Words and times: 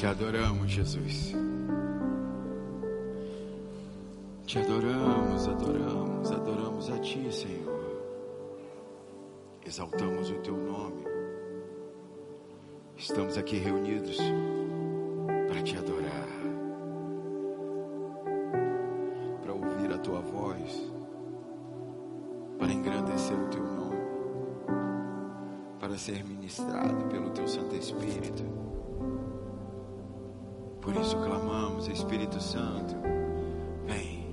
te 0.00 0.06
adoramos, 0.06 0.70
Jesus. 0.70 1.34
Te 4.46 4.58
adoramos, 4.58 5.48
adoramos, 5.48 6.30
adoramos 6.30 6.90
a 6.90 7.00
Ti, 7.00 7.32
Senhor. 7.32 8.02
Exaltamos 9.64 10.30
o 10.30 10.34
Teu 10.42 10.56
nome. 10.56 11.02
Estamos 12.98 13.38
aqui 13.38 13.56
reunidos 13.58 14.18
Por 30.86 30.94
isso 30.94 31.16
clamamos, 31.16 31.88
Espírito 31.88 32.40
Santo, 32.40 32.94
vem. 33.86 34.32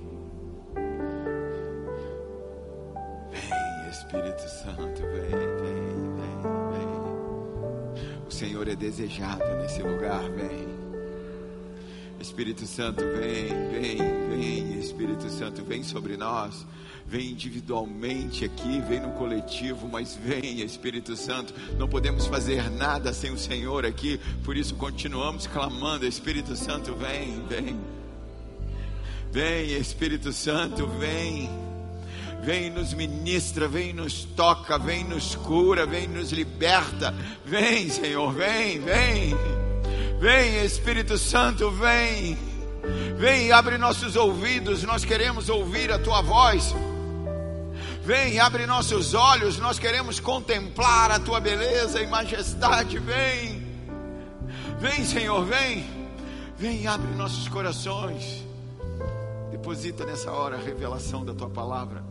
Vem, 3.31 3.89
Espírito 3.89 4.47
Santo, 4.47 5.01
vem, 5.01 5.31
vem, 5.31 6.11
vem, 6.13 6.41
vem. 6.69 8.23
O 8.27 8.31
Senhor 8.31 8.67
é 8.67 8.75
desejado 8.75 9.43
nesse 9.63 9.81
lugar, 9.81 10.21
vem. 10.29 10.67
Espírito 12.19 12.67
Santo, 12.67 13.01
vem, 13.01 13.47
vem, 13.71 13.97
vem, 14.29 14.79
Espírito 14.79 15.27
Santo, 15.29 15.63
vem 15.63 15.81
sobre 15.81 16.15
nós. 16.17 16.67
Vem 17.05 17.31
individualmente 17.31 18.43
aqui, 18.45 18.81
vem 18.81 18.99
no 18.99 19.11
coletivo, 19.11 19.87
mas 19.87 20.15
vem, 20.15 20.61
Espírito 20.61 21.15
Santo. 21.15 21.53
Não 21.77 21.87
podemos 21.87 22.25
fazer 22.25 22.69
nada 22.71 23.13
sem 23.13 23.31
o 23.31 23.37
Senhor 23.37 23.85
aqui, 23.85 24.19
por 24.43 24.57
isso 24.57 24.75
continuamos 24.75 25.45
clamando: 25.45 26.05
Espírito 26.05 26.55
Santo, 26.55 26.95
vem, 26.95 27.45
vem. 27.47 27.79
Vem, 29.31 29.73
Espírito 29.77 30.31
Santo, 30.31 30.87
vem. 30.87 31.49
Vem 32.43 32.69
nos 32.69 32.93
ministra, 32.93 33.69
vem 33.69 33.93
nos 33.93 34.25
toca, 34.25 34.77
vem 34.77 35.05
nos 35.05 35.33
cura, 35.33 35.85
vem 35.85 36.09
nos 36.09 36.31
liberta. 36.31 37.13
Vem, 37.45 37.89
Senhor, 37.89 38.33
vem, 38.33 38.79
vem. 38.81 39.33
Vem, 40.19 40.65
Espírito 40.65 41.17
Santo, 41.17 41.71
vem. 41.71 42.37
Vem, 43.17 43.51
abre 43.51 43.77
nossos 43.77 44.17
ouvidos, 44.17 44.83
nós 44.83 45.05
queremos 45.05 45.47
ouvir 45.47 45.91
a 45.91 45.97
tua 45.97 46.21
voz. 46.21 46.75
Vem, 48.03 48.37
abre 48.37 48.65
nossos 48.65 49.13
olhos, 49.13 49.57
nós 49.59 49.79
queremos 49.79 50.19
contemplar 50.19 51.09
a 51.09 51.19
tua 51.21 51.39
beleza 51.39 52.01
e 52.01 52.07
majestade. 52.07 52.99
Vem, 52.99 53.65
vem, 54.77 55.05
Senhor, 55.05 55.45
vem, 55.45 55.85
vem, 56.57 56.85
abre 56.85 57.15
nossos 57.15 57.47
corações. 57.47 58.43
Deposita 59.51 60.05
nessa 60.05 60.33
hora 60.33 60.57
a 60.57 60.59
revelação 60.59 61.23
da 61.23 61.33
tua 61.33 61.49
palavra. 61.49 62.03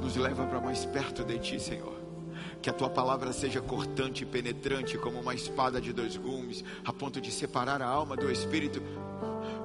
Nos 0.00 0.16
leva 0.16 0.46
para 0.46 0.62
mais 0.62 0.82
perto 0.86 1.24
de 1.24 1.38
ti, 1.38 1.60
Senhor. 1.60 1.98
Que 2.62 2.70
a 2.70 2.72
tua 2.72 2.88
palavra 2.88 3.34
seja 3.34 3.60
cortante 3.60 4.22
e 4.22 4.26
penetrante 4.26 4.96
como 4.96 5.20
uma 5.20 5.34
espada 5.34 5.78
de 5.78 5.92
dois 5.92 6.16
gumes, 6.16 6.64
a 6.86 6.92
ponto 6.92 7.20
de 7.20 7.30
separar 7.30 7.82
a 7.82 7.86
alma 7.86 8.16
do 8.16 8.32
espírito, 8.32 8.82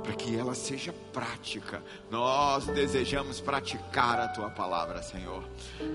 para 0.04 0.14
que 0.14 0.36
ela 0.36 0.54
seja 0.54 0.94
prática. 1.14 1.82
Nós 2.12 2.66
desejamos 2.68 3.40
praticar 3.40 4.20
a 4.20 4.28
tua 4.28 4.50
palavra, 4.50 5.02
Senhor. 5.02 5.44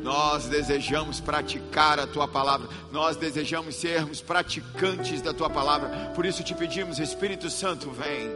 Nós 0.02 0.46
desejamos 0.46 1.20
praticar 1.20 2.00
a 2.00 2.06
tua 2.06 2.26
palavra. 2.26 2.68
Nós 2.90 3.16
desejamos 3.16 3.76
sermos 3.76 4.22
praticantes 4.22 5.20
da 5.20 5.34
tua 5.34 5.50
palavra. 5.50 6.12
Por 6.14 6.24
isso 6.24 6.42
te 6.42 6.54
pedimos, 6.54 6.98
Espírito 6.98 7.50
Santo, 7.50 7.90
vem. 7.90 8.30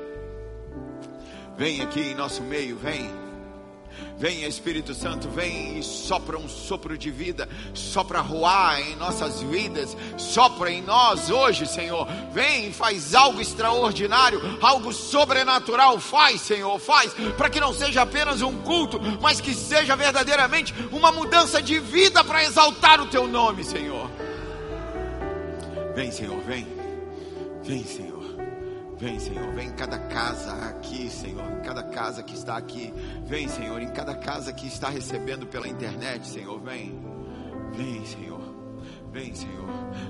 Vem 1.56 1.80
aqui 1.80 2.00
em 2.00 2.14
nosso 2.14 2.42
meio, 2.42 2.76
vem. 2.76 3.21
Vem 4.18 4.44
Espírito 4.44 4.94
Santo, 4.94 5.28
vem 5.28 5.78
e 5.78 5.82
sopra 5.82 6.38
um 6.38 6.48
sopro 6.48 6.96
de 6.96 7.10
vida, 7.10 7.48
sopra 7.74 8.20
ruar 8.20 8.80
em 8.80 8.94
nossas 8.96 9.42
vidas, 9.42 9.96
sopra 10.16 10.70
em 10.70 10.80
nós 10.82 11.28
hoje, 11.28 11.66
Senhor. 11.66 12.06
Vem 12.32 12.68
e 12.68 12.72
faz 12.72 13.14
algo 13.14 13.40
extraordinário, 13.40 14.40
algo 14.60 14.92
sobrenatural. 14.92 15.98
Faz, 15.98 16.40
Senhor, 16.40 16.78
faz, 16.78 17.12
para 17.36 17.50
que 17.50 17.60
não 17.60 17.74
seja 17.74 18.02
apenas 18.02 18.42
um 18.42 18.58
culto, 18.62 19.00
mas 19.20 19.40
que 19.40 19.54
seja 19.54 19.96
verdadeiramente 19.96 20.72
uma 20.92 21.10
mudança 21.10 21.60
de 21.60 21.80
vida 21.80 22.22
para 22.22 22.44
exaltar 22.44 23.00
o 23.00 23.06
Teu 23.06 23.26
nome, 23.26 23.64
Senhor. 23.64 24.08
Vem, 25.94 26.10
Senhor, 26.10 26.40
vem, 26.42 26.66
vem, 27.64 27.84
Senhor. 27.84 28.11
Vem, 29.02 29.18
Senhor, 29.18 29.52
vem 29.52 29.66
em 29.66 29.72
cada 29.72 29.98
casa 29.98 30.52
aqui, 30.68 31.10
Senhor, 31.10 31.50
em 31.58 31.60
cada 31.62 31.82
casa 31.82 32.22
que 32.22 32.36
está 32.36 32.56
aqui. 32.56 32.94
Vem, 33.24 33.48
Senhor, 33.48 33.82
em 33.82 33.88
cada 33.88 34.14
casa 34.14 34.52
que 34.52 34.68
está 34.68 34.88
recebendo 34.88 35.44
pela 35.44 35.66
internet, 35.66 36.24
Senhor, 36.24 36.60
vem. 36.60 37.02
Vem, 37.72 38.06
Senhor. 38.06 38.41
Vem, 39.12 39.34
Senhor. 39.34 39.68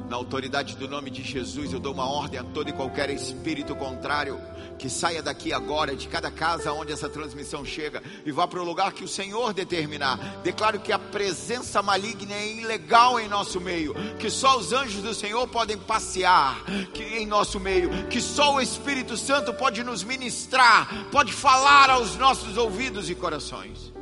Na 0.08 0.14
autoridade 0.16 0.76
do 0.76 0.86
nome 0.86 1.10
de 1.10 1.24
Jesus, 1.24 1.72
eu 1.72 1.80
dou 1.80 1.92
uma 1.92 2.08
ordem 2.08 2.38
a 2.38 2.44
todo 2.44 2.68
e 2.68 2.72
qualquer 2.72 3.10
espírito 3.10 3.74
contrário 3.74 4.40
que 4.78 4.88
saia 4.88 5.22
daqui 5.22 5.52
agora, 5.52 5.94
de 5.94 6.08
cada 6.08 6.30
casa 6.30 6.72
onde 6.72 6.92
essa 6.92 7.08
transmissão 7.08 7.64
chega, 7.64 8.02
e 8.24 8.32
vá 8.32 8.46
para 8.46 8.60
o 8.60 8.64
lugar 8.64 8.92
que 8.92 9.04
o 9.04 9.08
Senhor 9.08 9.52
determinar. 9.52 10.18
Declaro 10.42 10.80
que 10.80 10.92
a 10.92 10.98
presença 10.98 11.82
maligna 11.82 12.34
é 12.34 12.52
ilegal 12.54 13.18
em 13.18 13.28
nosso 13.28 13.60
meio, 13.60 13.94
que 14.18 14.30
só 14.30 14.56
os 14.58 14.72
anjos 14.72 15.02
do 15.02 15.14
Senhor 15.14 15.46
podem 15.48 15.78
passear 15.78 16.64
que, 16.92 17.02
em 17.02 17.26
nosso 17.26 17.58
meio, 17.58 18.06
que 18.06 18.20
só 18.20 18.54
o 18.54 18.60
Espírito 18.60 19.16
Santo 19.16 19.52
pode 19.52 19.82
nos 19.82 20.04
ministrar, 20.04 21.06
pode 21.10 21.32
falar 21.32 21.90
aos 21.90 22.16
nossos 22.16 22.56
ouvidos 22.56 23.10
e 23.10 23.14
corações. 23.14 23.92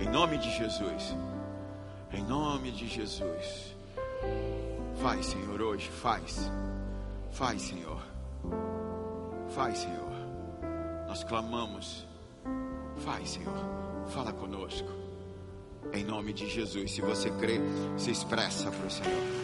Em 0.00 0.08
nome 0.08 0.38
de 0.38 0.50
Jesus. 0.56 1.31
Em 2.12 2.22
nome 2.22 2.70
de 2.70 2.86
Jesus. 2.86 3.74
Faz, 5.00 5.26
Senhor, 5.26 5.62
hoje, 5.62 5.88
faz. 5.90 6.50
Faz, 7.32 7.62
Senhor. 7.62 8.02
Faz, 9.54 9.78
Senhor. 9.78 10.12
Nós 11.08 11.24
clamamos. 11.24 12.06
Faz, 12.98 13.30
Senhor. 13.30 13.56
Fala 14.10 14.30
conosco. 14.30 14.88
Em 15.90 16.04
nome 16.04 16.34
de 16.34 16.50
Jesus. 16.50 16.92
Se 16.92 17.00
você 17.00 17.30
crê, 17.30 17.58
se 17.96 18.10
expressa 18.10 18.70
para 18.70 18.86
o 18.86 18.90
Senhor. 18.90 19.42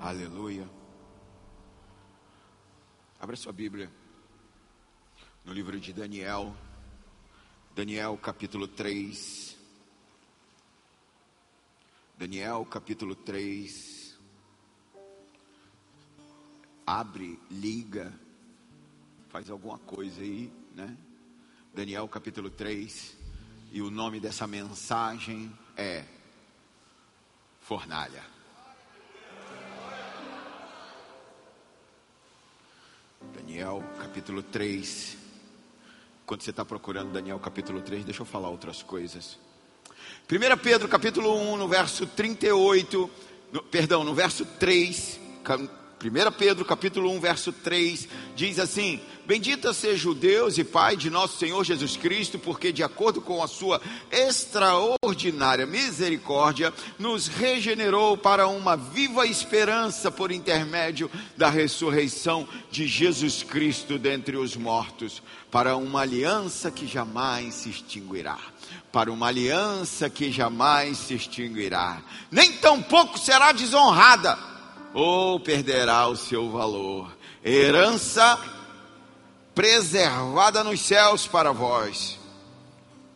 Aleluia. 0.00 0.66
Abra 3.20 3.36
sua 3.36 3.52
Bíblia 3.52 4.03
no 5.44 5.52
livro 5.52 5.78
de 5.78 5.92
Daniel, 5.92 6.56
Daniel 7.76 8.16
capítulo 8.16 8.66
3. 8.66 9.56
Daniel 12.16 12.64
capítulo 12.64 13.14
3. 13.14 14.18
Abre, 16.86 17.38
liga, 17.50 18.12
faz 19.28 19.50
alguma 19.50 19.78
coisa 19.78 20.22
aí, 20.22 20.50
né? 20.74 20.96
Daniel 21.74 22.08
capítulo 22.08 22.48
3. 22.48 23.16
E 23.72 23.82
o 23.82 23.90
nome 23.90 24.20
dessa 24.20 24.46
mensagem 24.46 25.52
é 25.76 26.04
Fornalha. 27.60 28.24
Daniel 33.34 33.82
capítulo 33.98 34.42
3. 34.42 35.23
Quando 36.26 36.42
você 36.42 36.50
está 36.50 36.64
procurando 36.64 37.12
Daniel 37.12 37.38
capítulo 37.38 37.82
3, 37.82 38.04
deixa 38.04 38.22
eu 38.22 38.26
falar 38.26 38.48
outras 38.48 38.82
coisas. 38.82 39.38
1 40.30 40.56
Pedro 40.58 40.88
capítulo 40.88 41.36
1, 41.52 41.56
no 41.58 41.68
verso 41.68 42.06
38, 42.06 43.10
no, 43.52 43.62
perdão, 43.62 44.02
no 44.02 44.14
verso 44.14 44.46
3, 44.58 45.20
1 46.02 46.32
Pedro 46.32 46.64
capítulo 46.64 47.10
1, 47.12 47.20
verso 47.20 47.52
3, 47.52 48.08
diz 48.34 48.58
assim: 48.58 49.00
Bendita 49.26 49.72
seja 49.72 50.10
o 50.10 50.14
Deus 50.14 50.58
e 50.58 50.64
Pai 50.64 50.96
de 50.96 51.08
nosso 51.08 51.38
Senhor 51.38 51.64
Jesus 51.64 51.96
Cristo, 51.96 52.38
porque 52.38 52.72
de 52.72 52.82
acordo 52.82 53.22
com 53.22 53.42
a 53.42 53.48
sua 53.48 53.80
extraordinária 54.10 55.64
misericórdia, 55.64 56.74
nos 56.98 57.26
regenerou 57.26 58.18
para 58.18 58.46
uma 58.48 58.76
viva 58.76 59.26
esperança 59.26 60.10
por 60.10 60.30
intermédio 60.30 61.10
da 61.36 61.48
ressurreição 61.48 62.46
de 62.70 62.86
Jesus 62.86 63.42
Cristo 63.42 63.98
dentre 63.98 64.36
os 64.36 64.56
mortos, 64.56 65.22
para 65.50 65.76
uma 65.76 66.00
aliança 66.00 66.70
que 66.70 66.86
jamais 66.86 67.54
se 67.54 67.70
extinguirá 67.70 68.38
para 68.90 69.10
uma 69.10 69.26
aliança 69.26 70.08
que 70.08 70.30
jamais 70.30 70.96
se 70.98 71.14
extinguirá, 71.14 72.00
nem 72.30 72.52
tampouco 72.52 73.18
será 73.18 73.50
desonrada, 73.50 74.38
ou 74.94 75.40
perderá 75.40 76.06
o 76.06 76.16
seu 76.16 76.50
valor. 76.50 77.14
Herança 77.44 78.38
preservada 79.54 80.64
nos 80.64 80.80
céus 80.80 81.26
para 81.26 81.52
vós, 81.52 82.18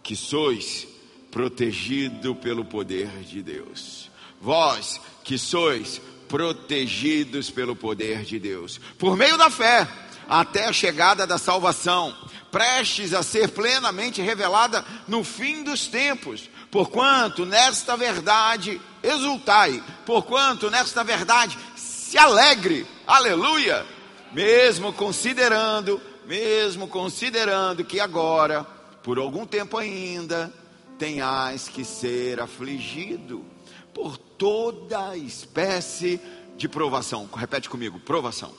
que 0.03 0.15
sois 0.15 0.87
protegido 1.31 2.35
pelo 2.35 2.65
poder 2.65 3.09
de 3.21 3.43
Deus. 3.43 4.11
Vós 4.41 5.01
que 5.25 5.39
sois 5.39 6.01
protegidos 6.29 7.51
pelo 7.51 7.75
poder 7.75 8.25
de 8.25 8.39
Deus, 8.39 8.79
por 8.99 9.17
meio 9.17 9.39
da 9.39 9.49
fé, 9.49 9.89
até 10.29 10.67
a 10.67 10.73
chegada 10.73 11.27
da 11.27 11.39
salvação, 11.39 12.15
prestes 12.51 13.15
a 13.15 13.23
ser 13.23 13.49
plenamente 13.49 14.21
revelada 14.21 14.85
no 15.07 15.25
fim 15.25 15.63
dos 15.63 15.87
tempos. 15.87 16.49
Porquanto 16.71 17.47
nesta 17.47 17.97
verdade 17.97 18.79
exultai, 19.03 19.83
porquanto 20.05 20.71
nesta 20.71 21.03
verdade 21.03 21.59
se 22.09 22.17
alegre, 22.17 22.87
aleluia, 23.07 23.85
mesmo 24.33 24.95
considerando, 24.95 26.01
mesmo 26.25 26.89
considerando 26.89 27.85
que 27.85 28.01
agora, 28.01 28.65
por 29.03 29.19
algum 29.19 29.45
tempo 29.45 29.77
ainda, 29.77 30.51
tenhais 30.99 31.69
que 31.69 31.85
ser 31.85 32.41
afligido 32.41 33.45
por 33.93 34.17
toda 34.17 35.19
espécie 35.19 36.19
de 36.57 36.67
provação. 36.67 37.29
Repete 37.31 37.69
comigo: 37.69 38.01
provação. 38.01 38.55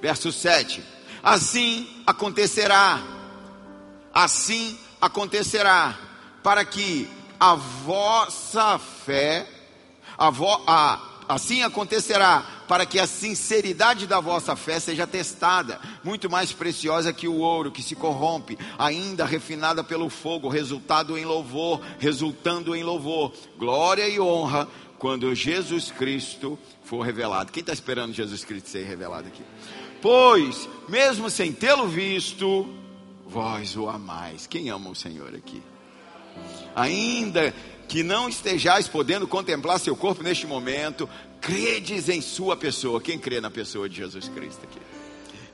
Verso 0.00 0.30
7: 0.30 0.84
Assim 1.20 2.04
acontecerá, 2.06 3.02
assim 4.14 4.78
acontecerá, 5.00 5.98
para 6.44 6.64
que 6.64 7.10
a 7.40 7.56
vossa 7.56 8.78
fé, 8.78 9.48
a 10.16 10.30
vo, 10.30 10.62
a, 10.64 11.08
assim 11.32 11.62
acontecerá, 11.62 12.44
para 12.68 12.86
que 12.86 12.98
a 12.98 13.06
sinceridade 13.06 14.06
da 14.06 14.20
vossa 14.20 14.56
fé 14.56 14.80
seja 14.80 15.06
testada, 15.06 15.80
muito 16.02 16.30
mais 16.30 16.52
preciosa 16.52 17.12
que 17.12 17.28
o 17.28 17.38
ouro 17.38 17.70
que 17.70 17.82
se 17.82 17.94
corrompe, 17.94 18.58
ainda 18.78 19.24
refinada 19.24 19.82
pelo 19.84 20.08
fogo, 20.08 20.48
resultado 20.48 21.18
em 21.18 21.24
louvor, 21.24 21.80
resultando 21.98 22.74
em 22.74 22.82
louvor, 22.82 23.32
glória 23.58 24.08
e 24.08 24.20
honra 24.20 24.68
quando 24.98 25.34
Jesus 25.34 25.90
Cristo 25.90 26.58
for 26.84 27.02
revelado. 27.02 27.50
Quem 27.50 27.60
está 27.60 27.72
esperando 27.72 28.14
Jesus 28.14 28.44
Cristo 28.44 28.68
ser 28.68 28.84
revelado 28.84 29.28
aqui? 29.28 29.42
Pois, 30.00 30.68
mesmo 30.88 31.28
sem 31.28 31.52
tê-lo 31.52 31.88
visto, 31.88 32.68
vós 33.26 33.76
o 33.76 33.88
amais. 33.88 34.46
Quem 34.46 34.68
ama 34.70 34.90
o 34.90 34.94
Senhor 34.94 35.34
aqui? 35.34 35.62
Ainda 36.74 37.54
que 37.92 38.02
não 38.02 38.26
estejais 38.26 38.88
podendo 38.88 39.28
contemplar 39.28 39.78
seu 39.78 39.94
corpo 39.94 40.22
neste 40.22 40.46
momento, 40.46 41.06
credes 41.42 42.08
em 42.08 42.22
sua 42.22 42.56
pessoa. 42.56 43.02
Quem 43.02 43.18
crê 43.18 43.38
na 43.38 43.50
pessoa 43.50 43.86
de 43.86 43.96
Jesus 43.96 44.28
Cristo 44.28 44.62
aqui? 44.64 44.80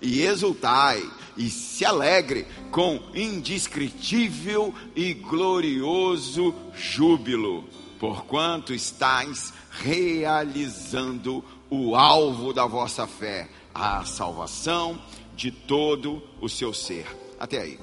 E 0.01 0.21
exultai 0.21 1.03
e 1.37 1.51
se 1.51 1.85
alegre 1.85 2.47
com 2.71 3.03
indescritível 3.13 4.73
e 4.95 5.15
glorioso 5.15 6.55
júbilo, 6.77 7.65
porquanto 7.99 8.73
estáis 8.73 9.53
realizando 9.73 11.45
o 11.69 11.97
alvo 11.97 12.53
da 12.53 12.67
vossa 12.67 13.05
fé, 13.05 13.49
a 13.75 14.05
salvação 14.05 14.97
de 15.35 15.51
todo 15.51 16.23
o 16.41 16.49
seu 16.49 16.73
ser. 16.73 17.05
Até 17.41 17.63
aí. 17.63 17.81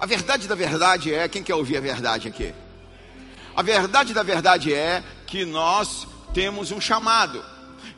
A 0.00 0.06
verdade 0.06 0.48
da 0.48 0.56
verdade 0.56 1.14
é, 1.14 1.28
quem 1.28 1.44
quer 1.44 1.54
ouvir 1.54 1.76
a 1.76 1.80
verdade 1.80 2.26
aqui? 2.26 2.52
A 3.56 3.62
verdade 3.62 4.12
da 4.12 4.22
verdade 4.22 4.74
é 4.74 5.02
que 5.26 5.46
nós 5.46 6.06
temos 6.34 6.70
um 6.70 6.80
chamado. 6.80 7.42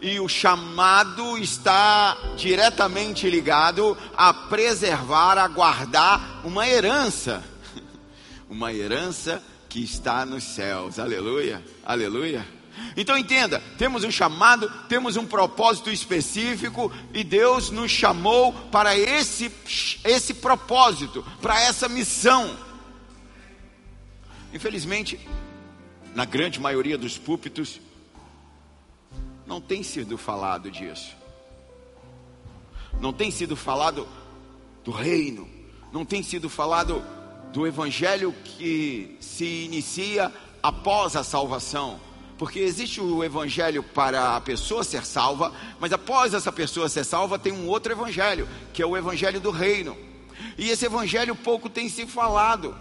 E 0.01 0.21
o 0.21 0.29
chamado 0.29 1.37
está 1.37 2.17
diretamente 2.37 3.29
ligado 3.29 3.99
a 4.17 4.33
preservar, 4.33 5.37
a 5.37 5.49
guardar 5.49 6.43
uma 6.45 6.69
herança. 6.69 7.43
Uma 8.49 8.73
herança 8.73 9.43
que 9.69 9.83
está 9.83 10.25
nos 10.25 10.43
céus. 10.43 10.99
Aleluia. 10.99 11.63
Aleluia. 11.85 12.47
Então 12.97 13.19
entenda, 13.19 13.63
temos 13.77 14.05
um 14.05 14.11
chamado, 14.11 14.71
temos 14.89 15.17
um 15.17 15.27
propósito 15.27 15.91
específico 15.91 16.91
e 17.13 17.23
Deus 17.23 17.71
nos 17.71 17.91
chamou 17.91 18.53
para 18.53 18.97
esse 18.97 19.53
esse 20.05 20.33
propósito, 20.35 21.23
para 21.43 21.61
essa 21.61 21.89
missão. 21.89 22.57
Infelizmente, 24.55 25.21
na 26.15 26.25
grande 26.25 26.61
maioria 26.61 26.99
dos 26.99 27.17
púlpitos, 27.17 27.81
não 29.47 29.61
tem 29.61 29.83
sido 29.83 30.19
falado 30.19 30.71
disso. 30.71 31.17
Não 33.01 33.13
tem 33.13 33.31
sido 33.31 33.57
falado 33.57 34.07
do 34.85 34.91
reino, 34.91 35.49
não 35.93 36.05
tem 36.05 36.23
sido 36.23 36.49
falado 36.49 37.03
do 37.53 37.67
evangelho 37.67 38.35
que 38.45 39.17
se 39.21 39.65
inicia 39.65 40.33
após 40.63 41.17
a 41.17 41.25
salvação. 41.25 42.01
Porque 42.37 42.61
existe 42.61 43.01
o 43.01 43.25
evangelho 43.25 43.83
para 43.83 44.37
a 44.37 44.41
pessoa 44.41 44.85
ser 44.85 45.05
salva, 45.05 45.53
mas 45.81 45.93
após 45.93 46.35
essa 46.35 46.53
pessoa 46.53 46.89
ser 46.89 47.05
salva, 47.05 47.39
tem 47.39 47.53
um 47.53 47.67
outro 47.67 47.93
evangelho, 47.93 48.49
que 48.73 48.81
é 48.81 48.87
o 48.87 48.97
evangelho 48.97 49.41
do 49.41 49.51
reino. 49.51 49.97
E 50.57 50.71
esse 50.71 50.87
evangelho 50.87 51.35
pouco 51.35 51.69
tem 51.69 51.89
se 51.89 52.07
falado. 52.07 52.77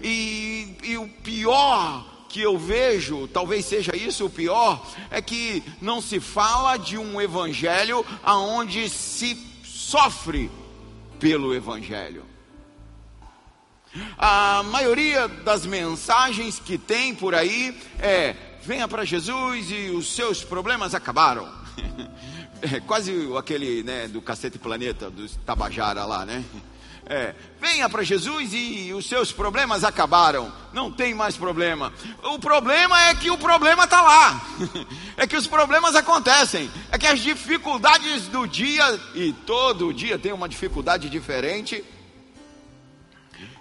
E, 0.00 0.76
e 0.84 0.96
o 0.96 1.08
pior 1.08 2.13
que 2.34 2.42
eu 2.42 2.58
vejo, 2.58 3.28
talvez 3.28 3.64
seja 3.64 3.94
isso 3.94 4.26
o 4.26 4.30
pior, 4.30 4.84
é 5.08 5.22
que 5.22 5.62
não 5.80 6.02
se 6.02 6.18
fala 6.18 6.76
de 6.76 6.98
um 6.98 7.20
evangelho 7.20 8.04
aonde 8.24 8.88
se 8.88 9.38
sofre 9.62 10.50
pelo 11.20 11.54
evangelho. 11.54 12.24
A 14.18 14.64
maioria 14.64 15.28
das 15.28 15.64
mensagens 15.64 16.58
que 16.58 16.76
tem 16.76 17.14
por 17.14 17.36
aí 17.36 17.80
é: 18.00 18.34
venha 18.64 18.88
para 18.88 19.04
Jesus 19.04 19.70
e 19.70 19.90
os 19.90 20.12
seus 20.12 20.42
problemas 20.42 20.92
acabaram. 20.92 21.48
É 22.62 22.80
quase 22.80 23.12
aquele 23.36 23.82
né, 23.82 24.08
do 24.08 24.22
Cacete 24.22 24.58
Planeta, 24.58 25.10
dos 25.10 25.36
Tabajara 25.44 26.06
lá, 26.06 26.24
né? 26.24 26.42
É, 27.06 27.34
venha 27.60 27.88
para 27.88 28.02
Jesus 28.02 28.50
e 28.54 28.92
os 28.94 29.06
seus 29.06 29.30
problemas 29.30 29.84
acabaram. 29.84 30.50
Não 30.72 30.90
tem 30.90 31.14
mais 31.14 31.36
problema. 31.36 31.92
O 32.22 32.38
problema 32.38 33.08
é 33.08 33.14
que 33.14 33.30
o 33.30 33.36
problema 33.36 33.84
está 33.84 34.02
lá. 34.02 34.40
É 35.16 35.28
que 35.28 35.36
os 35.36 35.46
problemas 35.46 35.94
acontecem. 35.94 36.68
É 36.90 36.98
que 36.98 37.06
as 37.06 37.20
dificuldades 37.20 38.26
do 38.26 38.48
dia, 38.48 39.00
e 39.14 39.32
todo 39.32 39.94
dia 39.94 40.18
tem 40.18 40.32
uma 40.32 40.48
dificuldade 40.48 41.08
diferente. 41.08 41.84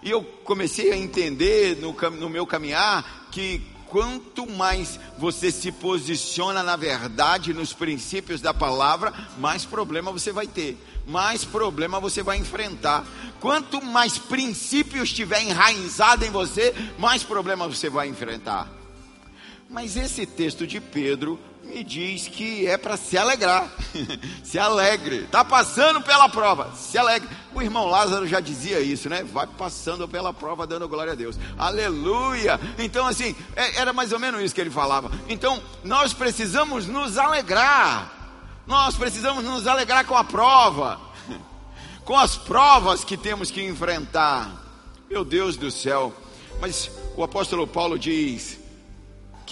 E 0.02 0.10
eu 0.10 0.24
comecei 0.44 0.92
a 0.92 0.98
entender 0.98 1.78
no, 1.78 1.94
no 2.12 2.30
meu 2.30 2.48
caminhar 2.48 3.28
que 3.32 3.62
quanto 3.94 4.50
mais 4.50 5.00
você 5.20 5.52
se 5.52 5.72
posiciona 5.72 6.64
na 6.64 6.76
verdade, 6.76 7.54
nos 7.54 7.72
princípios 7.72 8.42
da 8.42 8.52
palavra, 8.54 9.14
mais 9.38 9.64
problema 9.64 10.12
você 10.12 10.34
vai 10.34 10.48
ter 10.48 10.78
mais 11.06 11.44
problema 11.44 12.00
você 12.00 12.24
vai 12.24 12.38
enfrentar. 12.38 13.06
Quanto 13.40 13.84
mais 13.84 14.18
princípios 14.18 15.10
estiver 15.10 15.42
enraizado 15.42 16.26
em 16.26 16.32
você, 16.32 16.74
mais 16.98 17.24
problema 17.24 17.68
você 17.68 17.90
vai 17.90 18.08
enfrentar. 18.08 18.72
Mas 19.70 19.98
esse 19.98 20.26
texto 20.26 20.66
de 20.66 20.80
Pedro 20.80 21.38
me 21.74 21.84
diz 21.84 22.28
que 22.28 22.68
é 22.68 22.78
para 22.78 22.96
se 22.96 23.18
alegrar. 23.18 23.68
se 24.44 24.60
alegre. 24.60 25.24
Está 25.24 25.44
passando 25.44 26.02
pela 26.02 26.30
prova. 26.30 26.72
Se 26.76 26.98
alegre. 26.98 27.28
O 27.54 27.62
irmão 27.62 27.88
Lázaro 27.88 28.28
já 28.28 28.40
dizia 28.40 28.80
isso, 28.80 29.10
né? 29.10 29.24
Vai 29.24 29.48
passando 29.48 30.08
pela 30.08 30.32
prova, 30.32 30.68
dando 30.68 30.88
glória 30.88 31.14
a 31.14 31.16
Deus. 31.16 31.38
Aleluia. 31.58 32.60
Então, 32.78 33.08
assim, 33.08 33.36
é, 33.56 33.80
era 33.80 33.92
mais 33.92 34.12
ou 34.12 34.20
menos 34.20 34.42
isso 34.42 34.54
que 34.54 34.62
ele 34.62 34.70
falava. 34.70 35.12
Então, 35.28 35.62
nós 35.84 36.14
precisamos 36.14 36.86
nos 36.86 37.18
alegrar. 37.18 38.12
Nós 38.68 38.96
precisamos 38.96 39.44
nos 39.44 39.68
alegrar 39.68 40.06
com 40.06 40.16
a 40.16 40.24
prova, 40.24 41.00
com 42.06 42.18
as 42.18 42.38
provas 42.38 43.04
que 43.04 43.18
temos 43.18 43.50
que 43.50 43.64
enfrentar. 43.64 44.62
Meu 45.10 45.26
Deus 45.26 45.58
do 45.58 45.70
céu, 45.70 46.14
mas 46.62 46.90
o 47.18 47.24
apóstolo 47.24 47.68
Paulo 47.68 48.00
diz 48.00 48.63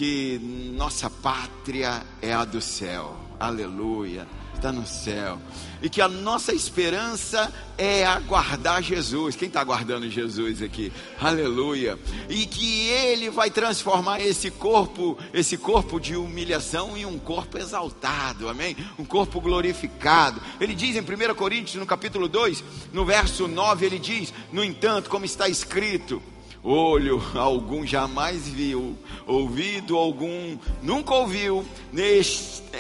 que 0.02 0.40
nossa 0.76 1.12
pátria 1.12 2.02
é 2.24 2.34
a 2.34 2.44
do 2.44 2.60
céu, 2.60 3.16
aleluia 3.40 4.28
está 4.56 4.72
no 4.72 4.86
céu. 4.86 5.40
E 5.82 5.90
que 5.90 6.00
a 6.02 6.08
nossa 6.08 6.54
esperança 6.54 7.52
é 7.78 8.06
aguardar 8.06 8.84
Jesus. 8.84 9.36
Quem 9.36 9.48
está 9.48 9.60
aguardando 9.60 10.08
Jesus 10.08 10.62
aqui? 10.62 10.94
Aleluia. 11.20 11.98
E 12.30 12.46
que 12.46 12.90
Ele 12.90 13.32
vai 13.32 13.50
transformar 13.50 14.22
esse 14.22 14.52
corpo, 14.52 15.18
esse 15.34 15.58
corpo 15.58 16.00
de 16.00 16.16
humilhação 16.16 16.96
em 16.96 17.06
um 17.06 17.18
corpo 17.18 17.58
exaltado. 17.58 18.48
Amém? 18.48 18.78
Um 19.00 19.06
corpo 19.06 19.42
glorificado. 19.42 20.40
Ele 20.60 20.76
diz 20.76 20.96
em 20.96 21.02
1 21.02 21.34
Coríntios, 21.34 21.76
no 21.76 21.86
capítulo 21.88 22.28
2, 22.28 22.64
no 22.94 23.04
verso 23.04 23.48
9, 23.48 23.86
ele 23.86 23.98
diz: 23.98 24.32
No 24.52 24.64
entanto, 24.64 25.10
como 25.10 25.26
está 25.26 25.50
escrito 25.50 26.22
olho 26.64 27.22
algum 27.36 27.86
jamais 27.86 28.48
viu, 28.48 28.98
ouvido 29.26 29.98
algum 29.98 30.58
nunca 30.82 31.14
ouviu, 31.14 31.66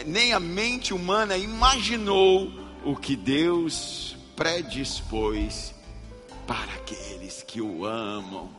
nem 0.05 0.33
a 0.33 0.39
mente 0.39 0.93
humana 0.93 1.37
imaginou 1.37 2.51
o 2.83 2.95
que 2.95 3.15
Deus 3.15 4.15
predispôs 4.35 5.73
para 6.47 6.73
aqueles 6.73 7.43
que 7.43 7.61
o 7.61 7.85
amam. 7.85 8.49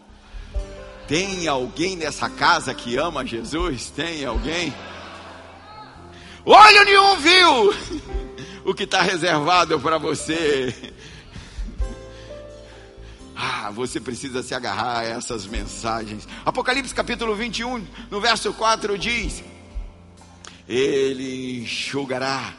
Tem 1.06 1.46
alguém 1.46 1.96
nessa 1.96 2.30
casa 2.30 2.72
que 2.74 2.96
ama 2.96 3.26
Jesus? 3.26 3.90
Tem 3.90 4.24
alguém? 4.24 4.72
Olho 6.44 6.84
nenhum 6.84 7.16
viu 7.16 7.74
o 8.64 8.74
que 8.74 8.84
está 8.84 9.02
reservado 9.02 9.78
para 9.80 9.98
você. 9.98 10.74
Ah, 13.44 13.72
você 13.72 13.98
precisa 13.98 14.40
se 14.40 14.54
agarrar 14.54 15.00
a 15.00 15.04
essas 15.04 15.46
mensagens. 15.46 16.28
Apocalipse 16.46 16.94
capítulo 16.94 17.34
21, 17.34 17.84
no 18.08 18.20
verso 18.20 18.52
4 18.52 18.96
diz: 18.96 19.42
Ele 20.68 21.60
enxugará 21.60 22.54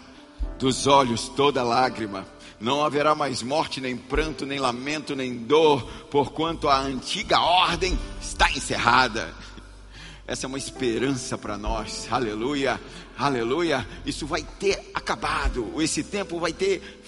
dos 0.59 0.85
olhos 0.85 1.29
toda 1.29 1.63
lágrima. 1.63 2.27
Não 2.59 2.83
haverá 2.83 3.15
mais 3.15 3.41
morte, 3.41 3.79
nem 3.79 3.95
pranto, 3.95 4.45
nem 4.45 4.59
lamento, 4.59 5.15
nem 5.15 5.33
dor, 5.37 5.83
porquanto 6.11 6.67
a 6.67 6.79
antiga 6.79 7.39
ordem 7.39 7.97
está 8.21 8.51
encerrada. 8.51 9.33
Essa 10.27 10.45
é 10.45 10.47
uma 10.47 10.57
esperança 10.57 11.37
para 11.37 11.57
nós, 11.57 12.07
aleluia, 12.11 12.79
aleluia. 13.17 13.87
Isso 14.05 14.25
vai 14.25 14.41
ter 14.59 14.91
acabado, 14.93 15.81
esse 15.81 16.03
tempo 16.03 16.39
vai 16.39 16.51
ter, 16.51 17.02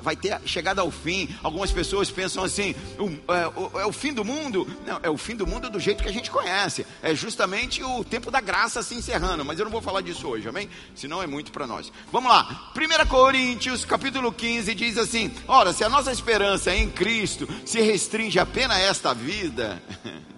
vai 0.00 0.16
ter 0.16 0.40
chegado 0.44 0.80
ao 0.80 0.90
fim. 0.90 1.28
Algumas 1.42 1.70
pessoas 1.70 2.10
pensam 2.10 2.44
assim: 2.44 2.74
o, 2.98 3.32
é, 3.32 3.46
o, 3.48 3.80
é, 3.80 3.86
o 3.86 3.92
fim 3.92 4.12
do 4.12 4.24
mundo. 4.24 4.66
Não, 4.86 5.00
é 5.02 5.10
o 5.10 5.16
fim 5.16 5.36
do 5.36 5.46
mundo 5.46 5.68
do 5.70 5.80
jeito 5.80 6.02
que 6.02 6.08
a 6.08 6.12
gente 6.12 6.30
conhece. 6.30 6.86
É 7.02 7.14
justamente 7.14 7.82
o 7.82 8.04
tempo 8.04 8.30
da 8.30 8.40
graça 8.40 8.82
se 8.82 8.94
encerrando. 8.94 9.44
Mas 9.44 9.58
eu 9.58 9.64
não 9.64 9.72
vou 9.72 9.82
falar 9.82 10.00
disso 10.00 10.28
hoje, 10.28 10.48
amém? 10.48 10.68
Senão 10.94 11.22
é 11.22 11.26
muito 11.26 11.52
para 11.52 11.66
nós. 11.66 11.92
Vamos 12.12 12.30
lá, 12.30 12.72
1 12.74 13.06
Coríntios, 13.08 13.84
capítulo 13.84 14.32
15, 14.32 14.74
diz 14.74 14.98
assim: 14.98 15.32
Ora, 15.48 15.72
se 15.72 15.84
a 15.84 15.88
nossa 15.88 16.12
esperança 16.12 16.74
em 16.74 16.90
Cristo 16.90 17.48
se 17.64 17.80
restringe 17.80 18.38
apenas 18.38 18.76
a 18.76 18.80
esta 18.80 19.14
vida. 19.14 19.82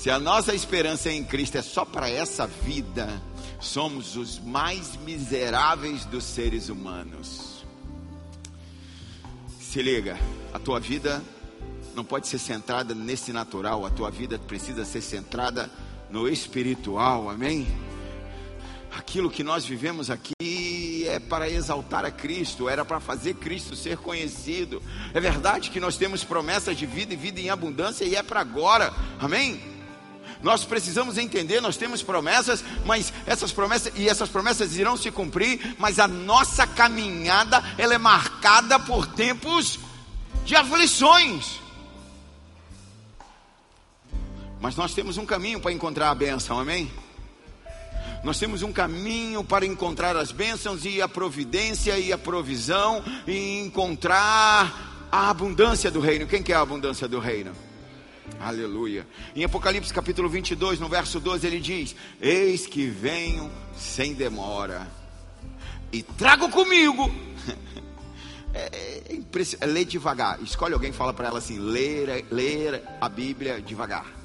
Se 0.00 0.08
a 0.08 0.18
nossa 0.18 0.54
esperança 0.54 1.12
em 1.12 1.22
Cristo 1.22 1.58
é 1.58 1.62
só 1.62 1.84
para 1.84 2.08
essa 2.08 2.46
vida, 2.46 3.06
somos 3.60 4.16
os 4.16 4.38
mais 4.38 4.96
miseráveis 4.96 6.06
dos 6.06 6.24
seres 6.24 6.70
humanos. 6.70 7.49
Se 9.70 9.80
liga, 9.80 10.18
a 10.52 10.58
tua 10.58 10.80
vida 10.80 11.22
não 11.94 12.04
pode 12.04 12.26
ser 12.26 12.40
centrada 12.40 12.92
nesse 12.92 13.32
natural, 13.32 13.86
a 13.86 13.90
tua 13.90 14.10
vida 14.10 14.36
precisa 14.36 14.84
ser 14.84 15.00
centrada 15.00 15.70
no 16.10 16.28
espiritual, 16.28 17.30
amém? 17.30 17.68
Aquilo 18.90 19.30
que 19.30 19.44
nós 19.44 19.64
vivemos 19.64 20.10
aqui 20.10 21.06
é 21.06 21.20
para 21.20 21.48
exaltar 21.48 22.04
a 22.04 22.10
Cristo, 22.10 22.68
era 22.68 22.84
para 22.84 22.98
fazer 22.98 23.34
Cristo 23.34 23.76
ser 23.76 23.96
conhecido. 23.98 24.82
É 25.14 25.20
verdade 25.20 25.70
que 25.70 25.78
nós 25.78 25.96
temos 25.96 26.24
promessas 26.24 26.76
de 26.76 26.84
vida 26.84 27.14
e 27.14 27.16
vida 27.16 27.40
em 27.40 27.48
abundância 27.48 28.04
e 28.04 28.16
é 28.16 28.24
para 28.24 28.40
agora, 28.40 28.92
amém? 29.20 29.62
Nós 30.42 30.64
precisamos 30.64 31.18
entender, 31.18 31.60
nós 31.60 31.76
temos 31.76 32.02
promessas, 32.02 32.64
mas 32.86 33.12
essas 33.26 33.52
promessas 33.52 33.92
e 33.96 34.08
essas 34.08 34.28
promessas 34.28 34.76
irão 34.76 34.96
se 34.96 35.10
cumprir, 35.10 35.76
mas 35.78 35.98
a 35.98 36.08
nossa 36.08 36.66
caminhada 36.66 37.62
ela 37.76 37.94
é 37.94 37.98
marcada 37.98 38.78
por 38.78 39.06
tempos 39.06 39.78
de 40.44 40.56
aflições. 40.56 41.60
Mas 44.60 44.76
nós 44.76 44.94
temos 44.94 45.18
um 45.18 45.26
caminho 45.26 45.60
para 45.60 45.72
encontrar 45.72 46.10
a 46.10 46.14
bênção, 46.14 46.58
amém? 46.58 46.90
Nós 48.22 48.38
temos 48.38 48.62
um 48.62 48.72
caminho 48.72 49.42
para 49.42 49.64
encontrar 49.64 50.16
as 50.16 50.32
bênçãos 50.32 50.84
e 50.84 51.00
a 51.00 51.08
providência 51.08 51.98
e 51.98 52.12
a 52.12 52.18
provisão 52.18 53.02
e 53.26 53.60
encontrar 53.60 55.08
a 55.10 55.30
abundância 55.30 55.90
do 55.90 56.00
reino. 56.00 56.26
Quem 56.26 56.42
quer 56.42 56.54
a 56.54 56.60
abundância 56.60 57.08
do 57.08 57.18
reino? 57.18 57.69
Aleluia. 58.38 59.06
Em 59.34 59.44
Apocalipse 59.44 59.92
capítulo 59.92 60.28
22, 60.28 60.78
no 60.78 60.88
verso 60.88 61.18
12, 61.18 61.46
ele 61.46 61.60
diz: 61.60 61.96
Eis 62.20 62.66
que 62.66 62.86
venho 62.86 63.50
sem 63.76 64.14
demora, 64.14 64.86
e 65.92 66.02
trago 66.02 66.48
comigo. 66.50 67.10
É, 68.52 69.12
é, 69.12 69.20
é 69.60 69.66
ler 69.66 69.84
devagar. 69.84 70.42
Escolhe 70.42 70.74
alguém 70.74 70.90
e 70.90 70.92
fala 70.92 71.14
para 71.14 71.28
ela 71.28 71.38
assim: 71.38 71.56
ler, 71.60 72.26
ler 72.32 72.82
a 73.00 73.08
Bíblia 73.08 73.60
devagar. 73.60 74.19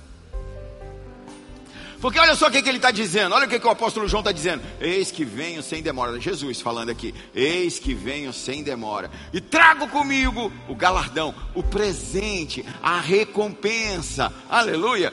Porque 2.02 2.20
olha 2.20 2.36
só 2.36 2.48
o 2.48 2.52
que, 2.52 2.62
que 2.62 2.70
ele 2.70 2.78
está 2.78 2.92
dizendo, 2.92 3.34
olha 3.34 3.46
o 3.46 3.50
que, 3.50 3.60
que 3.60 3.68
o 3.68 3.72
apóstolo 3.72 4.08
João 4.08 4.22
está 4.22 4.32
dizendo: 4.32 4.64
Eis 4.80 5.12
que 5.12 5.26
venho 5.26 5.64
sem 5.64 5.82
demora. 5.82 6.20
Jesus 6.20 6.62
falando 6.62 6.90
aqui: 6.90 7.14
Eis 7.34 7.80
que 7.80 7.94
venho 7.94 8.32
sem 8.34 8.64
demora, 8.64 9.10
e 9.34 9.42
trago 9.42 9.88
comigo 9.88 10.52
o 10.68 10.76
galardão, 10.76 11.34
o 11.54 11.64
presente, 11.64 12.66
a 12.82 13.00
recompensa, 13.00 14.32
aleluia, 14.50 15.12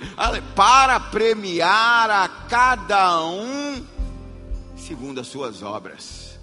para 0.55 0.99
premiar 1.01 2.11
a 2.11 2.29
cada 2.29 3.25
um 3.27 3.85
segundo 4.77 5.21
as 5.21 5.29
suas 5.29 5.63
obras, 5.63 6.39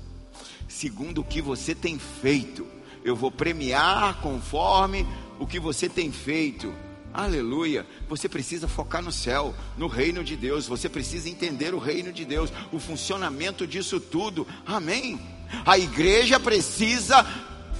segundo 0.68 1.22
o 1.22 1.24
que 1.24 1.42
você 1.42 1.76
tem 1.76 2.00
feito. 2.00 2.66
Eu 3.04 3.16
vou 3.16 3.32
premiar 3.32 4.20
conforme 4.22 5.06
o 5.40 5.46
que 5.46 5.60
você 5.60 5.88
tem 5.88 6.12
feito. 6.12 6.74
Aleluia. 7.14 7.86
Você 8.08 8.30
precisa 8.30 8.68
focar 8.68 9.02
no 9.02 9.12
céu, 9.12 9.56
no 9.78 9.88
reino 9.88 10.24
de 10.24 10.36
Deus. 10.36 10.68
Você 10.68 10.88
precisa 10.88 11.30
entender 11.30 11.74
o 11.74 11.80
reino 11.80 12.12
de 12.12 12.24
Deus, 12.24 12.52
o 12.72 12.80
funcionamento 12.80 13.66
disso 13.66 14.00
tudo. 14.00 14.48
Amém. 14.66 15.20
A 15.66 15.78
igreja 15.78 16.40
precisa 16.40 17.26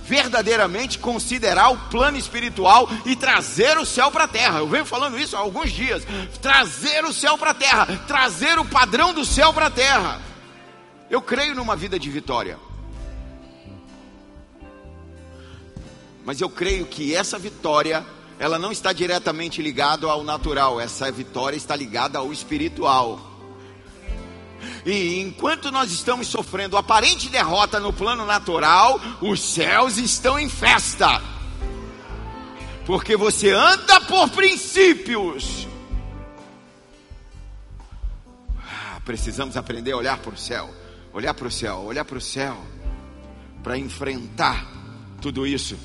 verdadeiramente 0.04 0.98
considerar 0.98 1.70
o 1.70 1.78
plano 1.90 2.18
espiritual 2.18 2.90
e 3.06 3.16
trazer 3.16 3.78
o 3.78 3.86
céu 3.86 4.10
para 4.10 4.24
a 4.24 4.28
terra. 4.28 4.58
Eu 4.58 4.68
venho 4.68 4.86
falando 4.86 5.20
isso 5.20 5.36
há 5.36 5.40
alguns 5.40 5.72
dias. 5.72 6.04
Trazer 6.42 7.06
o 7.06 7.14
céu 7.14 7.38
para 7.38 7.52
a 7.52 7.54
terra, 7.54 7.86
trazer 8.08 8.58
o 8.58 8.66
padrão 8.66 9.14
do 9.14 9.24
céu 9.24 9.54
para 9.54 9.68
a 9.68 9.72
terra. 9.72 10.20
Eu 11.10 11.22
creio 11.22 11.54
numa 11.54 11.76
vida 11.76 12.00
de 12.00 12.10
vitória. 12.10 12.58
Mas 16.26 16.42
eu 16.42 16.50
creio 16.50 16.88
que 16.88 17.16
essa 17.16 17.38
vitória 17.38 18.06
ela 18.40 18.58
não 18.58 18.72
está 18.72 18.94
diretamente 18.94 19.62
ligada 19.62 20.08
ao 20.08 20.24
natural, 20.24 20.80
essa 20.80 21.12
vitória 21.12 21.58
está 21.58 21.76
ligada 21.76 22.18
ao 22.18 22.32
espiritual. 22.32 23.20
E 24.86 25.20
enquanto 25.20 25.70
nós 25.72 25.92
estamos 25.92 26.28
sofrendo 26.28 26.78
aparente 26.78 27.28
derrota 27.28 27.82
no 27.82 27.92
plano 27.92 28.26
natural, 28.26 29.00
os 29.22 29.42
céus 29.42 29.98
estão 29.98 30.40
em 30.40 30.50
festa. 30.50 31.22
Porque 32.86 33.18
você 33.18 33.52
anda 33.52 34.00
por 34.02 34.30
princípios. 34.30 35.68
Ah, 38.58 39.02
precisamos 39.04 39.58
aprender 39.58 39.92
a 39.92 39.98
olhar 39.98 40.18
para 40.18 40.34
o 40.34 40.38
céu, 40.38 40.74
olhar 41.14 41.34
para 41.34 41.48
o 41.48 41.52
céu, 41.52 41.80
olhar 41.80 42.06
para 42.06 42.18
o 42.18 42.22
céu, 42.22 42.58
para 43.62 43.78
enfrentar 43.78 44.66
tudo 45.22 45.46
isso 45.46 45.78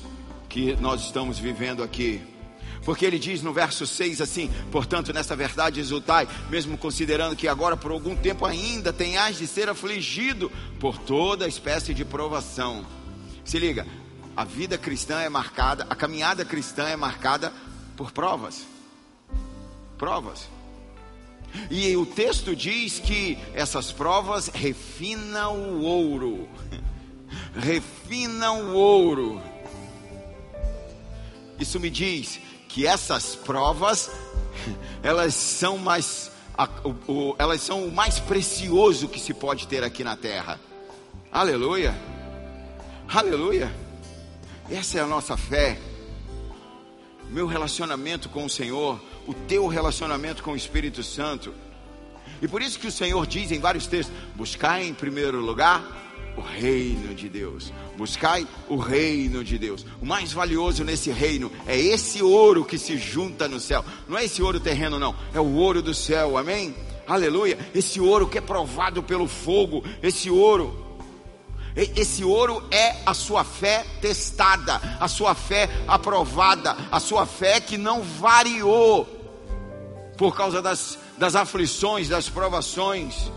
que 0.47 0.73
nós 0.77 1.01
estamos 1.01 1.37
vivendo 1.37 1.83
aqui. 1.83 2.34
Porque 2.85 3.03
ele 3.03 3.17
diz 3.17 3.41
no 3.41 3.51
verso 3.51 3.87
6 3.87 4.21
assim: 4.21 4.49
Portanto, 4.71 5.11
nessa 5.11 5.35
verdade 5.35 5.79
exultai, 5.79 6.29
mesmo 6.49 6.77
considerando 6.77 7.35
que 7.35 7.47
agora 7.47 7.75
por 7.75 7.91
algum 7.91 8.15
tempo 8.15 8.45
ainda 8.45 8.93
tenhas 8.93 9.37
de 9.37 9.47
ser 9.47 9.67
afligido 9.67 10.51
por 10.79 10.99
toda 10.99 11.47
espécie 11.47 11.95
de 11.95 12.05
provação. 12.05 12.85
Se 13.43 13.57
liga, 13.57 13.87
a 14.37 14.45
vida 14.45 14.77
cristã 14.77 15.19
é 15.19 15.29
marcada, 15.29 15.87
a 15.89 15.95
caminhada 15.95 16.45
cristã 16.45 16.87
é 16.87 16.95
marcada 16.95 17.51
por 17.97 18.11
provas. 18.11 18.67
Provas. 19.97 20.47
E 21.71 21.95
o 21.95 22.05
texto 22.05 22.55
diz 22.55 22.99
que 22.99 23.37
essas 23.55 23.91
provas 23.91 24.47
refinam 24.53 25.57
o 25.73 25.81
ouro. 25.81 26.47
refinam 27.57 28.73
o 28.73 28.75
ouro. 28.75 29.41
Isso 31.57 31.79
me 31.79 31.89
diz 31.89 32.39
que 32.75 32.85
essas 32.85 33.37
provas 33.37 34.11
elas 35.01 35.33
são 35.33 35.77
mais 35.77 36.29
elas 37.37 37.61
são 37.61 37.85
o 37.85 37.91
mais 37.91 38.19
precioso 38.19 39.07
que 39.07 39.19
se 39.19 39.33
pode 39.33 39.65
ter 39.65 39.83
aqui 39.83 40.03
na 40.03 40.17
terra. 40.17 40.59
Aleluia. 41.31 41.95
Aleluia. 43.07 43.73
Essa 44.69 44.99
é 44.99 45.01
a 45.01 45.07
nossa 45.07 45.37
fé. 45.37 45.77
Meu 47.29 47.45
relacionamento 47.47 48.27
com 48.29 48.45
o 48.45 48.49
Senhor, 48.49 49.01
o 49.25 49.33
teu 49.33 49.67
relacionamento 49.67 50.43
com 50.43 50.51
o 50.51 50.55
Espírito 50.55 51.03
Santo. 51.03 51.53
E 52.41 52.47
por 52.47 52.61
isso 52.61 52.79
que 52.79 52.87
o 52.87 52.91
Senhor 52.91 53.25
diz 53.25 53.51
em 53.51 53.59
vários 53.59 53.87
textos: 53.87 54.15
buscar 54.35 54.81
em 54.81 54.93
primeiro 54.93 55.39
lugar 55.39 55.81
o 56.37 56.41
reino 56.41 57.13
de 57.13 57.29
Deus. 57.29 57.71
Buscai 57.97 58.47
o 58.67 58.75
reino 58.77 59.43
de 59.43 59.57
Deus. 59.57 59.85
O 60.01 60.05
mais 60.05 60.33
valioso 60.33 60.83
nesse 60.83 61.11
reino 61.11 61.51
é 61.65 61.77
esse 61.77 62.21
ouro 62.21 62.65
que 62.65 62.77
se 62.77 62.97
junta 62.97 63.47
no 63.47 63.59
céu. 63.59 63.83
Não 64.07 64.17
é 64.17 64.25
esse 64.25 64.41
ouro 64.41 64.59
terreno, 64.59 64.99
não. 64.99 65.15
É 65.33 65.39
o 65.39 65.53
ouro 65.53 65.81
do 65.81 65.93
céu. 65.93 66.37
Amém? 66.37 66.75
Aleluia. 67.07 67.57
Esse 67.73 67.99
ouro 67.99 68.27
que 68.27 68.37
é 68.37 68.41
provado 68.41 69.01
pelo 69.03 69.27
fogo. 69.27 69.83
Esse 70.01 70.29
ouro. 70.29 70.83
Esse 71.75 72.23
ouro 72.23 72.63
é 72.71 72.95
a 73.05 73.13
sua 73.13 73.43
fé 73.43 73.85
testada, 73.99 74.75
a 74.97 75.09
sua 75.09 75.35
fé 75.35 75.69
aprovada, 75.85 76.75
a 76.89 77.01
sua 77.01 77.25
fé 77.25 77.59
que 77.59 77.77
não 77.77 78.01
variou 78.01 79.05
por 80.17 80.33
causa 80.33 80.61
das, 80.61 80.97
das 81.17 81.35
aflições, 81.35 82.07
das 82.07 82.29
provações, 82.29 83.29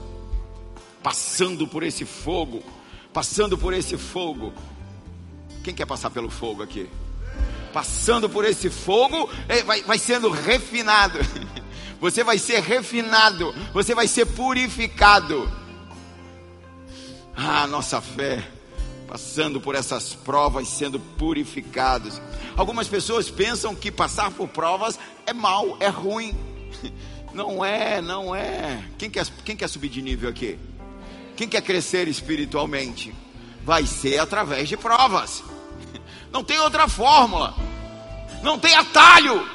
passando 1.02 1.66
por 1.66 1.82
esse 1.82 2.04
fogo, 2.04 2.62
passando 3.18 3.58
por 3.58 3.74
esse 3.74 3.98
fogo. 3.98 4.52
Quem 5.64 5.74
quer 5.74 5.86
passar 5.86 6.08
pelo 6.08 6.30
fogo 6.30 6.62
aqui? 6.62 6.88
Passando 7.72 8.30
por 8.30 8.44
esse 8.44 8.70
fogo, 8.70 9.28
é, 9.48 9.60
vai, 9.64 9.82
vai 9.82 9.98
sendo 9.98 10.30
refinado. 10.30 11.18
Você 12.00 12.22
vai 12.22 12.38
ser 12.38 12.60
refinado, 12.60 13.52
você 13.72 13.92
vai 13.92 14.06
ser 14.06 14.24
purificado. 14.24 15.50
Ah, 17.34 17.66
nossa 17.66 18.00
fé, 18.00 18.48
passando 19.08 19.60
por 19.60 19.74
essas 19.74 20.14
provas, 20.14 20.68
sendo 20.68 21.00
purificados. 21.00 22.22
Algumas 22.56 22.86
pessoas 22.86 23.28
pensam 23.28 23.74
que 23.74 23.90
passar 23.90 24.30
por 24.30 24.46
provas 24.46 24.96
é 25.26 25.32
mal, 25.32 25.76
é 25.80 25.88
ruim. 25.88 26.36
Não 27.34 27.64
é, 27.64 28.00
não 28.00 28.34
é. 28.34 28.82
Quem 28.96 29.10
quer, 29.10 29.26
quem 29.44 29.54
quer 29.54 29.68
subir 29.68 29.90
de 29.90 30.00
nível 30.00 30.30
aqui? 30.30 30.58
Quem 31.38 31.46
quer 31.46 31.62
crescer 31.62 32.08
espiritualmente? 32.08 33.14
Vai 33.62 33.86
ser 33.86 34.18
através 34.18 34.68
de 34.68 34.76
provas. 34.76 35.44
Não 36.32 36.42
tem 36.42 36.58
outra 36.58 36.88
fórmula. 36.88 37.54
Não 38.42 38.58
tem 38.58 38.74
atalho. 38.74 39.48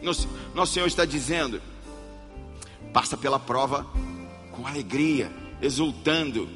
Nosso, 0.00 0.28
nosso 0.54 0.74
Senhor 0.74 0.86
está 0.86 1.04
dizendo: 1.04 1.60
passa 2.92 3.16
pela 3.16 3.40
prova 3.40 3.84
com 4.52 4.64
alegria, 4.64 5.28
exultando, 5.60 6.48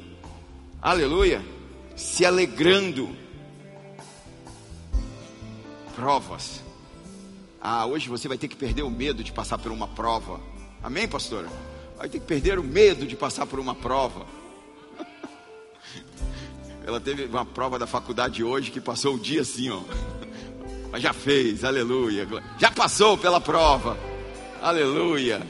aleluia, 0.81 1.45
se 1.93 2.25
alegrando. 2.25 3.13
Provas 5.93 6.61
ah, 7.59 7.85
hoje 7.85 8.07
você 8.07 8.29
vai 8.29 8.37
ter 8.37 8.47
que 8.47 8.55
perder 8.55 8.83
o 8.83 8.89
medo 8.89 9.21
de 9.21 9.33
passar 9.33 9.57
por 9.57 9.73
uma 9.73 9.89
prova. 9.89 10.39
Amém, 10.81 11.05
pastora? 11.05 11.49
Vai 11.97 12.07
ter 12.07 12.19
que 12.19 12.25
perder 12.25 12.59
o 12.59 12.63
medo 12.63 13.07
de 13.07 13.15
passar 13.15 13.47
por 13.47 13.59
uma 13.59 13.73
prova. 13.73 14.27
Ela 16.85 17.01
teve 17.01 17.25
uma 17.25 17.45
prova 17.45 17.79
da 17.79 17.87
faculdade 17.87 18.43
hoje 18.43 18.69
que 18.69 18.79
passou 18.79 19.15
o 19.15 19.19
dia 19.19 19.41
assim, 19.41 19.69
ó. 19.69 19.81
Mas 20.91 21.01
já 21.01 21.11
fez, 21.11 21.63
aleluia. 21.63 22.27
Já 22.59 22.71
passou 22.71 23.17
pela 23.17 23.41
prova, 23.41 23.97
aleluia. 24.61 25.41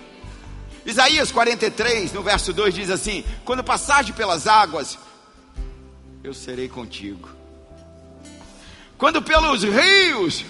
Isaías 0.85 1.31
43, 1.31 2.13
no 2.13 2.23
verso 2.23 2.53
2 2.53 2.73
diz 2.73 2.89
assim: 2.89 3.25
Quando 3.43 3.61
passares 3.61 4.11
pelas 4.11 4.47
águas, 4.47 4.97
eu 6.23 6.33
serei 6.33 6.69
contigo. 6.69 7.29
Quando 8.97 9.21
pelos 9.21 9.63
rios, 9.63 10.45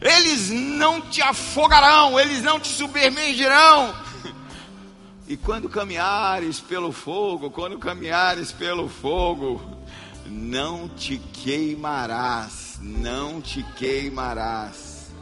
eles 0.00 0.50
não 0.50 1.00
te 1.00 1.22
afogarão, 1.22 2.20
eles 2.20 2.42
não 2.42 2.60
te 2.60 2.68
submergirão. 2.68 4.09
E 5.30 5.36
quando 5.36 5.68
caminhares 5.68 6.58
pelo 6.58 6.90
fogo, 6.90 7.52
quando 7.52 7.78
caminhares 7.78 8.50
pelo 8.50 8.88
fogo, 8.88 9.62
não 10.26 10.88
te 10.88 11.18
queimarás, 11.18 12.80
não 12.82 13.40
te 13.40 13.62
queimarás, 13.76 15.12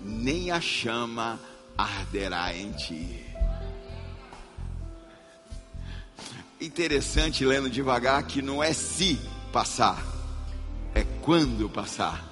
nem 0.00 0.52
a 0.52 0.60
chama 0.60 1.36
arderá 1.76 2.56
em 2.56 2.70
ti. 2.70 3.26
Interessante 6.60 7.44
lendo 7.44 7.68
devagar 7.68 8.22
que 8.22 8.40
não 8.40 8.62
é 8.62 8.72
se 8.72 9.18
passar, 9.52 10.00
é 10.94 11.02
quando 11.22 11.68
passar. 11.68 12.31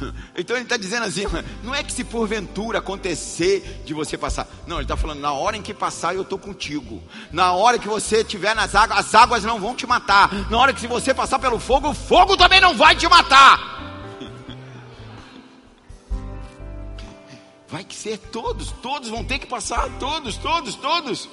Então 0.36 0.56
ele 0.56 0.64
está 0.64 0.76
dizendo 0.76 1.04
assim: 1.04 1.24
não 1.62 1.74
é 1.74 1.82
que 1.82 1.92
se 1.92 2.04
porventura 2.04 2.78
acontecer 2.78 3.82
de 3.84 3.94
você 3.94 4.16
passar, 4.16 4.46
não, 4.66 4.76
ele 4.76 4.84
está 4.84 4.96
falando, 4.96 5.20
na 5.20 5.32
hora 5.32 5.56
em 5.56 5.62
que 5.62 5.74
passar 5.74 6.14
eu 6.14 6.22
estou 6.22 6.38
contigo, 6.38 7.02
na 7.32 7.52
hora 7.52 7.78
que 7.78 7.88
você 7.88 8.18
estiver 8.18 8.54
nas 8.54 8.74
águas, 8.74 8.98
as 8.98 9.14
águas 9.14 9.44
não 9.44 9.60
vão 9.60 9.74
te 9.74 9.86
matar, 9.86 10.32
na 10.50 10.58
hora 10.58 10.72
que 10.72 10.80
se 10.80 10.86
você 10.86 11.12
passar 11.14 11.38
pelo 11.38 11.58
fogo, 11.58 11.90
o 11.90 11.94
fogo 11.94 12.36
também 12.36 12.60
não 12.60 12.74
vai 12.74 12.94
te 12.94 13.08
matar. 13.08 13.72
Vai 17.66 17.82
que 17.82 17.94
ser 17.96 18.18
todos, 18.18 18.70
todos 18.70 19.08
vão 19.08 19.24
ter 19.24 19.40
que 19.40 19.46
passar, 19.46 19.88
todos, 19.98 20.36
todos, 20.36 20.76
todos. 20.76 21.28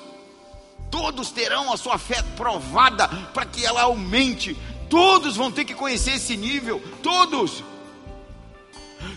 Todos 0.90 1.30
terão 1.32 1.72
a 1.72 1.78
sua 1.78 1.98
fé 1.98 2.22
provada 2.36 3.08
para 3.34 3.46
que 3.46 3.64
ela 3.64 3.84
aumente. 3.84 4.58
Todos 4.90 5.38
vão 5.38 5.50
ter 5.52 5.64
que 5.64 5.74
conhecer 5.74 6.16
esse 6.16 6.36
nível, 6.36 6.82
todos. 7.02 7.64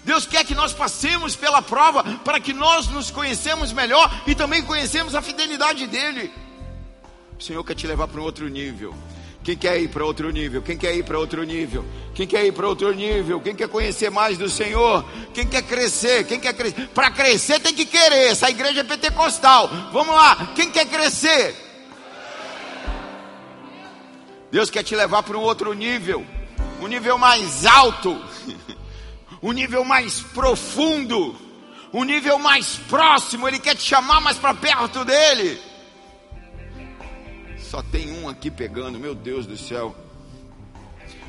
Deus 0.04 0.26
quer 0.26 0.44
que 0.44 0.54
nós 0.54 0.72
passemos 0.72 1.36
pela 1.36 1.62
prova 1.62 2.02
para 2.24 2.40
que 2.40 2.52
nós 2.52 2.88
nos 2.88 3.10
conhecemos 3.10 3.72
melhor 3.72 4.22
e 4.26 4.34
também 4.34 4.62
conhecemos 4.62 5.14
a 5.14 5.22
fidelidade 5.22 5.86
dele. 5.86 6.32
O 7.38 7.42
Senhor 7.42 7.62
quer 7.64 7.74
te 7.74 7.86
levar 7.86 8.08
para 8.08 8.20
um 8.20 8.24
outro 8.24 8.48
nível. 8.48 8.94
Quem 9.42 9.56
quer 9.56 9.78
ir 9.78 9.88
para 9.88 10.02
outro 10.02 10.30
nível? 10.30 10.62
Quem 10.62 10.78
quer 10.78 10.96
ir 10.96 11.04
para 11.04 11.18
outro 11.18 11.42
nível? 11.42 11.84
Quem 12.14 12.26
quer 12.26 12.46
ir 12.46 12.52
para 12.52 12.66
outro 12.66 12.90
nível? 12.94 13.40
Quem 13.42 13.54
quer 13.54 13.68
conhecer 13.68 14.10
mais 14.10 14.38
do 14.38 14.48
Senhor? 14.48 15.04
Quem 15.34 15.46
quer 15.46 15.62
crescer? 15.62 16.24
Quem 16.26 16.40
quer 16.40 16.54
crescer? 16.54 16.88
Para 16.94 17.10
crescer 17.10 17.60
tem 17.60 17.74
que 17.74 17.84
querer. 17.84 18.30
Essa 18.30 18.48
igreja 18.48 18.80
é 18.80 18.84
pentecostal. 18.84 19.68
Vamos 19.92 20.14
lá. 20.14 20.52
Quem 20.54 20.70
quer 20.70 20.86
crescer? 20.86 21.54
Deus 24.50 24.70
quer 24.70 24.82
te 24.82 24.96
levar 24.96 25.22
para 25.22 25.36
um 25.36 25.42
outro 25.42 25.72
nível, 25.74 26.24
um 26.80 26.86
nível 26.86 27.18
mais 27.18 27.66
alto. 27.66 28.18
um 29.44 29.52
nível 29.52 29.84
mais 29.84 30.22
profundo, 30.22 31.36
um 31.92 32.02
nível 32.02 32.38
mais 32.38 32.76
próximo, 32.88 33.46
Ele 33.46 33.58
quer 33.58 33.76
te 33.76 33.82
chamar 33.82 34.18
mais 34.18 34.38
para 34.38 34.54
perto 34.54 35.04
dele. 35.04 35.60
Só 37.58 37.82
tem 37.82 38.10
um 38.10 38.26
aqui 38.26 38.50
pegando, 38.50 38.98
meu 38.98 39.14
Deus 39.14 39.46
do 39.46 39.54
céu. 39.58 39.94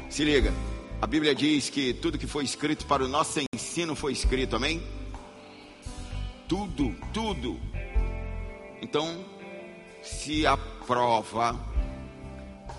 Se 0.10 0.24
liga, 0.24 0.54
a 1.02 1.06
Bíblia 1.06 1.36
diz 1.36 1.70
que 1.70 1.94
tudo 1.94 2.18
que 2.18 2.26
foi 2.26 2.46
escrito 2.46 2.86
para 2.86 3.04
o 3.04 3.08
nosso 3.10 3.42
ensino 3.54 3.96
foi 3.96 4.14
escrito, 4.14 4.56
amém? 4.56 4.82
Tudo, 6.48 6.96
tudo. 7.12 7.60
Então, 8.82 9.26
se 10.02 10.48
a 10.48 10.56
prova 10.56 11.60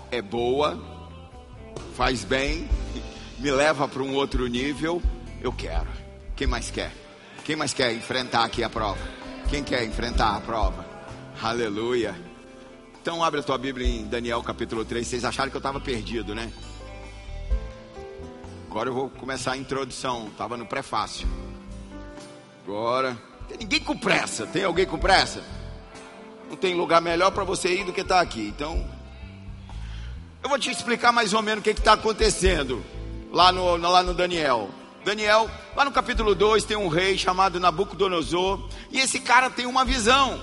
é 0.09 0.19
boa, 0.19 0.81
faz 1.95 2.23
bem, 2.23 2.67
me 3.37 3.51
leva 3.51 3.87
para 3.87 4.01
um 4.01 4.15
outro 4.15 4.47
nível, 4.47 4.99
eu 5.47 5.53
quero. 5.53 5.87
Quem 6.35 6.45
mais 6.45 6.69
quer? 6.69 6.91
Quem 7.45 7.55
mais 7.55 7.73
quer 7.73 7.93
enfrentar 7.93 8.43
aqui 8.43 8.63
a 8.63 8.69
prova? 8.69 8.99
Quem 9.49 9.63
quer 9.63 9.85
enfrentar 9.85 10.35
a 10.35 10.41
prova? 10.41 10.85
Aleluia. 11.41 12.13
Então 13.01 13.23
abre 13.23 13.39
a 13.39 13.43
tua 13.43 13.57
Bíblia 13.57 13.87
em 13.87 14.05
Daniel 14.05 14.43
capítulo 14.43 14.83
3. 14.83 15.07
Vocês 15.07 15.23
acharam 15.23 15.49
que 15.49 15.55
eu 15.55 15.59
estava 15.59 15.79
perdido, 15.79 16.35
né? 16.35 16.51
Agora 18.69 18.89
eu 18.89 18.93
vou 18.93 19.09
começar 19.09 19.53
a 19.53 19.57
introdução. 19.57 20.27
Estava 20.27 20.57
no 20.57 20.65
prefácio. 20.65 21.25
Agora. 22.65 23.17
Tem 23.47 23.57
ninguém 23.59 23.79
com 23.79 23.97
pressa. 23.97 24.45
Tem 24.45 24.65
alguém 24.65 24.85
com 24.85 24.97
pressa? 24.97 25.41
Não 26.49 26.57
tem 26.57 26.75
lugar 26.75 27.01
melhor 27.01 27.31
para 27.31 27.45
você 27.45 27.73
ir 27.73 27.85
do 27.85 27.93
que 27.93 28.01
estar 28.01 28.15
tá 28.15 28.21
aqui. 28.21 28.47
Então. 28.47 28.85
Eu 30.43 30.49
vou 30.49 30.59
te 30.59 30.69
explicar 30.69 31.13
mais 31.13 31.33
ou 31.33 31.41
menos 31.41 31.61
o 31.61 31.63
que 31.63 31.69
está 31.69 31.93
acontecendo 31.93 32.83
lá 33.31 33.53
no, 33.53 33.77
lá 33.77 34.03
no 34.03 34.13
Daniel. 34.13 34.69
Daniel, 35.03 35.49
lá 35.75 35.85
no 35.85 35.91
capítulo 35.91 36.35
2, 36.35 36.65
tem 36.65 36.75
um 36.75 36.87
rei 36.87 37.17
chamado 37.17 37.59
Nabucodonosor, 37.59 38.67
e 38.91 38.99
esse 38.99 39.19
cara 39.19 39.49
tem 39.49 39.65
uma 39.65 39.85
visão. 39.85 40.39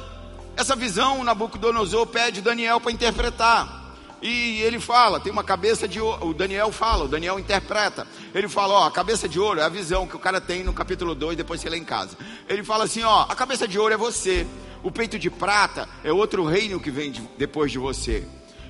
Essa 0.57 0.75
visão, 0.75 1.23
Nabucodonosor 1.25 2.07
pede 2.07 2.41
Daniel 2.41 2.81
para 2.81 2.93
interpretar. 2.93 3.85
E 4.23 4.63
ele 4.63 4.81
fala, 4.81 5.21
tem 5.21 5.31
uma 5.31 5.45
cabeça 5.45 5.87
de 5.87 6.01
ouro. 6.01 6.29
O 6.29 6.33
Daniel 6.33 6.73
fala, 6.73 7.05
o 7.05 7.09
Daniel 7.09 7.39
interpreta. 7.39 8.07
Ele 8.35 8.49
fala, 8.49 8.73
ó, 8.73 8.87
a 8.87 8.91
cabeça 8.91 9.29
de 9.29 9.39
ouro 9.39 9.61
é 9.61 9.63
a 9.63 9.69
visão 9.69 10.07
que 10.07 10.17
o 10.17 10.19
cara 10.19 10.41
tem 10.41 10.65
no 10.65 10.73
capítulo 10.73 11.15
2, 11.15 11.37
depois 11.37 11.61
você 11.61 11.69
lê 11.69 11.77
em 11.77 11.85
casa. 11.85 12.17
Ele 12.49 12.65
fala 12.65 12.85
assim, 12.85 13.03
ó, 13.03 13.27
a 13.29 13.35
cabeça 13.35 13.69
de 13.69 13.79
ouro 13.79 13.93
é 13.93 13.99
você. 13.99 14.47
O 14.83 14.91
peito 14.91 15.19
de 15.19 15.29
prata 15.29 15.87
é 16.03 16.11
outro 16.11 16.43
reino 16.43 16.81
que 16.81 16.91
vem 16.91 17.11
de, 17.11 17.21
depois 17.37 17.71
de 17.71 17.79
você. 17.79 18.27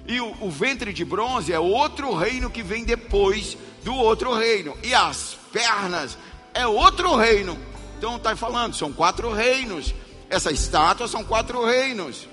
E 0.08 0.20
o, 0.20 0.34
o 0.40 0.50
ventre 0.50 0.92
de 0.92 1.04
bronze 1.04 1.52
é 1.52 1.58
outro 1.60 2.12
reino 2.14 2.50
que 2.50 2.62
vem 2.62 2.84
depois 2.84 3.56
do 3.84 3.94
outro 3.94 4.34
reino. 4.34 4.76
E 4.82 4.92
as 4.92 5.38
pernas 5.54 6.18
é 6.52 6.66
outro 6.66 7.14
reino. 7.14 7.56
Então 7.96 8.16
está 8.16 8.34
falando, 8.34 8.74
são 8.74 8.92
quatro 8.92 9.32
reinos. 9.32 9.94
Essa 10.28 10.50
estátua 10.50 11.06
são 11.06 11.22
quatro 11.22 11.64
reinos. 11.64 12.28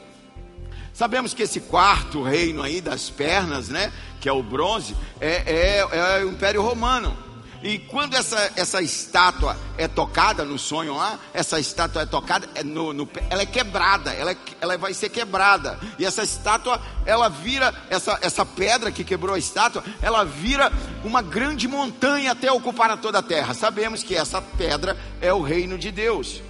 Sabemos 0.91 1.33
que 1.33 1.43
esse 1.43 1.61
quarto 1.61 2.23
reino 2.23 2.63
aí 2.63 2.81
das 2.81 3.09
pernas, 3.09 3.69
né, 3.69 3.93
que 4.19 4.27
é 4.27 4.31
o 4.33 4.41
bronze, 4.41 4.95
é, 5.19 5.43
é, 5.45 6.19
é 6.19 6.25
o 6.25 6.29
Império 6.29 6.61
Romano. 6.61 7.15
E 7.63 7.77
quando 7.77 8.15
essa, 8.15 8.51
essa 8.55 8.81
estátua 8.81 9.55
é 9.77 9.87
tocada 9.87 10.43
no 10.43 10.57
sonho 10.57 10.95
lá, 10.95 11.19
essa 11.33 11.59
estátua 11.59 12.01
é 12.01 12.05
tocada, 12.05 12.49
é 12.55 12.63
no, 12.63 12.91
no, 12.91 13.07
ela 13.29 13.43
é 13.43 13.45
quebrada, 13.45 14.11
ela, 14.13 14.31
é, 14.31 14.37
ela 14.59 14.77
vai 14.77 14.93
ser 14.93 15.09
quebrada. 15.09 15.79
E 15.99 16.05
essa 16.05 16.23
estátua, 16.23 16.81
ela 17.05 17.29
vira, 17.29 17.73
essa, 17.89 18.17
essa 18.21 18.45
pedra 18.45 18.91
que 18.91 19.03
quebrou 19.03 19.35
a 19.35 19.39
estátua, 19.39 19.83
ela 20.01 20.23
vira 20.23 20.71
uma 21.03 21.21
grande 21.21 21.67
montanha 21.67 22.31
até 22.31 22.51
ocupar 22.51 22.97
toda 22.97 23.19
a 23.19 23.23
terra. 23.23 23.53
Sabemos 23.53 24.01
que 24.01 24.15
essa 24.15 24.41
pedra 24.41 24.97
é 25.21 25.31
o 25.31 25.41
reino 25.41 25.77
de 25.77 25.91
Deus. 25.91 26.41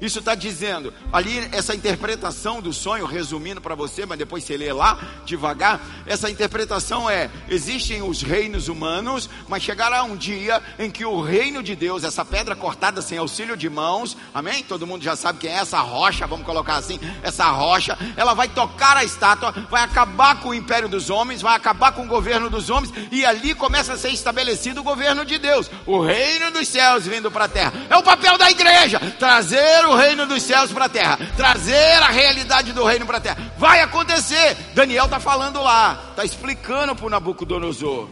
Isso 0.00 0.20
está 0.20 0.34
dizendo, 0.34 0.92
ali 1.12 1.48
essa 1.52 1.74
interpretação 1.74 2.60
do 2.60 2.72
sonho, 2.72 3.04
resumindo 3.04 3.60
para 3.60 3.74
você, 3.74 4.06
mas 4.06 4.18
depois 4.18 4.44
você 4.44 4.56
lê 4.56 4.72
lá 4.72 4.98
devagar. 5.24 5.80
Essa 6.06 6.30
interpretação 6.30 7.10
é: 7.10 7.30
existem 7.48 8.02
os 8.02 8.22
reinos 8.22 8.68
humanos, 8.68 9.28
mas 9.48 9.62
chegará 9.62 10.02
um 10.04 10.16
dia 10.16 10.62
em 10.78 10.90
que 10.90 11.04
o 11.04 11.20
reino 11.20 11.62
de 11.62 11.74
Deus, 11.74 12.04
essa 12.04 12.24
pedra 12.24 12.54
cortada 12.54 13.02
sem 13.02 13.18
auxílio 13.18 13.56
de 13.56 13.68
mãos, 13.68 14.16
amém? 14.32 14.62
Todo 14.62 14.86
mundo 14.86 15.02
já 15.02 15.16
sabe 15.16 15.40
quem 15.40 15.50
é 15.50 15.58
essa 15.58 15.80
rocha, 15.80 16.26
vamos 16.26 16.46
colocar 16.46 16.76
assim: 16.76 17.00
essa 17.22 17.46
rocha, 17.50 17.98
ela 18.16 18.34
vai 18.34 18.48
tocar 18.48 18.96
a 18.96 19.04
estátua, 19.04 19.52
vai 19.68 19.82
acabar 19.82 20.40
com 20.40 20.50
o 20.50 20.54
império 20.54 20.88
dos 20.88 21.10
homens, 21.10 21.42
vai 21.42 21.56
acabar 21.56 21.92
com 21.92 22.02
o 22.02 22.08
governo 22.08 22.48
dos 22.48 22.70
homens, 22.70 22.92
e 23.10 23.24
ali 23.24 23.54
começa 23.54 23.94
a 23.94 23.98
ser 23.98 24.10
estabelecido 24.10 24.80
o 24.80 24.84
governo 24.84 25.24
de 25.24 25.38
Deus, 25.38 25.70
o 25.86 26.00
reino 26.00 26.50
dos 26.52 26.68
céus 26.68 27.06
vindo 27.06 27.30
para 27.30 27.46
a 27.46 27.48
terra. 27.48 27.72
É 27.90 27.96
o 27.96 28.02
papel 28.02 28.38
da 28.38 28.50
igreja 28.50 29.00
trazer 29.18 29.84
o 29.86 29.87
reino 29.94 30.26
dos 30.26 30.42
céus 30.42 30.72
para 30.72 30.86
a 30.86 30.88
terra, 30.88 31.18
trazer 31.36 32.02
a 32.02 32.08
realidade 32.08 32.72
do 32.72 32.84
reino 32.84 33.06
para 33.06 33.18
a 33.18 33.20
terra. 33.20 33.52
Vai 33.58 33.80
acontecer. 33.80 34.56
Daniel 34.74 35.04
está 35.04 35.20
falando 35.20 35.62
lá, 35.62 36.08
está 36.10 36.24
explicando 36.24 36.94
para 36.94 37.06
o 37.06 37.10
Nabucodonosor. 37.10 38.08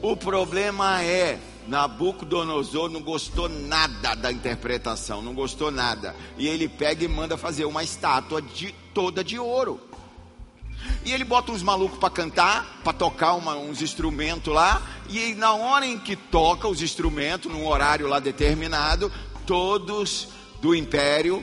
O 0.00 0.16
problema 0.16 1.02
é 1.02 1.38
Nabucodonosor 1.66 2.90
não 2.90 3.00
gostou 3.00 3.48
nada 3.48 4.14
da 4.14 4.32
interpretação, 4.32 5.22
não 5.22 5.34
gostou 5.34 5.70
nada. 5.70 6.14
E 6.36 6.48
ele 6.48 6.68
pega 6.68 7.04
e 7.04 7.08
manda 7.08 7.36
fazer 7.36 7.64
uma 7.64 7.84
estátua 7.84 8.42
de, 8.42 8.72
toda 8.92 9.22
de 9.22 9.38
ouro. 9.38 9.80
E 11.04 11.12
ele 11.12 11.24
bota 11.24 11.52
uns 11.52 11.62
malucos 11.62 11.98
para 11.98 12.10
cantar, 12.10 12.80
para 12.82 12.92
tocar 12.92 13.34
uma, 13.34 13.54
uns 13.54 13.80
instrumentos 13.80 14.52
lá. 14.52 14.82
E 15.08 15.34
na 15.34 15.52
hora 15.52 15.86
em 15.86 15.98
que 15.98 16.16
toca 16.16 16.66
os 16.66 16.82
instrumentos, 16.82 17.50
num 17.50 17.66
horário 17.66 18.08
lá 18.08 18.18
determinado, 18.18 19.12
todos 19.46 20.28
do 20.62 20.76
império 20.76 21.42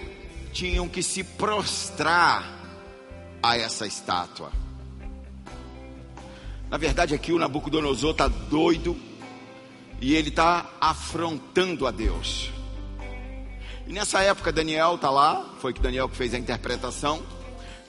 tinham 0.54 0.88
que 0.88 1.04
se 1.04 1.26
prostrar 1.26 2.58
a 3.44 3.58
essa 3.58 3.86
estátua. 3.86 4.50
Na 6.70 6.78
verdade, 6.78 7.14
aqui 7.14 7.34
o 7.34 7.38
Nabucodonosor 7.38 8.12
está 8.12 8.30
doido 8.30 8.96
e 10.00 10.16
ele 10.16 10.30
está 10.30 10.70
afrontando 10.80 11.86
a 11.86 11.92
Deus. 11.92 12.50
E 13.86 13.92
nessa 13.92 14.22
época, 14.22 14.54
Daniel 14.54 14.96
está 14.96 15.10
lá, 15.10 15.54
foi 15.60 15.74
que 15.74 15.82
Daniel 15.82 16.08
que 16.08 16.16
fez 16.16 16.34
a 16.34 16.38
interpretação. 16.38 17.22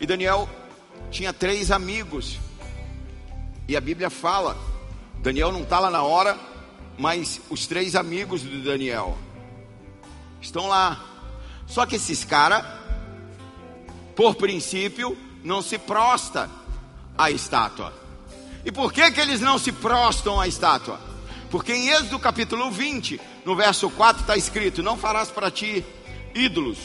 E 0.00 0.06
Daniel 0.06 0.48
tinha 1.12 1.32
três 1.32 1.70
amigos. 1.70 2.40
E 3.68 3.76
a 3.76 3.80
Bíblia 3.80 4.10
fala: 4.10 4.58
Daniel 5.22 5.52
não 5.52 5.62
está 5.62 5.78
lá 5.78 5.90
na 5.90 6.02
hora, 6.02 6.36
mas 6.98 7.40
os 7.48 7.68
três 7.68 7.94
amigos 7.94 8.40
de 8.40 8.62
Daniel 8.62 9.16
estão 10.40 10.66
lá. 10.66 11.06
Só 11.70 11.86
que 11.86 11.96
esses 11.96 12.24
caras, 12.24 12.66
por 14.16 14.34
princípio, 14.34 15.16
não 15.44 15.62
se 15.62 15.78
prosta 15.78 16.50
à 17.16 17.30
estátua. 17.30 17.94
E 18.64 18.72
por 18.72 18.92
que, 18.92 19.08
que 19.12 19.20
eles 19.20 19.40
não 19.40 19.56
se 19.56 19.70
prostam 19.70 20.40
à 20.40 20.48
estátua? 20.48 21.00
Porque 21.48 21.72
em 21.72 21.88
Êxodo 21.88 22.18
capítulo 22.18 22.72
20, 22.72 23.20
no 23.44 23.54
verso 23.54 23.88
4 23.88 24.22
está 24.22 24.36
escrito: 24.36 24.82
Não 24.82 24.96
farás 24.96 25.30
para 25.30 25.48
ti 25.48 25.84
ídolos, 26.34 26.78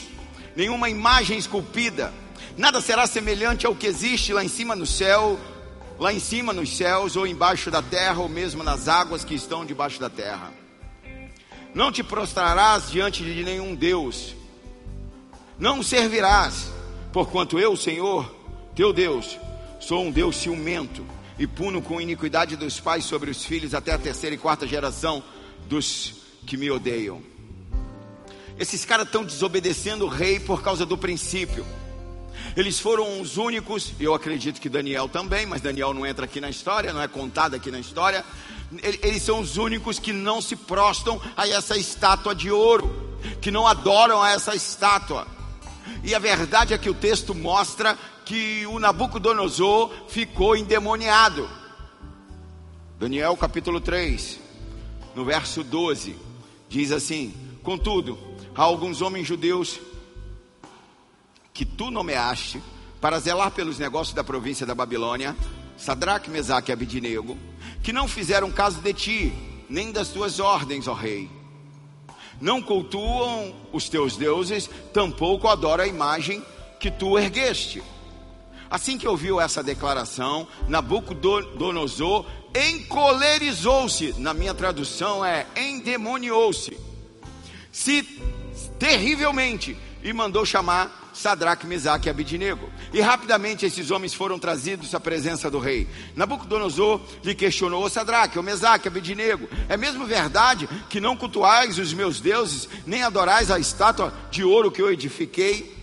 nenhuma 0.54 0.88
imagem 0.88 1.36
esculpida, 1.36 2.14
nada 2.56 2.80
será 2.80 3.08
semelhante 3.08 3.66
ao 3.66 3.74
que 3.74 3.88
existe 3.88 4.32
lá 4.32 4.44
em 4.44 4.48
cima 4.48 4.76
no 4.76 4.86
céu, 4.86 5.38
lá 5.98 6.12
em 6.12 6.20
cima 6.20 6.52
nos 6.52 6.76
céus, 6.76 7.16
ou 7.16 7.26
embaixo 7.26 7.72
da 7.72 7.82
terra, 7.82 8.20
ou 8.20 8.28
mesmo 8.28 8.62
nas 8.62 8.86
águas 8.86 9.24
que 9.24 9.34
estão 9.34 9.66
debaixo 9.66 9.98
da 9.98 10.08
terra. 10.08 10.52
Não 11.74 11.90
te 11.90 12.04
prostrarás 12.04 12.88
diante 12.88 13.24
de 13.24 13.44
nenhum 13.44 13.74
Deus, 13.74 14.34
não 15.58 15.82
servirás, 15.82 16.70
porquanto 17.12 17.58
eu, 17.58 17.76
Senhor, 17.76 18.30
teu 18.74 18.92
Deus, 18.92 19.38
sou 19.80 20.04
um 20.04 20.10
Deus 20.10 20.36
ciumento 20.36 21.04
e 21.38 21.46
puno 21.46 21.80
com 21.80 22.00
iniquidade 22.00 22.56
dos 22.56 22.80
pais 22.80 23.04
sobre 23.04 23.30
os 23.30 23.44
filhos 23.44 23.74
até 23.74 23.92
a 23.92 23.98
terceira 23.98 24.34
e 24.34 24.38
quarta 24.38 24.66
geração 24.66 25.22
dos 25.68 26.14
que 26.46 26.56
me 26.56 26.70
odeiam. 26.70 27.22
Esses 28.58 28.84
caras 28.84 29.06
estão 29.06 29.24
desobedecendo 29.24 30.06
o 30.06 30.08
rei 30.08 30.40
por 30.40 30.62
causa 30.62 30.86
do 30.86 30.96
princípio. 30.96 31.66
Eles 32.56 32.80
foram 32.80 33.20
os 33.20 33.36
únicos, 33.36 33.92
eu 34.00 34.14
acredito 34.14 34.60
que 34.60 34.68
Daniel 34.68 35.08
também, 35.08 35.44
mas 35.44 35.60
Daniel 35.60 35.92
não 35.92 36.06
entra 36.06 36.24
aqui 36.24 36.40
na 36.40 36.48
história, 36.48 36.92
não 36.92 37.02
é 37.02 37.08
contado 37.08 37.54
aqui 37.54 37.70
na 37.70 37.78
história. 37.78 38.24
Eles 38.82 39.22
são 39.22 39.40
os 39.40 39.58
únicos 39.58 39.98
que 39.98 40.12
não 40.12 40.40
se 40.40 40.56
prostam 40.56 41.20
a 41.36 41.46
essa 41.46 41.76
estátua 41.76 42.34
de 42.34 42.50
ouro, 42.50 43.18
que 43.42 43.50
não 43.50 43.66
adoram 43.66 44.22
a 44.22 44.30
essa 44.30 44.54
estátua. 44.54 45.35
E 46.02 46.14
a 46.14 46.18
verdade 46.18 46.74
é 46.74 46.78
que 46.78 46.90
o 46.90 46.94
texto 46.94 47.34
mostra 47.34 47.98
que 48.24 48.66
o 48.66 48.78
Nabucodonosor 48.78 49.90
ficou 50.08 50.56
endemoniado. 50.56 51.48
Daniel 52.98 53.36
capítulo 53.36 53.80
3, 53.80 54.40
no 55.14 55.24
verso 55.24 55.62
12, 55.62 56.16
diz 56.68 56.92
assim: 56.92 57.34
Contudo, 57.62 58.18
há 58.54 58.62
alguns 58.62 59.02
homens 59.02 59.26
judeus 59.26 59.78
que 61.52 61.64
tu 61.64 61.90
nomeaste 61.90 62.62
para 63.00 63.18
zelar 63.18 63.50
pelos 63.50 63.78
negócios 63.78 64.14
da 64.14 64.24
província 64.24 64.66
da 64.66 64.74
Babilônia, 64.74 65.36
Sadraque, 65.76 66.30
Mesaque 66.30 66.70
e 66.70 66.72
Abidinego, 66.72 67.36
que 67.82 67.92
não 67.92 68.08
fizeram 68.08 68.50
caso 68.50 68.80
de 68.80 68.92
ti, 68.92 69.32
nem 69.68 69.92
das 69.92 70.08
tuas 70.08 70.40
ordens, 70.40 70.88
ó 70.88 70.94
rei 70.94 71.30
não 72.40 72.60
cultuam 72.60 73.54
os 73.72 73.88
teus 73.88 74.16
deuses, 74.16 74.68
tampouco 74.92 75.48
adoram 75.48 75.84
a 75.84 75.88
imagem 75.88 76.42
que 76.78 76.90
tu 76.90 77.18
ergueste. 77.18 77.82
Assim 78.70 78.98
que 78.98 79.06
ouviu 79.06 79.40
essa 79.40 79.62
declaração, 79.62 80.46
Nabucodonosor 80.68 82.26
encolerizou-se, 82.54 84.14
na 84.18 84.34
minha 84.34 84.54
tradução 84.54 85.24
é 85.24 85.46
endemoniou-se, 85.56 86.76
se 87.70 88.02
terrivelmente 88.78 89.76
e 90.02 90.12
mandou 90.12 90.44
chamar 90.44 91.10
Sadraque, 91.12 91.66
Mesaque 91.66 92.08
e 92.08 92.10
Abidinego. 92.10 92.68
E 92.92 93.00
rapidamente 93.00 93.66
esses 93.66 93.90
homens 93.90 94.14
foram 94.14 94.38
trazidos 94.38 94.94
à 94.94 95.00
presença 95.00 95.50
do 95.50 95.58
rei. 95.58 95.88
Nabucodonosor 96.14 97.00
lhe 97.24 97.34
questionou: 97.34 97.84
Ô 97.84 97.88
Sadraque, 97.88 98.38
ô 98.38 98.42
Mesaque, 98.42 98.88
Abidinego, 98.88 99.48
é 99.68 99.76
mesmo 99.76 100.06
verdade 100.06 100.68
que 100.88 101.00
não 101.00 101.16
cultuais 101.16 101.78
os 101.78 101.92
meus 101.92 102.20
deuses, 102.20 102.68
nem 102.86 103.02
adorais 103.02 103.50
a 103.50 103.58
estátua 103.58 104.12
de 104.30 104.44
ouro 104.44 104.70
que 104.70 104.80
eu 104.80 104.92
edifiquei? 104.92 105.74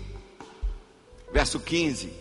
Verso 1.34 1.60
15: 1.60 2.14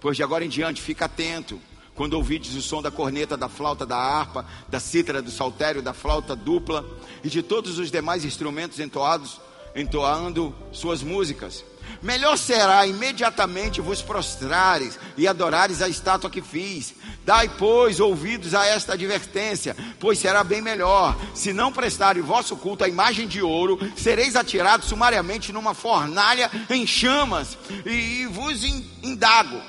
Pois 0.00 0.16
de 0.16 0.22
agora 0.22 0.44
em 0.44 0.48
diante 0.48 0.80
fica 0.80 1.04
atento. 1.04 1.60
Quando 1.94 2.12
ouvides 2.12 2.54
o 2.54 2.60
som 2.60 2.82
da 2.82 2.90
corneta, 2.90 3.38
da 3.38 3.48
flauta, 3.48 3.86
da 3.86 3.96
harpa, 3.96 4.44
da 4.68 4.78
cítara, 4.78 5.22
do 5.22 5.30
saltério, 5.30 5.80
da 5.80 5.94
flauta 5.94 6.36
dupla 6.36 6.84
e 7.24 7.28
de 7.30 7.42
todos 7.42 7.78
os 7.78 7.90
demais 7.90 8.22
instrumentos 8.22 8.78
entoados, 8.78 9.40
entoando 9.74 10.54
suas 10.72 11.02
músicas, 11.02 11.64
Melhor 12.02 12.36
será 12.36 12.86
imediatamente 12.86 13.80
vos 13.80 14.02
prostrares 14.02 14.98
e 15.16 15.26
adorares 15.26 15.82
a 15.82 15.88
estátua 15.88 16.30
que 16.30 16.42
fiz. 16.42 16.94
Dai, 17.24 17.48
pois, 17.58 17.98
ouvidos 17.98 18.54
a 18.54 18.64
esta 18.66 18.92
advertência, 18.92 19.76
pois 19.98 20.18
será 20.18 20.44
bem 20.44 20.62
melhor. 20.62 21.16
Se 21.34 21.52
não 21.52 21.72
prestarem 21.72 22.22
vosso 22.22 22.56
culto 22.56 22.84
à 22.84 22.88
imagem 22.88 23.26
de 23.26 23.42
ouro, 23.42 23.78
sereis 23.96 24.36
atirados 24.36 24.88
sumariamente 24.88 25.52
numa 25.52 25.74
fornalha 25.74 26.50
em 26.70 26.86
chamas, 26.86 27.58
e 27.84 28.26
vos 28.26 28.62
indago: 29.02 29.60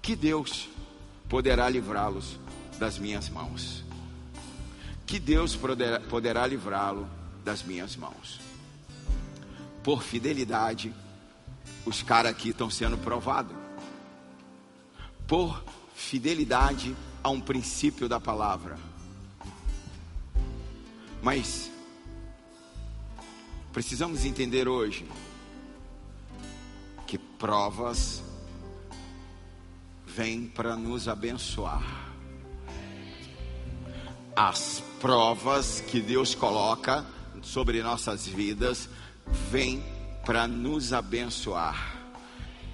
que 0.00 0.16
Deus 0.16 0.68
poderá 1.28 1.68
livrá-los 1.68 2.38
das 2.78 2.98
minhas 2.98 3.28
mãos? 3.28 3.84
Que 5.06 5.18
Deus 5.18 5.54
poderá, 5.54 6.00
poderá 6.00 6.46
livrá-lo 6.46 7.08
das 7.44 7.62
minhas 7.62 7.94
mãos? 7.94 8.45
Por 9.86 10.02
fidelidade, 10.02 10.92
os 11.84 12.02
caras 12.02 12.32
aqui 12.32 12.48
estão 12.48 12.68
sendo 12.68 12.98
provados. 12.98 13.56
Por 15.28 15.62
fidelidade 15.94 16.96
a 17.22 17.28
um 17.28 17.40
princípio 17.40 18.08
da 18.08 18.18
palavra. 18.18 18.76
Mas 21.22 21.70
precisamos 23.72 24.24
entender 24.24 24.66
hoje 24.66 25.06
que 27.06 27.16
provas 27.16 28.24
vêm 30.04 30.48
para 30.48 30.74
nos 30.74 31.06
abençoar. 31.06 32.10
As 34.34 34.82
provas 35.00 35.80
que 35.80 36.00
Deus 36.00 36.34
coloca 36.34 37.06
sobre 37.40 37.84
nossas 37.84 38.26
vidas 38.26 38.88
vêm 39.26 39.82
para 40.24 40.46
nos 40.46 40.92
abençoar. 40.92 41.94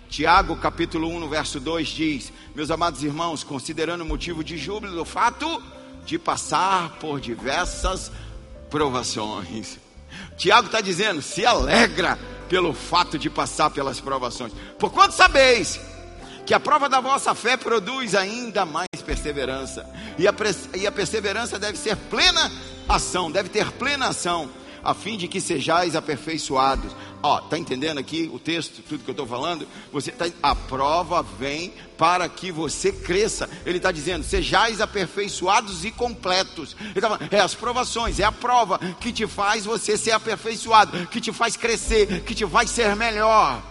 Tiago 0.09 0.57
capítulo 0.57 1.09
1, 1.09 1.21
no 1.21 1.29
verso 1.29 1.59
2 1.59 1.89
diz: 1.89 2.33
Meus 2.55 2.71
amados 2.71 3.03
irmãos, 3.03 3.43
considerando 3.43 4.05
motivo 4.05 4.45
de 4.45 4.59
júbilo 4.59 5.01
o 5.01 5.07
fato 5.07 5.63
de 6.05 6.19
passar 6.19 6.99
por 6.99 7.21
diversas 7.21 8.13
provações. 8.69 9.79
Tiago 10.37 10.67
está 10.67 10.81
dizendo: 10.81 11.23
se 11.23 11.47
alegra 11.47 12.19
pelo 12.49 12.75
fato 12.75 13.19
de 13.19 13.31
passar 13.31 13.71
pelas 13.71 14.01
provações. 14.01 14.53
Por 14.79 14.93
quanto 14.93 15.13
sabeis 15.13 15.81
que 16.45 16.53
a 16.53 16.61
prova 16.61 16.89
da 16.89 17.01
vossa 17.01 17.35
fé 17.35 17.57
produz 17.57 18.15
ainda 18.15 18.67
mais 18.67 18.89
perseverança, 19.07 19.89
e 20.19 20.29
a, 20.29 20.35
e 20.75 20.87
a 20.87 20.93
perseverança 20.93 21.59
deve 21.59 21.79
ser 21.79 21.97
plena 21.97 22.51
ação, 22.89 23.31
deve 23.31 23.49
ter 23.49 23.71
plena 23.73 24.09
ação 24.09 24.51
a 24.83 24.95
fim 24.95 25.17
de 25.17 25.29
que 25.29 25.41
sejais 25.41 25.95
aperfeiçoados. 25.95 26.95
Ó, 27.23 27.41
tá 27.41 27.59
entendendo 27.59 27.99
aqui 27.99 28.29
o 28.33 28.39
texto, 28.39 28.83
tudo 28.83 29.05
que 29.05 29.11
eu 29.11 29.13
estou 29.13 29.27
falando? 29.27 29.67
Você 29.93 30.11
tá, 30.11 30.27
a 30.43 30.55
prova 30.55 31.23
vem 31.23 31.73
para 31.97 32.29
que 32.29 32.51
você 32.51 32.91
cresça. 32.91 33.49
Ele 33.65 33.77
está 33.77 33.93
dizendo: 33.93 34.25
sejais 34.25 34.81
aperfeiçoados 34.81 35.85
e 35.85 35.91
completos. 35.91 36.77
Ele 36.81 37.01
tá 37.01 37.09
falando, 37.09 37.33
é 37.33 37.41
as 37.41 37.55
provações, 37.55 38.19
é 38.19 38.25
a 38.25 38.33
prova 38.33 38.79
que 39.01 39.13
te 39.13 39.27
faz 39.27 39.65
você 39.65 39.97
ser 39.97 40.13
aperfeiçoado, 40.13 41.07
que 41.07 41.21
te 41.21 41.33
faz 41.33 41.57
crescer, 41.57 42.23
que 42.25 42.35
te 42.35 42.47
faz 42.47 42.71
ser 42.71 42.97
melhor. 42.97 43.63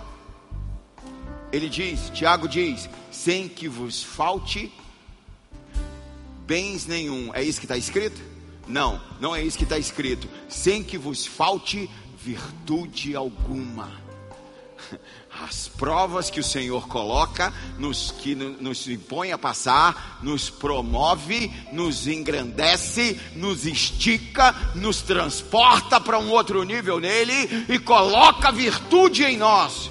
Ele 1.52 1.68
diz, 1.68 2.10
Tiago 2.14 2.48
diz, 2.48 2.90
sem 3.12 3.50
que 3.50 3.68
vos 3.68 4.02
falte 4.02 4.72
bens 6.46 6.86
nenhum. 6.86 7.32
É 7.34 7.44
isso 7.44 7.60
que 7.60 7.66
está 7.66 7.78
escrito? 7.78 8.31
Não, 8.68 9.02
não 9.20 9.36
é 9.36 9.42
isso 9.42 9.58
que 9.58 9.64
está 9.64 9.78
escrito. 9.78 10.28
Sem 10.48 10.84
que 10.84 10.98
vos 10.98 11.26
falte 11.26 11.90
virtude 12.24 13.16
alguma. 13.16 13.92
As 15.44 15.68
provas 15.68 16.30
que 16.30 16.40
o 16.40 16.44
Senhor 16.44 16.88
coloca, 16.88 17.54
nos, 17.80 18.12
que 18.12 18.36
nos 18.36 18.88
impõe 18.88 19.32
a 19.32 19.38
passar, 19.38 20.20
nos 20.22 20.50
promove, 20.50 21.52
nos 21.72 22.06
engrandece, 22.06 23.20
nos 23.36 23.66
estica, 23.66 24.54
nos 24.76 25.02
transporta 25.02 26.00
para 26.00 26.20
um 26.20 26.30
outro 26.30 26.64
nível 26.64 27.00
nele 27.00 27.66
e 27.70 27.80
coloca 27.80 28.52
virtude 28.52 29.24
em 29.24 29.38
nós. 29.38 29.90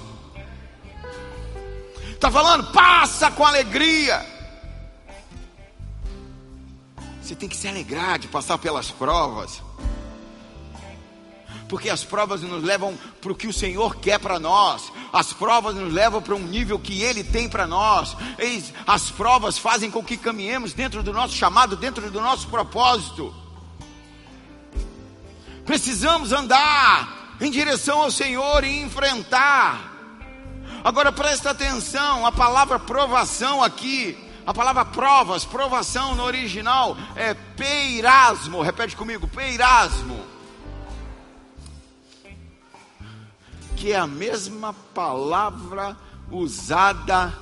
Está 2.13 2.29
falando, 2.29 2.71
passa 2.71 3.31
com 3.31 3.43
alegria. 3.43 4.30
Você 7.31 7.35
tem 7.37 7.47
que 7.47 7.55
se 7.55 7.65
alegrar 7.65 8.19
de 8.19 8.27
passar 8.27 8.57
pelas 8.57 8.91
provas. 8.91 9.63
Porque 11.69 11.89
as 11.89 12.03
provas 12.03 12.41
nos 12.41 12.61
levam 12.61 12.99
para 13.21 13.31
o 13.31 13.35
que 13.35 13.47
o 13.47 13.53
Senhor 13.53 13.95
quer 13.95 14.19
para 14.19 14.37
nós. 14.37 14.91
As 15.13 15.31
provas 15.31 15.73
nos 15.73 15.93
levam 15.93 16.21
para 16.21 16.35
um 16.35 16.45
nível 16.45 16.77
que 16.77 17.01
Ele 17.01 17.23
tem 17.23 17.47
para 17.47 17.65
nós. 17.65 18.17
As 18.85 19.11
provas 19.11 19.57
fazem 19.57 19.89
com 19.89 20.03
que 20.03 20.17
caminhemos 20.17 20.73
dentro 20.73 21.01
do 21.01 21.13
nosso 21.13 21.33
chamado, 21.33 21.77
dentro 21.77 22.11
do 22.11 22.19
nosso 22.19 22.49
propósito. 22.49 23.33
Precisamos 25.65 26.33
andar 26.33 27.37
em 27.39 27.49
direção 27.49 28.01
ao 28.01 28.11
Senhor 28.11 28.65
e 28.65 28.81
enfrentar. 28.81 29.89
Agora 30.83 31.13
presta 31.13 31.51
atenção, 31.51 32.25
a 32.25 32.31
palavra 32.33 32.77
provação 32.77 33.63
aqui 33.63 34.30
a 34.45 34.53
palavra 34.53 34.83
provas, 34.83 35.45
provação 35.45 36.15
no 36.15 36.23
original 36.23 36.97
é 37.15 37.33
peirasmo. 37.33 38.61
Repete 38.61 38.95
comigo, 38.95 39.27
peirasmo. 39.27 40.19
Que 43.75 43.93
é 43.93 43.97
a 43.97 44.07
mesma 44.07 44.73
palavra 44.93 45.95
usada 46.31 47.33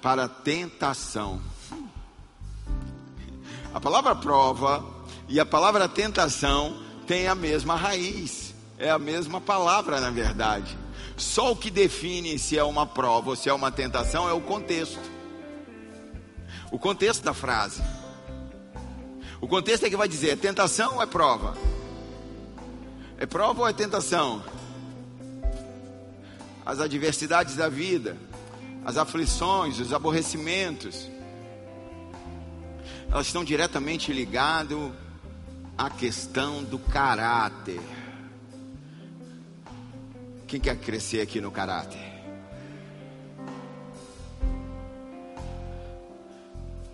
para 0.00 0.28
tentação. 0.28 1.40
A 3.72 3.80
palavra 3.80 4.14
prova 4.14 4.84
e 5.28 5.40
a 5.40 5.46
palavra 5.46 5.88
tentação 5.88 6.80
têm 7.06 7.26
a 7.26 7.34
mesma 7.34 7.74
raiz, 7.74 8.54
é 8.78 8.90
a 8.90 8.98
mesma 8.98 9.40
palavra 9.40 10.00
na 10.00 10.10
verdade. 10.10 10.78
Só 11.16 11.52
o 11.52 11.56
que 11.56 11.70
define 11.70 12.38
se 12.38 12.56
é 12.56 12.62
uma 12.62 12.86
prova 12.86 13.30
ou 13.30 13.36
se 13.36 13.48
é 13.48 13.52
uma 13.52 13.70
tentação 13.70 14.28
é 14.28 14.32
o 14.32 14.40
contexto 14.40 15.13
o 16.74 16.78
contexto 16.78 17.22
da 17.22 17.32
frase. 17.32 17.80
O 19.40 19.46
contexto 19.46 19.86
é 19.86 19.90
que 19.90 19.96
vai 19.96 20.08
dizer: 20.08 20.30
é 20.30 20.36
tentação 20.36 20.96
ou 20.96 21.02
é 21.02 21.06
prova? 21.06 21.56
É 23.16 23.24
prova 23.26 23.60
ou 23.60 23.68
é 23.68 23.72
tentação? 23.72 24.42
As 26.66 26.80
adversidades 26.80 27.54
da 27.54 27.68
vida, 27.68 28.16
as 28.84 28.96
aflições, 28.96 29.78
os 29.78 29.92
aborrecimentos, 29.92 31.08
elas 33.08 33.28
estão 33.28 33.44
diretamente 33.44 34.12
ligadas 34.12 34.90
à 35.78 35.88
questão 35.88 36.64
do 36.64 36.80
caráter. 36.80 37.80
Quem 40.48 40.58
quer 40.58 40.76
crescer 40.76 41.20
aqui 41.20 41.40
no 41.40 41.52
caráter? 41.52 42.13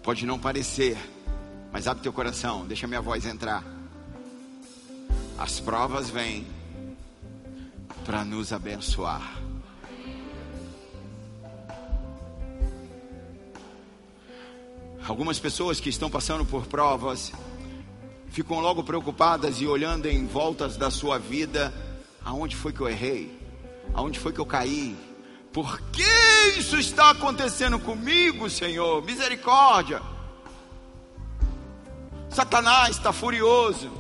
Pode 0.03 0.25
não 0.25 0.39
parecer, 0.39 0.97
mas 1.71 1.87
abre 1.87 2.03
teu 2.03 2.13
coração, 2.13 2.67
deixa 2.67 2.87
minha 2.87 3.03
voz 3.03 3.27
entrar. 3.27 3.63
As 5.39 5.61
provas 5.61 6.09
vêm 6.09 6.47
para 8.05 8.25
nos 8.25 8.53
abençoar. 8.53 9.41
Algumas 15.07 15.39
pessoas 15.39 15.81
que 15.81 15.89
estão 15.89 16.09
passando 16.09 16.47
por 16.47 16.67
provas 16.67 17.33
ficam 18.29 18.61
logo 18.61 18.83
preocupadas 18.83 19.61
e 19.61 19.67
olhando 19.67 20.07
em 20.07 20.27
voltas 20.27 20.77
da 20.77 20.91
sua 20.91 21.19
vida, 21.19 21.75
aonde 22.25 22.57
foi 22.57 22.73
que 22.73 22.81
eu 22.81 22.89
errei? 22.89 23.39
Aonde 23.93 24.19
foi 24.19 24.33
que 24.33 24.39
eu 24.39 24.47
caí? 24.47 24.97
Por 25.53 25.81
que 25.91 26.59
isso 26.59 26.77
está 26.77 27.11
acontecendo 27.11 27.79
comigo, 27.79 28.49
Senhor? 28.49 29.03
Misericórdia. 29.03 30.01
Satanás 32.29 32.91
está 32.91 33.13
furioso. 33.13 33.91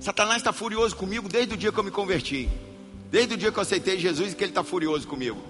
Satanás 0.00 0.38
está 0.38 0.52
furioso 0.52 0.96
comigo 0.96 1.28
desde 1.28 1.54
o 1.54 1.56
dia 1.56 1.70
que 1.70 1.78
eu 1.78 1.84
me 1.84 1.90
converti. 1.90 2.48
Desde 3.10 3.34
o 3.34 3.36
dia 3.36 3.52
que 3.52 3.58
eu 3.58 3.62
aceitei 3.62 3.98
Jesus 3.98 4.32
e 4.32 4.36
que 4.36 4.42
ele 4.42 4.50
está 4.50 4.64
furioso 4.64 5.06
comigo. 5.06 5.40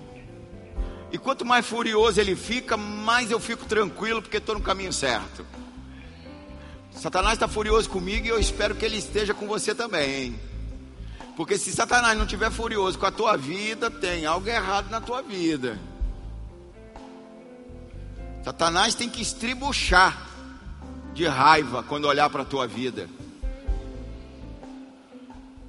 E 1.10 1.16
quanto 1.16 1.44
mais 1.44 1.64
furioso 1.64 2.20
ele 2.20 2.36
fica, 2.36 2.76
mais 2.76 3.30
eu 3.30 3.40
fico 3.40 3.64
tranquilo 3.64 4.20
porque 4.20 4.36
estou 4.36 4.54
no 4.54 4.60
caminho 4.60 4.92
certo. 4.92 5.46
Satanás 6.92 7.34
está 7.34 7.48
furioso 7.48 7.88
comigo 7.88 8.26
e 8.26 8.28
eu 8.28 8.38
espero 8.38 8.74
que 8.74 8.84
ele 8.84 8.98
esteja 8.98 9.32
com 9.32 9.46
você 9.46 9.74
também. 9.74 10.24
Hein? 10.24 10.40
Porque 11.36 11.58
se 11.58 11.70
Satanás 11.70 12.16
não 12.16 12.24
estiver 12.24 12.50
furioso 12.50 12.98
com 12.98 13.04
a 13.04 13.12
tua 13.12 13.36
vida, 13.36 13.90
tem 13.90 14.24
algo 14.24 14.48
errado 14.48 14.88
na 14.88 15.02
tua 15.02 15.20
vida. 15.20 15.78
Satanás 18.42 18.94
tem 18.94 19.08
que 19.10 19.20
estribuchar 19.20 20.26
de 21.12 21.26
raiva 21.26 21.82
quando 21.82 22.06
olhar 22.06 22.30
para 22.30 22.40
a 22.40 22.44
tua 22.46 22.66
vida. 22.66 23.10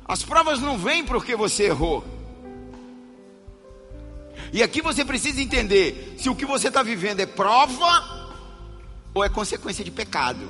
As 0.07 0.23
provas 0.23 0.61
não 0.61 0.77
vêm 0.77 1.03
porque 1.03 1.35
você 1.35 1.65
errou. 1.65 2.05
E 4.53 4.63
aqui 4.63 4.81
você 4.81 5.03
precisa 5.03 5.41
entender 5.41 6.15
se 6.17 6.29
o 6.29 6.35
que 6.35 6.45
você 6.45 6.69
está 6.69 6.81
vivendo 6.81 7.19
é 7.19 7.25
prova 7.25 8.31
ou 9.13 9.21
é 9.21 9.27
consequência 9.27 9.83
de 9.83 9.91
pecado. 9.91 10.49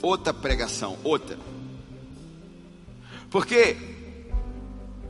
Outra 0.00 0.32
pregação, 0.32 0.96
outra. 1.02 1.36
Porque 3.30 3.76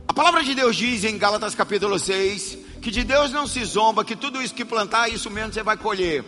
a 0.07 0.13
palavra 0.13 0.43
de 0.43 0.53
Deus 0.53 0.75
diz 0.75 1.03
em 1.03 1.17
Gálatas 1.17 1.55
capítulo 1.55 1.97
6 1.97 2.59
que 2.81 2.91
de 2.91 3.03
Deus 3.03 3.31
não 3.31 3.45
se 3.45 3.63
zomba, 3.63 4.03
que 4.03 4.15
tudo 4.15 4.41
isso 4.41 4.55
que 4.55 4.65
plantar, 4.65 5.07
isso 5.07 5.29
mesmo 5.29 5.53
você 5.53 5.61
vai 5.61 5.77
colher. 5.77 6.23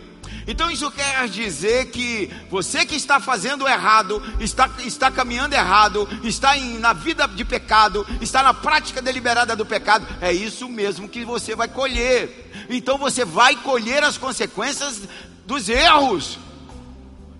Então 0.46 0.70
isso 0.70 0.90
quer 0.90 1.28
dizer 1.28 1.90
que 1.90 2.30
você 2.50 2.84
que 2.86 2.94
está 2.94 3.18
fazendo 3.18 3.66
errado, 3.66 4.22
está, 4.40 4.70
está 4.84 5.10
caminhando 5.10 5.54
errado, 5.54 6.08
está 6.22 6.56
em, 6.56 6.78
na 6.78 6.92
vida 6.92 7.26
de 7.26 7.44
pecado, 7.44 8.06
está 8.20 8.42
na 8.42 8.54
prática 8.54 9.02
deliberada 9.02 9.56
do 9.56 9.66
pecado, 9.66 10.06
é 10.20 10.32
isso 10.32 10.68
mesmo 10.68 11.08
que 11.08 11.24
você 11.24 11.56
vai 11.56 11.68
colher. 11.68 12.66
Então 12.70 12.98
você 12.98 13.24
vai 13.24 13.56
colher 13.56 14.04
as 14.04 14.16
consequências 14.16 15.02
dos 15.46 15.68
erros. 15.68 16.38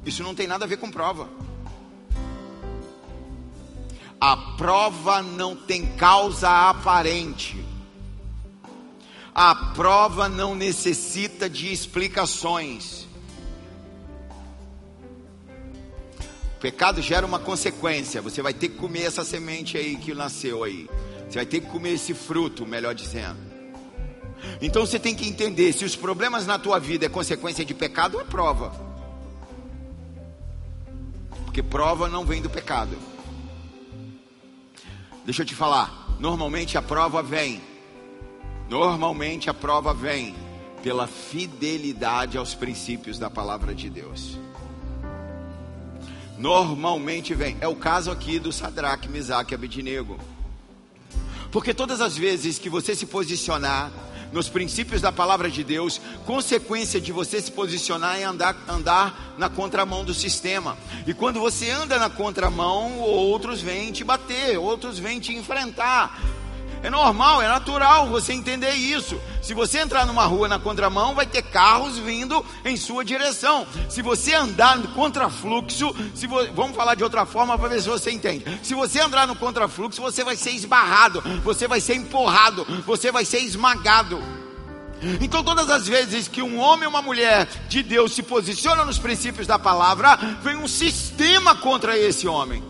Isso 0.04 0.22
não 0.22 0.34
tem 0.34 0.46
nada 0.46 0.64
a 0.64 0.68
ver 0.68 0.76
com 0.76 0.90
prova. 0.90 1.28
A 4.26 4.38
prova 4.56 5.22
não 5.22 5.54
tem 5.54 5.84
causa 5.84 6.48
aparente. 6.70 7.62
A 9.34 9.54
prova 9.74 10.30
não 10.30 10.54
necessita 10.54 11.46
de 11.46 11.70
explicações. 11.70 13.06
pecado 16.58 17.02
gera 17.02 17.26
uma 17.26 17.38
consequência. 17.38 18.22
Você 18.22 18.40
vai 18.40 18.54
ter 18.54 18.70
que 18.70 18.76
comer 18.76 19.02
essa 19.02 19.22
semente 19.22 19.76
aí 19.76 19.96
que 19.96 20.14
nasceu 20.14 20.64
aí. 20.64 20.88
Você 21.28 21.34
vai 21.34 21.44
ter 21.44 21.60
que 21.60 21.66
comer 21.66 21.90
esse 21.90 22.14
fruto, 22.14 22.66
melhor 22.66 22.94
dizendo. 22.94 23.36
Então 24.58 24.86
você 24.86 24.98
tem 24.98 25.14
que 25.14 25.28
entender 25.28 25.74
se 25.74 25.84
os 25.84 25.94
problemas 25.94 26.46
na 26.46 26.58
tua 26.58 26.80
vida 26.80 27.04
é 27.04 27.10
consequência 27.10 27.62
de 27.62 27.74
pecado 27.74 28.18
é 28.18 28.24
prova. 28.24 28.72
Porque 31.44 31.62
prova 31.62 32.08
não 32.08 32.24
vem 32.24 32.40
do 32.40 32.48
pecado. 32.48 32.96
Deixa 35.24 35.42
eu 35.42 35.46
te 35.46 35.54
falar, 35.54 36.16
normalmente 36.20 36.76
a 36.76 36.82
prova 36.82 37.22
vem. 37.22 37.60
Normalmente 38.68 39.48
a 39.48 39.54
prova 39.54 39.94
vem 39.94 40.34
pela 40.82 41.06
fidelidade 41.06 42.36
aos 42.36 42.54
princípios 42.54 43.18
da 43.18 43.30
palavra 43.30 43.74
de 43.74 43.88
Deus. 43.88 44.38
Normalmente 46.36 47.34
vem. 47.34 47.56
É 47.60 47.68
o 47.68 47.76
caso 47.76 48.10
aqui 48.10 48.38
do 48.38 48.52
Sadraque, 48.52 49.08
Mesaque 49.08 49.52
e 49.52 49.54
Abednego. 49.54 50.18
Porque 51.50 51.72
todas 51.72 52.00
as 52.00 52.16
vezes 52.18 52.58
que 52.58 52.68
você 52.68 52.94
se 52.94 53.06
posicionar 53.06 53.90
nos 54.34 54.48
princípios 54.48 55.00
da 55.00 55.12
palavra 55.12 55.48
de 55.48 55.62
Deus, 55.62 56.00
consequência 56.26 57.00
de 57.00 57.12
você 57.12 57.40
se 57.40 57.52
posicionar 57.52 58.18
é 58.18 58.24
andar, 58.24 58.56
andar 58.68 59.34
na 59.38 59.48
contramão 59.48 60.04
do 60.04 60.12
sistema. 60.12 60.76
E 61.06 61.14
quando 61.14 61.38
você 61.38 61.70
anda 61.70 61.98
na 61.98 62.10
contramão, 62.10 62.98
outros 62.98 63.60
vêm 63.62 63.92
te 63.92 64.02
bater, 64.02 64.58
outros 64.58 64.98
vêm 64.98 65.20
te 65.20 65.32
enfrentar. 65.32 66.20
É 66.84 66.90
normal, 66.90 67.40
é 67.40 67.48
natural 67.48 68.08
você 68.08 68.34
entender 68.34 68.74
isso. 68.74 69.18
Se 69.40 69.54
você 69.54 69.78
entrar 69.78 70.04
numa 70.04 70.26
rua 70.26 70.48
na 70.48 70.58
contramão, 70.58 71.14
vai 71.14 71.24
ter 71.24 71.40
carros 71.40 71.96
vindo 71.96 72.44
em 72.62 72.76
sua 72.76 73.02
direção. 73.02 73.66
Se 73.88 74.02
você 74.02 74.34
andar 74.34 74.76
no 74.76 74.88
contrafluxo, 74.88 75.96
se 76.14 76.26
vo... 76.26 76.46
vamos 76.52 76.76
falar 76.76 76.94
de 76.94 77.02
outra 77.02 77.24
forma 77.24 77.58
para 77.58 77.68
ver 77.68 77.80
se 77.80 77.88
você 77.88 78.10
entende. 78.10 78.44
Se 78.62 78.74
você 78.74 79.00
andar 79.00 79.26
no 79.26 79.34
contrafluxo, 79.34 80.02
você 80.02 80.22
vai 80.22 80.36
ser 80.36 80.50
esbarrado, 80.50 81.22
você 81.42 81.66
vai 81.66 81.80
ser 81.80 81.94
empurrado, 81.94 82.66
você 82.84 83.10
vai 83.10 83.24
ser 83.24 83.38
esmagado. 83.38 84.22
Então, 85.22 85.42
todas 85.42 85.70
as 85.70 85.88
vezes 85.88 86.28
que 86.28 86.42
um 86.42 86.58
homem 86.58 86.84
ou 86.84 86.90
uma 86.90 87.00
mulher 87.00 87.48
de 87.66 87.82
Deus 87.82 88.12
se 88.12 88.22
posiciona 88.22 88.84
nos 88.84 88.98
princípios 88.98 89.46
da 89.46 89.58
palavra, 89.58 90.18
vem 90.42 90.56
um 90.56 90.68
sistema 90.68 91.54
contra 91.54 91.96
esse 91.96 92.28
homem. 92.28 92.62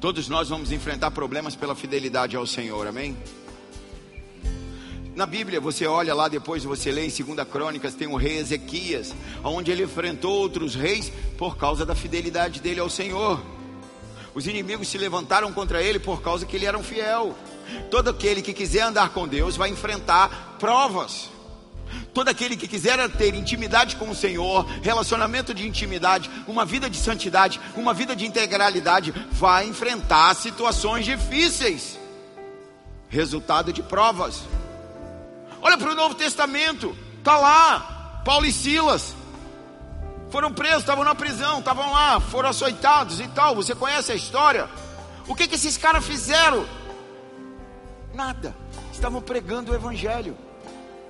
Todos 0.00 0.28
nós 0.28 0.48
vamos 0.48 0.70
enfrentar 0.70 1.10
problemas 1.10 1.56
pela 1.56 1.74
fidelidade 1.74 2.36
ao 2.36 2.46
Senhor, 2.46 2.86
amém? 2.86 3.16
Na 5.16 5.26
Bíblia, 5.26 5.60
você 5.60 5.88
olha 5.88 6.14
lá 6.14 6.28
depois, 6.28 6.62
você 6.62 6.92
lê 6.92 7.04
em 7.04 7.10
2 7.10 7.48
Crônicas, 7.48 7.96
tem 7.96 8.06
o 8.06 8.14
rei 8.14 8.38
Ezequias, 8.38 9.12
onde 9.42 9.72
ele 9.72 9.82
enfrentou 9.82 10.32
outros 10.32 10.76
reis 10.76 11.12
por 11.36 11.56
causa 11.56 11.84
da 11.84 11.96
fidelidade 11.96 12.60
dele 12.60 12.78
ao 12.78 12.88
Senhor. 12.88 13.42
Os 14.32 14.46
inimigos 14.46 14.86
se 14.86 14.98
levantaram 14.98 15.52
contra 15.52 15.82
ele 15.82 15.98
por 15.98 16.22
causa 16.22 16.46
que 16.46 16.54
ele 16.54 16.66
era 16.66 16.78
um 16.78 16.84
fiel. 16.84 17.34
Todo 17.90 18.10
aquele 18.10 18.40
que 18.40 18.52
quiser 18.52 18.82
andar 18.82 19.08
com 19.08 19.26
Deus 19.26 19.56
vai 19.56 19.68
enfrentar 19.68 20.56
provas. 20.60 21.28
Todo 22.12 22.28
aquele 22.28 22.56
que 22.56 22.68
quiser 22.68 22.98
ter 23.10 23.34
intimidade 23.34 23.96
com 23.96 24.10
o 24.10 24.14
Senhor, 24.14 24.64
relacionamento 24.82 25.54
de 25.54 25.66
intimidade, 25.66 26.30
uma 26.46 26.64
vida 26.64 26.88
de 26.88 26.96
santidade, 26.96 27.60
uma 27.76 27.94
vida 27.94 28.14
de 28.14 28.26
integralidade, 28.26 29.12
vai 29.30 29.66
enfrentar 29.66 30.34
situações 30.34 31.04
difíceis. 31.04 31.98
Resultado 33.08 33.72
de 33.72 33.82
provas. 33.82 34.42
Olha 35.60 35.76
para 35.76 35.90
o 35.90 35.94
Novo 35.94 36.14
Testamento, 36.14 36.96
está 37.18 37.36
lá, 37.36 38.22
Paulo 38.24 38.46
e 38.46 38.52
Silas. 38.52 39.14
Foram 40.30 40.52
presos, 40.52 40.80
estavam 40.80 41.04
na 41.04 41.14
prisão, 41.14 41.58
estavam 41.58 41.90
lá, 41.90 42.20
foram 42.20 42.50
açoitados 42.50 43.18
e 43.18 43.26
tal. 43.28 43.54
Você 43.54 43.74
conhece 43.74 44.12
a 44.12 44.14
história? 44.14 44.68
O 45.26 45.34
que, 45.34 45.48
que 45.48 45.54
esses 45.54 45.76
caras 45.76 46.04
fizeram? 46.04 46.66
Nada. 48.14 48.54
Estavam 48.92 49.22
pregando 49.22 49.72
o 49.72 49.74
Evangelho. 49.74 50.36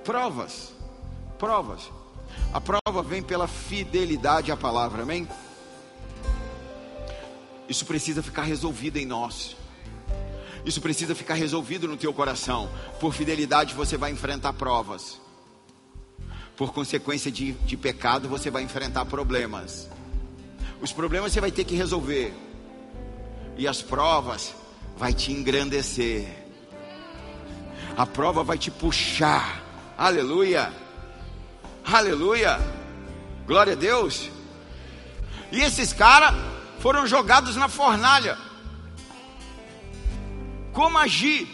Provas. 0.03 0.73
Provas. 1.37 1.89
A 2.53 2.59
prova 2.59 3.03
vem 3.03 3.21
pela 3.21 3.47
fidelidade 3.47 4.51
à 4.51 4.57
palavra, 4.57 5.03
amém? 5.03 5.27
Isso 7.67 7.85
precisa 7.85 8.23
ficar 8.23 8.43
resolvido 8.43 8.97
em 8.97 9.05
nós. 9.05 9.55
Isso 10.65 10.81
precisa 10.81 11.15
ficar 11.15 11.35
resolvido 11.35 11.87
no 11.87 11.95
teu 11.95 12.13
coração. 12.13 12.69
Por 12.99 13.13
fidelidade 13.13 13.73
você 13.73 13.97
vai 13.97 14.11
enfrentar 14.11 14.53
provas. 14.53 15.21
Por 16.57 16.73
consequência 16.73 17.31
de, 17.31 17.53
de 17.53 17.77
pecado 17.77 18.27
você 18.27 18.49
vai 18.49 18.63
enfrentar 18.63 19.05
problemas. 19.05 19.87
Os 20.81 20.91
problemas 20.91 21.31
você 21.31 21.39
vai 21.39 21.51
ter 21.51 21.63
que 21.63 21.75
resolver. 21.75 22.33
E 23.57 23.67
as 23.67 23.81
provas 23.81 24.53
vai 24.97 25.13
te 25.13 25.31
engrandecer. 25.31 26.27
A 27.95 28.05
prova 28.05 28.43
vai 28.43 28.57
te 28.57 28.71
puxar. 28.71 29.68
Aleluia. 29.99 30.73
Aleluia. 31.83 32.57
Glória 33.45 33.73
a 33.73 33.75
Deus. 33.75 34.29
E 35.51 35.59
esses 35.59 35.91
caras 35.91 36.33
foram 36.79 37.05
jogados 37.05 37.57
na 37.57 37.67
fornalha. 37.67 38.37
Como 40.71 40.97
agir? 40.97 41.49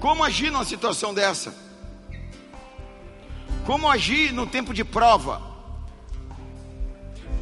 Como 0.00 0.24
agir 0.24 0.50
numa 0.50 0.64
situação 0.64 1.14
dessa? 1.14 1.54
Como 3.64 3.88
agir 3.88 4.32
no 4.32 4.44
tempo 4.44 4.74
de 4.74 4.82
prova? 4.82 5.40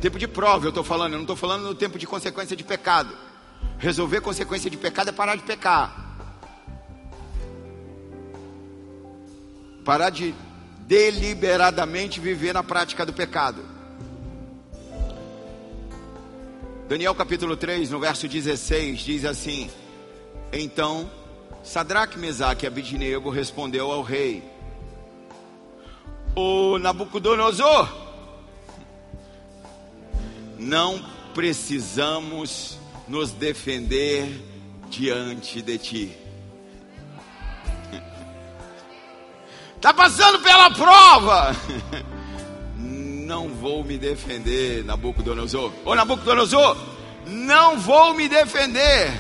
Tempo 0.02 0.18
de 0.18 0.28
prova, 0.28 0.66
eu 0.66 0.68
estou 0.68 0.84
falando, 0.84 1.12
eu 1.14 1.18
não 1.18 1.24
estou 1.24 1.36
falando 1.36 1.62
no 1.62 1.74
tempo 1.74 1.98
de 1.98 2.06
consequência 2.06 2.54
de 2.54 2.62
pecado. 2.62 3.16
Resolver 3.78 4.20
consequência 4.20 4.68
de 4.68 4.76
pecado 4.76 5.08
é 5.08 5.12
parar 5.12 5.34
de 5.34 5.44
pecar. 5.44 6.03
Parar 9.84 10.10
de 10.10 10.34
deliberadamente 10.86 12.20
viver 12.20 12.54
na 12.54 12.62
prática 12.62 13.04
do 13.04 13.12
pecado. 13.12 13.62
Daniel 16.88 17.14
capítulo 17.14 17.56
3, 17.56 17.90
no 17.90 18.00
verso 18.00 18.28
16, 18.28 19.00
diz 19.00 19.24
assim: 19.24 19.70
Então 20.52 21.10
Sadraque, 21.62 22.18
Mesaque 22.18 22.66
e 22.66 22.68
Abidnego 22.68 23.30
respondeu 23.30 23.90
ao 23.90 24.02
rei: 24.02 24.42
O 26.36 26.78
Nabucodonosor, 26.78 27.88
não 30.58 31.02
precisamos 31.34 32.78
nos 33.08 33.32
defender 33.32 34.28
diante 34.90 35.62
de 35.62 35.78
ti. 35.78 36.23
Está 39.84 39.92
passando 39.92 40.38
pela 40.38 40.70
prova. 40.70 41.54
Não 42.74 43.50
vou 43.50 43.84
me 43.84 43.98
defender, 43.98 44.82
Nabucodonosor. 44.82 45.74
Ô 45.84 45.94
Nabucodonosor, 45.94 46.74
não 47.26 47.78
vou 47.78 48.14
me 48.14 48.26
defender. 48.26 49.12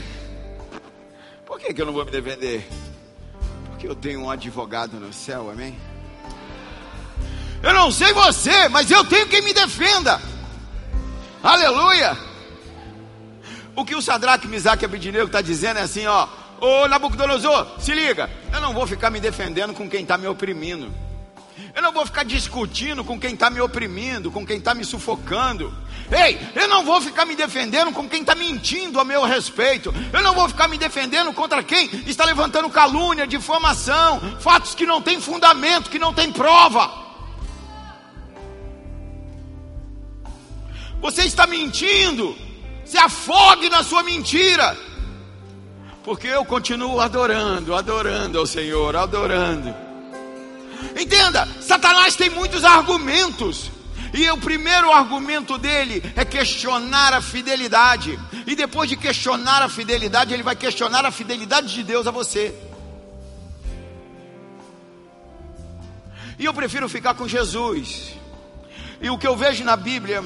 Por 1.44 1.58
que, 1.58 1.74
que 1.74 1.82
eu 1.82 1.86
não 1.86 1.92
vou 1.92 2.04
me 2.04 2.10
defender? 2.10 2.66
Porque 3.70 3.86
eu 3.86 3.94
tenho 3.94 4.20
um 4.20 4.30
advogado 4.30 4.98
no 4.98 5.12
céu, 5.12 5.50
amém? 5.50 5.76
Eu 7.62 7.74
não 7.74 7.90
sei 7.90 8.12
você, 8.14 8.68
mas 8.68 8.90
eu 8.90 9.04
tenho 9.04 9.28
quem 9.28 9.42
me 9.42 9.52
defenda. 9.52 10.20
Aleluia. 11.42 12.16
O 13.76 13.84
que 13.84 13.94
o 13.94 14.00
Sadraque, 14.02 14.48
Misaque 14.48 14.84
e 14.84 14.86
Abidinego 14.86 15.26
está 15.26 15.42
dizendo 15.42 15.78
é 15.78 15.82
assim, 15.82 16.06
ó. 16.06 16.26
Ô 16.64 16.88
Nabucodonosor, 16.88 17.78
se 17.78 17.92
liga, 17.92 18.30
eu 18.50 18.58
não 18.58 18.72
vou 18.72 18.86
ficar 18.86 19.10
me 19.10 19.20
defendendo 19.20 19.74
com 19.74 19.86
quem 19.86 20.00
está 20.00 20.16
me 20.16 20.26
oprimindo. 20.26 20.90
Eu 21.74 21.82
não 21.82 21.92
vou 21.92 22.06
ficar 22.06 22.24
discutindo 22.24 23.04
com 23.04 23.20
quem 23.20 23.34
está 23.34 23.50
me 23.50 23.60
oprimindo, 23.60 24.30
com 24.30 24.46
quem 24.46 24.56
está 24.56 24.74
me 24.74 24.82
sufocando. 24.82 25.76
Ei, 26.10 26.40
eu 26.54 26.66
não 26.66 26.82
vou 26.82 27.02
ficar 27.02 27.26
me 27.26 27.36
defendendo 27.36 27.92
com 27.92 28.08
quem 28.08 28.22
está 28.22 28.34
mentindo 28.34 28.98
a 28.98 29.04
meu 29.04 29.24
respeito. 29.24 29.92
Eu 30.10 30.22
não 30.22 30.34
vou 30.34 30.48
ficar 30.48 30.66
me 30.66 30.78
defendendo 30.78 31.34
contra 31.34 31.62
quem 31.62 31.84
está 32.06 32.24
levantando 32.24 32.70
calúnia, 32.70 33.26
difamação, 33.26 34.18
fatos 34.40 34.74
que 34.74 34.86
não 34.86 35.02
têm 35.02 35.20
fundamento, 35.20 35.90
que 35.90 35.98
não 35.98 36.14
têm 36.14 36.32
prova. 36.32 36.90
Você 40.98 41.24
está 41.24 41.46
mentindo, 41.46 42.34
se 42.86 42.96
afogue 42.96 43.68
na 43.68 43.82
sua 43.82 44.02
mentira 44.02 44.74
porque 46.04 46.26
eu 46.26 46.44
continuo 46.44 47.00
adorando, 47.00 47.74
adorando 47.74 48.38
ao 48.38 48.46
Senhor, 48.46 48.94
adorando. 48.94 49.74
Entenda, 51.00 51.48
Satanás 51.62 52.14
tem 52.14 52.28
muitos 52.28 52.62
argumentos. 52.62 53.70
E 54.12 54.30
o 54.30 54.36
primeiro 54.36 54.92
argumento 54.92 55.58
dele 55.58 56.02
é 56.14 56.24
questionar 56.24 57.14
a 57.14 57.22
fidelidade. 57.22 58.18
E 58.46 58.54
depois 58.54 58.88
de 58.88 58.96
questionar 58.96 59.62
a 59.62 59.68
fidelidade, 59.68 60.32
ele 60.32 60.42
vai 60.42 60.54
questionar 60.54 61.04
a 61.06 61.10
fidelidade 61.10 61.74
de 61.74 61.82
Deus 61.82 62.06
a 62.06 62.10
você. 62.10 62.54
E 66.38 66.44
eu 66.44 66.52
prefiro 66.52 66.88
ficar 66.88 67.14
com 67.14 67.26
Jesus. 67.26 68.12
E 69.00 69.08
o 69.08 69.18
que 69.18 69.26
eu 69.26 69.36
vejo 69.36 69.64
na 69.64 69.74
Bíblia 69.74 70.22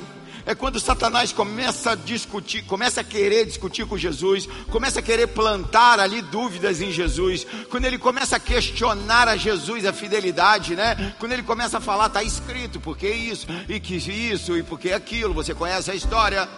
é 0.48 0.54
quando 0.54 0.80
Satanás 0.80 1.30
começa 1.30 1.90
a 1.90 1.94
discutir, 1.94 2.62
começa 2.62 3.02
a 3.02 3.04
querer 3.04 3.44
discutir 3.44 3.84
com 3.84 3.98
Jesus, 3.98 4.48
começa 4.70 5.00
a 5.00 5.02
querer 5.02 5.26
plantar 5.26 6.00
ali 6.00 6.22
dúvidas 6.22 6.80
em 6.80 6.90
Jesus, 6.90 7.46
quando 7.68 7.84
ele 7.84 7.98
começa 7.98 8.36
a 8.36 8.40
questionar 8.40 9.28
a 9.28 9.36
Jesus 9.36 9.84
a 9.84 9.92
fidelidade, 9.92 10.74
né? 10.74 11.14
Quando 11.18 11.32
ele 11.32 11.42
começa 11.42 11.76
a 11.76 11.82
falar, 11.82 12.06
está 12.06 12.22
escrito, 12.22 12.80
por 12.80 12.96
que 12.96 13.10
isso, 13.10 13.46
e 13.68 13.78
que 13.78 13.96
isso, 13.96 14.56
e 14.56 14.62
por 14.62 14.80
que 14.80 14.90
aquilo, 14.90 15.34
você 15.34 15.54
conhece 15.54 15.90
a 15.90 15.94
história. 15.94 16.48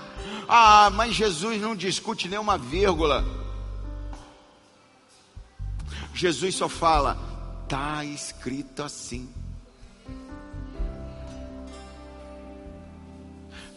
Ah, 0.49 0.89
mas 0.91 1.13
Jesus 1.13 1.61
não 1.61 1.75
discute 1.75 2.29
nenhuma 2.29 2.57
vírgula. 2.57 3.25
Jesus 6.15 6.55
só 6.55 6.69
fala, 6.69 7.19
está 7.65 8.05
escrito 8.05 8.85
assim. 8.85 9.29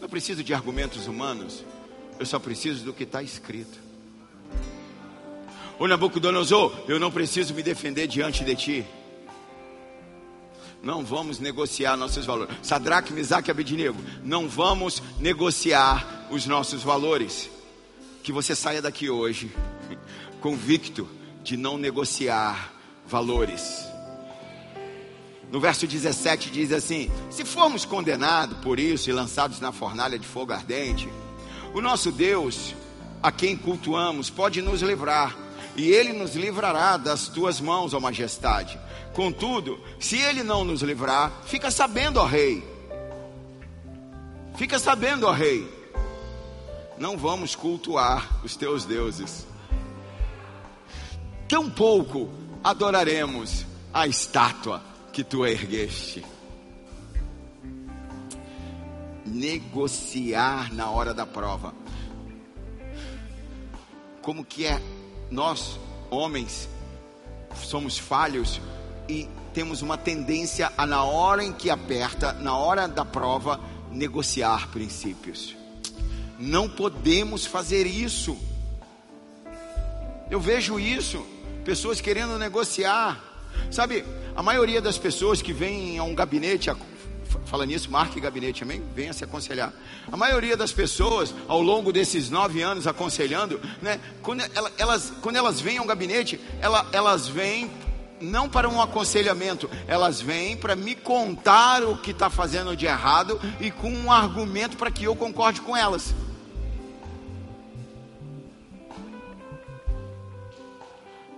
Não 0.04 0.08
preciso 0.10 0.44
de 0.44 0.52
argumentos 0.52 1.06
humanos, 1.06 1.64
eu 2.18 2.26
só 2.26 2.38
preciso 2.38 2.84
do 2.84 2.92
que 2.92 3.04
está 3.04 3.22
escrito. 3.22 3.78
O 5.78 5.88
Nabucodonosor, 5.88 6.84
eu 6.86 7.00
não 7.00 7.10
preciso 7.10 7.54
me 7.54 7.62
defender 7.62 8.06
diante 8.06 8.44
de 8.44 8.54
ti. 8.54 8.86
Não 10.82 11.02
vamos 11.02 11.38
negociar 11.38 11.96
nossos 11.96 12.26
valores. 12.26 12.54
Sadraque, 12.60 13.14
Misaque 13.14 13.48
e 13.48 13.50
Abednego, 13.50 13.98
não 14.22 14.46
vamos 14.46 15.02
negociar 15.18 16.28
os 16.30 16.44
nossos 16.44 16.82
valores. 16.82 17.48
Que 18.22 18.30
você 18.30 18.54
saia 18.54 18.82
daqui 18.82 19.08
hoje 19.08 19.50
convicto 20.38 21.08
de 21.42 21.56
não 21.56 21.78
negociar 21.78 22.74
valores. 23.06 23.93
No 25.54 25.60
verso 25.60 25.86
17 25.86 26.50
diz 26.50 26.72
assim: 26.72 27.08
Se 27.30 27.44
formos 27.44 27.84
condenados 27.84 28.58
por 28.58 28.80
isso 28.80 29.08
e 29.08 29.12
lançados 29.12 29.60
na 29.60 29.70
fornalha 29.70 30.18
de 30.18 30.26
fogo 30.26 30.52
ardente, 30.52 31.08
o 31.72 31.80
nosso 31.80 32.10
Deus, 32.10 32.74
a 33.22 33.30
quem 33.30 33.56
cultuamos, 33.56 34.28
pode 34.28 34.60
nos 34.60 34.82
livrar, 34.82 35.36
e 35.76 35.88
ele 35.88 36.12
nos 36.12 36.34
livrará 36.34 36.96
das 36.96 37.28
tuas 37.28 37.60
mãos, 37.60 37.94
ó 37.94 38.00
majestade. 38.00 38.76
Contudo, 39.14 39.78
se 40.00 40.18
ele 40.18 40.42
não 40.42 40.64
nos 40.64 40.82
livrar, 40.82 41.30
fica 41.46 41.70
sabendo, 41.70 42.18
ó 42.18 42.24
rei. 42.24 42.64
Fica 44.56 44.76
sabendo, 44.80 45.24
ó 45.24 45.30
rei. 45.30 45.72
Não 46.98 47.16
vamos 47.16 47.54
cultuar 47.54 48.40
os 48.42 48.56
teus 48.56 48.84
deuses. 48.84 49.46
Tampouco 51.46 52.28
adoraremos 52.64 53.64
a 53.92 54.08
estátua 54.08 54.93
que 55.14 55.22
tu 55.22 55.46
ergueste. 55.46 56.26
Negociar 59.24 60.74
na 60.74 60.90
hora 60.90 61.14
da 61.14 61.24
prova. 61.24 61.72
Como 64.20 64.44
que 64.44 64.66
é 64.66 64.82
nós, 65.30 65.78
homens, 66.10 66.68
somos 67.54 67.96
falhos 67.96 68.60
e 69.08 69.28
temos 69.52 69.82
uma 69.82 69.96
tendência 69.96 70.72
a 70.76 70.84
na 70.84 71.04
hora 71.04 71.44
em 71.44 71.52
que 71.52 71.70
aperta, 71.70 72.32
na 72.32 72.56
hora 72.56 72.88
da 72.88 73.04
prova, 73.04 73.60
negociar 73.92 74.68
princípios. 74.70 75.54
Não 76.40 76.68
podemos 76.68 77.46
fazer 77.46 77.86
isso. 77.86 78.36
Eu 80.28 80.40
vejo 80.40 80.80
isso, 80.80 81.24
pessoas 81.64 82.00
querendo 82.00 82.36
negociar. 82.36 83.22
Sabe, 83.70 84.04
a 84.36 84.42
maioria 84.42 84.80
das 84.80 84.98
pessoas 84.98 85.40
que 85.40 85.52
vêm 85.52 85.98
a 85.98 86.02
um 86.02 86.14
gabinete, 86.14 86.70
fala 87.46 87.64
nisso, 87.64 87.90
marque 87.90 88.18
gabinete, 88.18 88.64
amém? 88.64 88.82
Venha 88.94 89.12
se 89.12 89.22
aconselhar. 89.22 89.72
A 90.10 90.16
maioria 90.16 90.56
das 90.56 90.72
pessoas, 90.72 91.32
ao 91.46 91.60
longo 91.62 91.92
desses 91.92 92.30
nove 92.30 92.60
anos 92.60 92.86
aconselhando, 92.86 93.60
né, 93.80 94.00
quando, 94.22 94.42
elas, 94.76 95.12
quando 95.22 95.36
elas 95.36 95.60
vêm 95.60 95.78
ao 95.78 95.84
gabinete, 95.84 96.40
elas, 96.60 96.84
elas 96.92 97.28
vêm 97.28 97.70
não 98.20 98.48
para 98.48 98.68
um 98.68 98.80
aconselhamento, 98.80 99.70
elas 99.86 100.20
vêm 100.20 100.56
para 100.56 100.74
me 100.74 100.96
contar 100.96 101.84
o 101.84 101.96
que 101.96 102.10
está 102.10 102.28
fazendo 102.28 102.76
de 102.76 102.86
errado 102.86 103.40
e 103.60 103.70
com 103.70 103.90
um 103.90 104.10
argumento 104.10 104.76
para 104.76 104.90
que 104.90 105.04
eu 105.04 105.14
concorde 105.14 105.60
com 105.60 105.76
elas. 105.76 106.12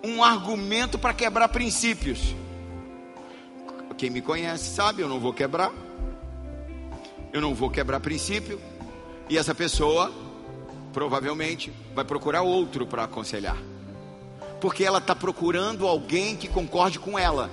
Um 0.03 0.23
argumento 0.23 0.99
para 0.99 1.13
quebrar 1.13 1.49
princípios. 1.49 2.35
Quem 3.97 4.11
me 4.11 4.21
conhece 4.21 4.75
sabe, 4.75 5.03
eu 5.03 5.09
não 5.09 5.19
vou 5.19 5.33
quebrar. 5.33 5.73
Eu 7.33 7.41
não 7.41 7.55
vou 7.55 7.71
quebrar 7.71 8.01
princípio. 8.01 8.61
E 9.29 9.39
essa 9.39 9.55
pessoa 9.55 10.13
provavelmente 10.93 11.73
vai 11.95 12.05
procurar 12.05 12.43
outro 12.43 12.87
para 12.87 13.05
aconselhar. 13.05 13.57
Porque 14.61 14.85
ela 14.85 14.99
está 14.99 15.15
procurando 15.15 15.87
alguém 15.87 16.37
que 16.37 16.49
concorde 16.49 16.99
com 16.99 17.19
ela. 17.19 17.51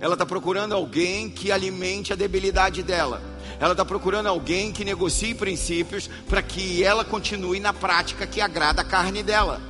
Ela 0.00 0.14
está 0.14 0.24
procurando 0.24 0.74
alguém 0.74 1.28
que 1.28 1.50
alimente 1.50 2.12
a 2.12 2.16
debilidade 2.16 2.82
dela. 2.82 3.22
Ela 3.58 3.72
está 3.72 3.84
procurando 3.84 4.28
alguém 4.28 4.70
que 4.70 4.84
negocie 4.84 5.34
princípios 5.34 6.08
para 6.28 6.42
que 6.42 6.84
ela 6.84 7.04
continue 7.04 7.58
na 7.58 7.72
prática 7.72 8.26
que 8.26 8.40
agrada 8.40 8.82
a 8.82 8.84
carne 8.84 9.22
dela. 9.22 9.60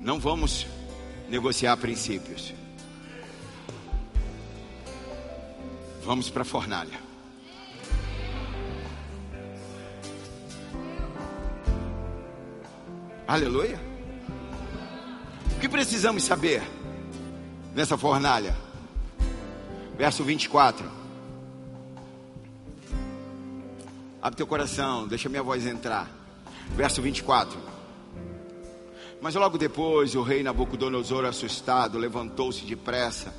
Não 0.00 0.18
vamos 0.18 0.66
negociar 1.28 1.76
princípios. 1.76 2.54
Vamos 6.02 6.30
para 6.30 6.40
a 6.40 6.44
fornalha. 6.44 6.98
Aleluia. 13.28 13.78
O 15.54 15.60
que 15.60 15.68
precisamos 15.68 16.24
saber 16.24 16.62
nessa 17.74 17.98
fornalha? 17.98 18.56
Verso 19.98 20.24
24. 20.24 20.90
Abre 24.22 24.36
teu 24.36 24.46
coração, 24.46 25.06
deixa 25.06 25.28
minha 25.28 25.42
voz 25.42 25.66
entrar. 25.66 26.10
Verso 26.74 27.02
24. 27.02 27.69
Mas 29.20 29.34
logo 29.34 29.58
depois 29.58 30.14
o 30.14 30.22
rei 30.22 30.42
Nabucodonosor, 30.42 31.26
assustado, 31.26 31.98
levantou-se 31.98 32.64
depressa, 32.64 33.34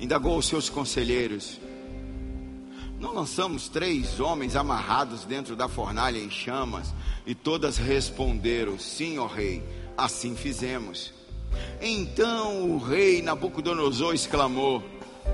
indagou 0.00 0.34
aos 0.34 0.46
seus 0.46 0.68
conselheiros: 0.68 1.60
Não 2.98 3.14
lançamos 3.14 3.68
três 3.68 4.18
homens 4.18 4.56
amarrados 4.56 5.24
dentro 5.24 5.54
da 5.54 5.68
fornalha 5.68 6.18
em 6.18 6.30
chamas? 6.30 6.92
E 7.24 7.34
todas 7.34 7.76
responderam: 7.76 8.78
Sim, 8.78 9.18
ó 9.18 9.26
rei, 9.26 9.62
assim 9.96 10.34
fizemos. 10.34 11.14
Então 11.80 12.72
o 12.72 12.78
rei 12.78 13.22
Nabucodonosor 13.22 14.12
exclamou: 14.12 14.82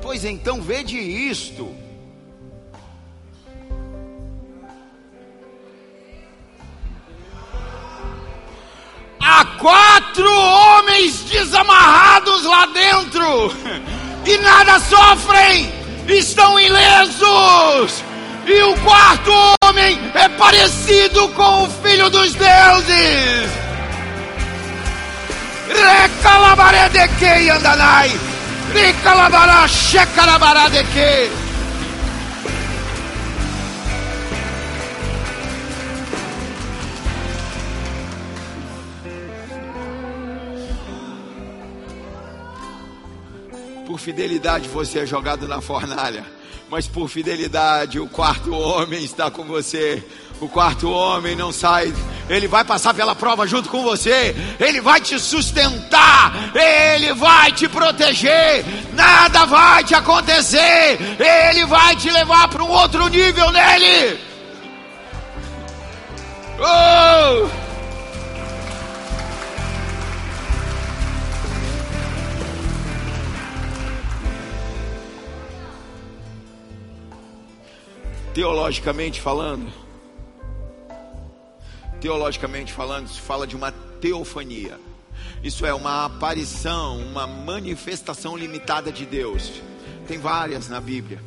Pois 0.03 0.23
então 0.23 0.61
vede 0.61 0.99
isto. 0.99 1.75
Há 9.23 9.45
quatro 9.59 10.29
homens 10.31 11.25
desamarrados 11.25 12.45
lá 12.45 12.67
dentro 12.67 13.55
e 14.27 14.37
nada 14.39 14.79
sofrem, 14.81 15.73
estão 16.09 16.59
ilesos. 16.59 18.05
E 18.47 18.63
o 18.63 18.77
quarto 18.79 19.33
homem 19.65 19.99
é 20.15 20.29
parecido 20.31 21.29
com 21.29 21.65
o 21.65 21.71
filho 21.83 22.11
dos 22.11 22.35
deuses. 22.35 23.51
Recalabaré 25.69 26.89
de 26.89 27.09
que 27.09 27.51
andanai, 27.51 28.11
recalabará 28.75 29.67
checarabará 29.69 30.69
de 30.69 30.85
que. 30.85 31.52
Por 43.93 43.99
fidelidade 43.99 44.69
você 44.71 45.01
é 45.01 45.07
jogado 45.07 45.47
na 45.47 45.61
fornalha, 45.61 46.25
mas 46.71 46.87
por 46.87 47.11
fidelidade 47.11 48.01
o 48.01 48.09
quarto 48.09 48.51
homem 48.55 49.05
está 49.05 49.31
com 49.31 49.45
você. 49.45 50.03
O 50.41 50.49
quarto 50.49 50.91
homem 50.91 51.37
não 51.37 51.53
sai, 51.53 51.93
ele 52.27 52.49
vai 52.49 52.65
passar 52.65 52.95
pela 52.95 53.15
prova 53.15 53.47
junto 53.47 53.69
com 53.69 53.83
você, 53.83 54.35
ele 54.59 54.81
vai 54.81 54.99
te 54.99 55.21
sustentar, 55.21 56.33
ele 56.57 57.13
vai 57.13 57.53
te 57.53 57.69
proteger, 57.69 58.65
nada 58.95 59.45
vai 59.45 59.85
te 59.85 59.95
acontecer, 59.95 60.99
ele 61.21 61.67
vai 61.67 61.95
te 61.95 62.11
levar 62.11 62.49
para 62.49 62.65
um 62.65 62.71
outro 62.71 63.07
nível 63.09 63.53
nele. 63.53 64.19
Oh! 66.59 67.62
Teologicamente 78.35 79.21
falando, 79.21 79.71
teologicamente 82.01 82.73
falando, 82.73 83.09
se 83.09 83.21
fala 83.21 83.47
de 83.47 83.55
uma 83.55 83.71
teofania. 84.01 84.79
Isso 85.43 85.67
é 85.67 85.73
uma 85.75 86.07
aparição, 86.07 86.99
uma 86.99 87.27
manifestação 87.27 88.37
limitada 88.37 88.91
de 88.91 89.05
Deus. 89.05 89.53
Tem 90.09 90.19
várias 90.19 90.69
na 90.69 90.81
Bíblia. 90.81 91.23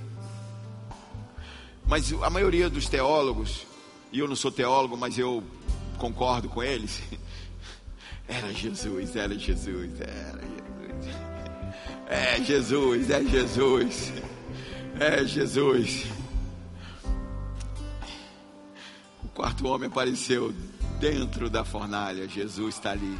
Mas 1.88 2.12
a 2.22 2.30
maioria 2.30 2.70
dos 2.70 2.89
teólogos, 2.89 3.66
e 4.12 4.20
eu 4.20 4.28
não 4.28 4.36
sou 4.36 4.51
teólogo, 4.51 4.97
mas 4.97 5.18
eu 5.18 5.43
concordo 5.97 6.49
com 6.49 6.64
eles, 6.64 7.01
era 8.28 8.51
Jesus, 8.51 9.16
era 9.16 9.38
Jesus, 9.38 9.91
era 10.01 10.41
Jesus. 10.41 11.16
É 12.08 12.41
Jesus, 12.41 13.10
é 13.10 13.24
Jesus, 13.24 14.14
é 14.99 15.26
Jesus. 15.26 16.24
Quarto 19.36 19.67
homem 19.67 19.89
apareceu 19.89 20.53
dentro 20.97 21.49
da 21.49 21.65
fornalha, 21.65 22.25
Jesus 22.25 22.75
está 22.75 22.91
ali. 22.91 23.19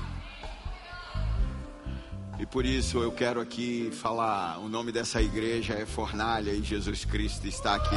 E 2.40 2.46
por 2.46 2.66
isso 2.66 3.00
eu 3.00 3.12
quero 3.12 3.42
aqui 3.42 3.92
falar: 3.92 4.60
o 4.60 4.70
nome 4.70 4.94
dessa 4.94 5.22
igreja 5.22 5.74
é 5.74 5.86
Fornalha 5.86 6.52
e 6.52 6.64
Jesus 6.64 7.04
Cristo 7.04 7.48
está 7.48 7.76
aqui. 7.76 7.96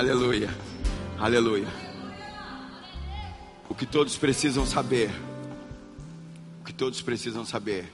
Aleluia. 0.00 0.48
Aleluia. 1.18 1.68
O 3.68 3.74
que 3.74 3.84
todos 3.84 4.16
precisam 4.16 4.64
saber. 4.64 5.10
O 6.58 6.64
que 6.64 6.72
todos 6.72 7.02
precisam 7.02 7.44
saber. 7.44 7.92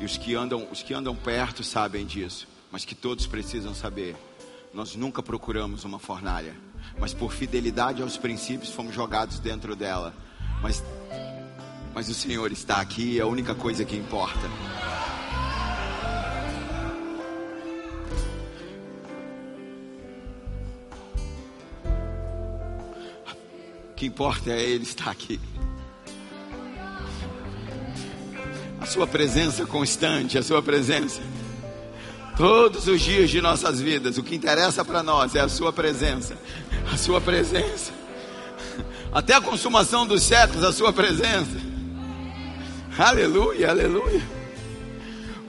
E 0.00 0.04
os 0.04 0.16
que 0.16 0.34
andam, 0.34 0.66
os 0.72 0.82
que 0.82 0.92
andam 0.92 1.14
perto 1.14 1.62
sabem 1.62 2.04
disso, 2.04 2.48
mas 2.68 2.84
que 2.84 2.96
todos 2.96 3.28
precisam 3.28 3.72
saber. 3.72 4.16
Nós 4.72 4.96
nunca 4.96 5.22
procuramos 5.22 5.84
uma 5.84 6.00
fornalha, 6.00 6.56
mas 6.98 7.14
por 7.14 7.32
fidelidade 7.32 8.02
aos 8.02 8.16
princípios 8.16 8.72
fomos 8.72 8.92
jogados 8.92 9.38
dentro 9.38 9.76
dela. 9.76 10.12
Mas 10.60 10.82
mas 11.94 12.08
o 12.08 12.14
Senhor 12.14 12.50
está 12.50 12.80
aqui, 12.80 13.20
é 13.20 13.22
a 13.22 13.26
única 13.28 13.54
coisa 13.54 13.84
que 13.84 13.96
importa. 13.96 14.50
Que 23.96 24.06
importa 24.06 24.50
é 24.50 24.60
Ele 24.60 24.82
estar 24.82 25.10
aqui. 25.10 25.40
A 28.80 28.86
Sua 28.86 29.06
presença 29.06 29.64
constante, 29.64 30.36
a 30.36 30.42
Sua 30.42 30.62
presença. 30.62 31.22
Todos 32.36 32.88
os 32.88 33.00
dias 33.00 33.30
de 33.30 33.40
nossas 33.40 33.80
vidas, 33.80 34.18
o 34.18 34.22
que 34.22 34.34
interessa 34.34 34.84
para 34.84 35.02
nós 35.02 35.34
é 35.34 35.40
a 35.40 35.48
Sua 35.48 35.72
presença. 35.72 36.36
A 36.92 36.96
Sua 36.96 37.20
presença. 37.20 37.92
Até 39.12 39.34
a 39.34 39.40
consumação 39.40 40.06
dos 40.06 40.22
séculos, 40.22 40.64
a 40.64 40.72
Sua 40.72 40.92
presença. 40.92 41.56
Aleluia, 42.98 43.70
aleluia. 43.70 44.43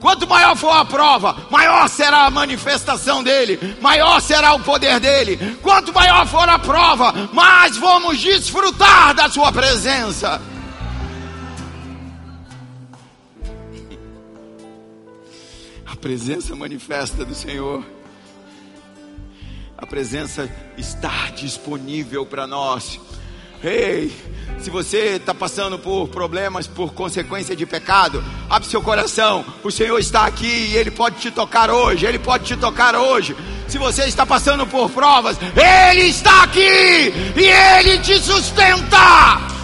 Quanto 0.06 0.24
maior 0.28 0.54
for 0.56 0.70
a 0.70 0.84
prova, 0.84 1.36
maior 1.50 1.88
será 1.88 2.26
a 2.26 2.30
manifestação 2.30 3.24
dele, 3.24 3.58
maior 3.80 4.20
será 4.20 4.54
o 4.54 4.60
poder 4.60 5.00
dele. 5.00 5.56
Quanto 5.60 5.92
maior 5.92 6.24
for 6.28 6.48
a 6.48 6.60
prova, 6.60 7.12
mais 7.32 7.76
vamos 7.76 8.20
desfrutar 8.20 9.12
da 9.16 9.28
sua 9.28 9.50
presença. 9.50 10.40
A 15.84 15.96
presença 15.96 16.54
manifesta 16.54 17.24
do 17.24 17.34
Senhor. 17.34 17.84
A 19.76 19.86
presença 19.88 20.48
está 20.78 21.30
disponível 21.30 22.24
para 22.24 22.46
nós. 22.46 23.00
Ei, 23.62 24.12
se 24.58 24.70
você 24.70 25.16
está 25.16 25.34
passando 25.34 25.78
por 25.78 26.08
problemas 26.08 26.66
por 26.66 26.92
consequência 26.92 27.54
de 27.54 27.64
pecado, 27.64 28.22
abre 28.48 28.68
seu 28.68 28.82
coração. 28.82 29.44
O 29.62 29.70
Senhor 29.70 29.98
está 29.98 30.26
aqui 30.26 30.46
e 30.46 30.76
Ele 30.76 30.90
pode 30.90 31.16
te 31.16 31.30
tocar 31.30 31.70
hoje. 31.70 32.06
Ele 32.06 32.18
pode 32.18 32.44
te 32.44 32.56
tocar 32.56 32.94
hoje. 32.94 33.36
Se 33.68 33.78
você 33.78 34.04
está 34.04 34.24
passando 34.24 34.66
por 34.66 34.90
provas, 34.90 35.36
Ele 35.56 36.08
está 36.08 36.44
aqui 36.44 37.12
e 37.36 37.44
Ele 37.44 37.98
te 37.98 38.18
sustenta. 38.18 39.55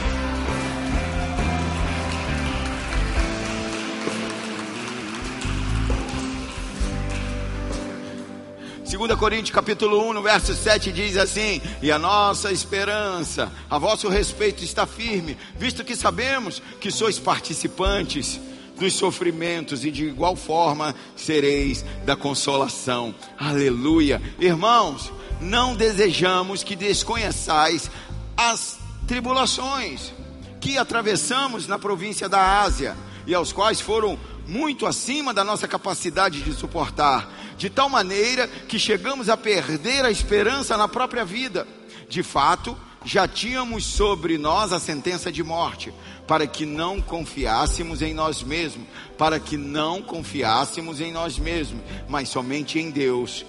2 9.03 9.19
Coríntios 9.19 9.51
capítulo 9.51 10.09
1, 10.11 10.13
no 10.13 10.23
verso 10.23 10.55
7 10.55 10.93
diz 10.93 11.17
assim: 11.17 11.61
"E 11.83 11.91
a 11.91 11.99
nossa 11.99 12.53
esperança 12.53 13.51
a 13.69 13.77
vosso 13.77 14.09
respeito 14.09 14.63
está 14.63 14.87
firme, 14.87 15.37
visto 15.59 15.83
que 15.83 15.97
sabemos 15.97 16.63
que 16.81 16.89
sois 16.89 17.19
participantes 17.19 18.39
dos 18.79 18.95
sofrimentos 18.95 19.85
e 19.85 19.91
de 19.91 20.05
igual 20.05 20.37
forma 20.37 20.95
sereis 21.17 21.85
da 22.05 22.15
consolação." 22.15 23.13
Aleluia. 23.37 24.23
Irmãos, 24.39 25.13
não 25.41 25.75
desejamos 25.75 26.63
que 26.63 26.77
desconheçais 26.77 27.91
as 28.37 28.79
tribulações 29.09 30.13
que 30.61 30.79
atravessamos 30.79 31.67
na 31.67 31.77
província 31.77 32.29
da 32.29 32.63
Ásia 32.63 32.97
e 33.27 33.35
aos 33.35 33.53
quais 33.53 33.81
foram 33.81 34.17
muito 34.47 34.87
acima 34.87 35.35
da 35.35 35.43
nossa 35.43 35.67
capacidade 35.67 36.43
de 36.43 36.53
suportar 36.53 37.42
de 37.63 37.71
tal 37.71 37.89
maneira 37.89 38.49
que 38.49 38.77
chegamos 38.77 39.29
a 39.29 39.37
perder 39.37 40.05
a 40.05 40.11
esperança 40.11 40.77
na 40.77 40.89
própria 40.89 41.25
vida. 41.25 41.65
De 42.09 42.21
fato, 42.21 42.77
já 43.05 43.29
tínhamos 43.29 43.85
sobre 43.85 44.37
nós 44.37 44.73
a 44.73 44.81
sentença 44.81 45.31
de 45.31 45.45
morte, 45.45 45.95
para 46.27 46.45
que 46.45 46.67
não 46.67 47.01
confiássemos 47.01 48.03
em 48.03 48.13
nós 48.13 48.43
mesmos, 48.43 48.89
para 49.17 49.39
que 49.39 49.57
não 49.57 50.03
confiássemos 50.03 51.01
em 51.01 51.13
nós 51.13 51.39
mesmos, 51.39 51.81
mas 52.09 52.29
somente 52.29 52.81
em 52.81 52.91
Deus, 52.91 53.47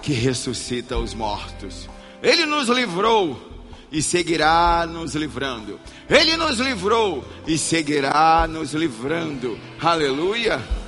que 0.00 0.14
ressuscita 0.14 0.96
os 0.96 1.12
mortos. 1.12 1.86
Ele 2.22 2.46
nos 2.46 2.70
livrou 2.70 3.38
e 3.92 4.02
seguirá 4.02 4.86
nos 4.86 5.14
livrando. 5.14 5.78
Ele 6.08 6.34
nos 6.38 6.58
livrou 6.60 7.22
e 7.46 7.58
seguirá 7.58 8.46
nos 8.48 8.72
livrando. 8.72 9.58
Aleluia. 9.82 10.83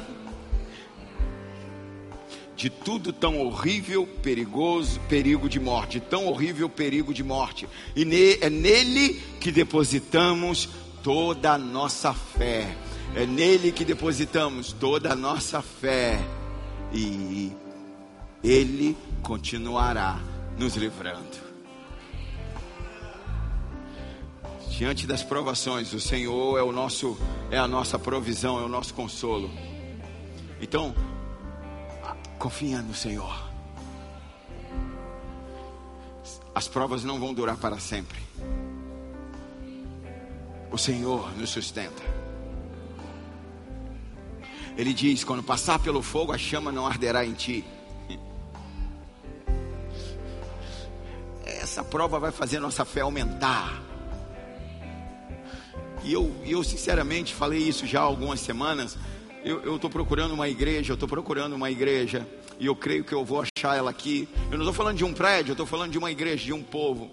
De 2.57 2.71
tudo 2.71 3.13
tão 3.13 3.39
horrível, 3.39 4.07
perigoso, 4.23 4.99
perigo 5.09 5.47
de 5.49 5.61
morte, 5.61 6.01
tão 6.01 6.27
horrível 6.27 6.71
perigo 6.71 7.13
de 7.13 7.23
morte. 7.23 7.69
E 7.95 8.05
ne, 8.05 8.39
é 8.41 8.49
nele 8.49 9.21
que 9.39 9.53
depositamos 9.53 10.71
toda 11.03 11.53
a 11.53 11.59
nossa 11.59 12.15
fé. 12.15 12.75
É 13.15 13.27
nele 13.27 13.71
que 13.71 13.85
depositamos 13.85 14.73
toda 14.73 15.13
a 15.13 15.15
nossa 15.15 15.61
fé. 15.61 16.19
E 16.95 17.53
ele 18.43 18.97
continuará 19.23 20.19
nos 20.59 20.77
livrando. 20.77 21.47
Diante 24.71 25.07
das 25.07 25.23
provações, 25.23 25.93
o 25.93 26.01
Senhor 26.01 26.59
é 26.59 26.63
o 26.63 26.73
nosso 26.73 27.19
é 27.51 27.59
a 27.59 27.69
nossa 27.69 27.99
provisão, 27.99 28.59
é 28.61 28.65
o 28.65 28.69
nosso 28.69 28.95
consolo. 28.95 29.51
Então, 30.61 30.95
confia 32.39 32.80
no 32.82 32.95
Senhor. 32.95 33.47
As 36.55 36.68
provas 36.68 37.05
não 37.05 37.20
vão 37.20 37.34
durar 37.34 37.57
para 37.57 37.78
sempre. 37.78 38.18
O 40.70 40.78
Senhor 40.78 41.37
nos 41.37 41.51
sustenta. 41.51 42.03
Ele 44.76 44.93
diz: 44.93 45.24
quando 45.24 45.43
passar 45.43 45.78
pelo 45.78 46.03
fogo, 46.03 46.32
a 46.32 46.39
chama 46.39 46.70
não 46.70 46.87
arderá 46.87 47.24
em 47.24 47.32
ti. 47.32 47.64
Essa 51.45 51.82
prova 51.82 52.18
vai 52.18 52.32
fazer 52.32 52.61
nossa 52.61 52.84
fé 52.84 53.01
aumentar. 53.01 53.82
E 56.03 56.12
eu, 56.12 56.34
eu 56.45 56.62
sinceramente 56.62 57.34
falei 57.34 57.59
isso 57.59 57.87
já 57.87 58.01
há 58.01 58.05
algumas 58.05 58.41
semanas. 58.41 58.97
Eu 59.47 59.76
estou 59.76 59.88
procurando 59.88 60.34
uma 60.34 60.49
igreja, 60.49 60.90
eu 60.90 60.94
estou 60.94 61.09
procurando 61.09 61.55
uma 61.55 61.70
igreja, 61.70 62.26
e 62.59 62.66
eu 62.66 62.74
creio 62.74 63.05
que 63.05 63.12
eu 63.12 63.24
vou 63.24 63.40
achar 63.40 63.76
ela 63.76 63.88
aqui. 63.88 64.28
Eu 64.51 64.59
não 64.59 64.64
estou 64.64 64.72
falando 64.72 64.97
de 64.97 65.05
um 65.05 65.14
prédio, 65.14 65.51
eu 65.51 65.55
estou 65.55 65.64
falando 65.64 65.92
de 65.92 65.99
uma 65.99 66.11
igreja, 66.11 66.44
de 66.44 66.53
um 66.53 66.64
povo. 66.64 67.12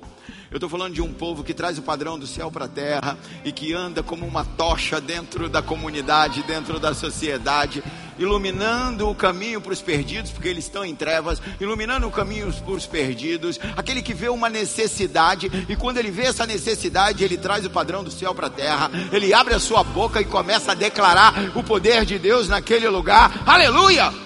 Eu 0.54 0.58
estou 0.58 0.70
falando 0.70 0.94
de 0.94 1.02
um 1.02 1.12
povo 1.12 1.44
que 1.44 1.52
traz 1.52 1.80
o 1.80 1.82
padrão 1.82 2.20
do 2.20 2.28
céu 2.28 2.52
para 2.52 2.66
a 2.66 2.68
terra 2.68 3.18
e 3.44 3.52
que 3.52 3.74
anda 3.74 4.04
como 4.04 4.24
uma 4.24 4.46
tocha 4.46 5.02
dentro 5.02 5.50
da 5.50 5.64
comunidade, 5.64 6.44
dentro 6.44 6.80
da 6.80 6.94
sociedade, 6.94 7.84
iluminando 8.20 9.10
o 9.10 9.16
caminho 9.16 9.60
para 9.60 9.74
os 9.74 9.82
perdidos, 9.82 10.30
porque 10.30 10.48
eles 10.48 10.66
estão 10.66 10.86
em 10.86 10.94
trevas, 10.94 11.42
iluminando 11.60 12.08
o 12.08 12.12
caminho 12.12 12.54
para 12.54 12.72
os 12.76 12.86
perdidos, 12.86 13.60
aquele 13.76 14.04
que 14.04 14.14
vê 14.14 14.30
uma 14.30 14.48
necessidade, 14.48 15.52
e 15.68 15.76
quando 15.76 15.98
ele 15.98 16.12
vê 16.12 16.26
essa 16.26 16.46
necessidade, 16.46 17.24
ele 17.24 17.36
traz 17.36 17.66
o 17.66 17.72
padrão 17.72 18.04
do 18.04 18.12
céu 18.12 18.36
para 18.36 18.46
a 18.46 18.52
terra, 18.52 18.92
ele 19.12 19.34
abre 19.34 19.56
a 19.56 19.60
sua 19.60 19.84
boca 19.84 20.22
e 20.22 20.26
começa 20.26 20.74
a 20.74 20.76
declarar 20.76 21.34
o 21.56 21.64
poder 21.64 22.06
de 22.06 22.20
Deus 22.20 22.48
naquele 22.48 22.88
lugar, 22.88 23.42
aleluia! 23.44 24.23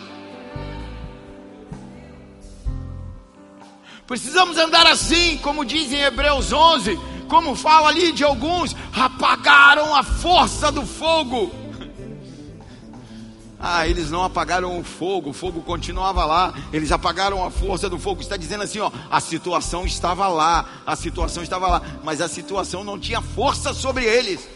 Precisamos 4.08 4.58
andar 4.58 4.88
assim, 4.88 5.38
como 5.40 5.66
diz 5.66 5.92
em 5.92 6.00
Hebreus 6.00 6.54
11, 6.54 6.98
como 7.28 7.56
fala 7.56 7.90
ali 7.90 8.14
de 8.14 8.24
alguns, 8.24 8.74
apagaram 8.96 9.94
a 9.94 10.02
força 10.02 10.72
do 10.72 10.86
fogo. 10.86 11.52
Ah, 13.60 13.88
eles 13.88 14.12
não 14.12 14.24
apagaram 14.24 14.80
o 14.80 14.84
fogo, 14.84 15.32
o 15.32 15.34
fogo 15.34 15.62
continuava 15.62 16.24
lá. 16.24 16.54
Eles 16.72 16.92
apagaram 16.92 17.44
a 17.44 17.50
força 17.50 17.90
do 17.90 17.98
fogo. 17.98 18.22
Está 18.22 18.38
dizendo 18.38 18.64
assim, 18.64 18.78
ó, 18.78 18.92
a 19.10 19.20
situação 19.20 19.84
estava 19.84 20.28
lá, 20.28 20.84
a 20.86 20.96
situação 20.96 21.42
estava 21.42 21.68
lá, 21.68 21.82
mas 22.04 22.22
a 22.22 22.28
situação 22.28 22.84
não 22.84 23.00
tinha 23.00 23.20
força 23.20 23.74
sobre 23.74 24.06
eles. 24.06 24.48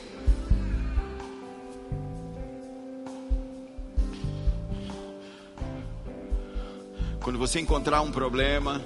Quando 7.23 7.39
você 7.39 7.59
encontrar 7.59 8.01
um 8.01 8.11
problema, 8.11 8.83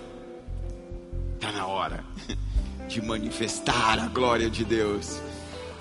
está 1.46 1.52
na 1.52 1.68
hora 1.68 2.04
de 2.88 3.02
manifestar 3.02 4.00
a 4.00 4.08
glória 4.08 4.50
de 4.50 4.66
Deus. 4.66 5.20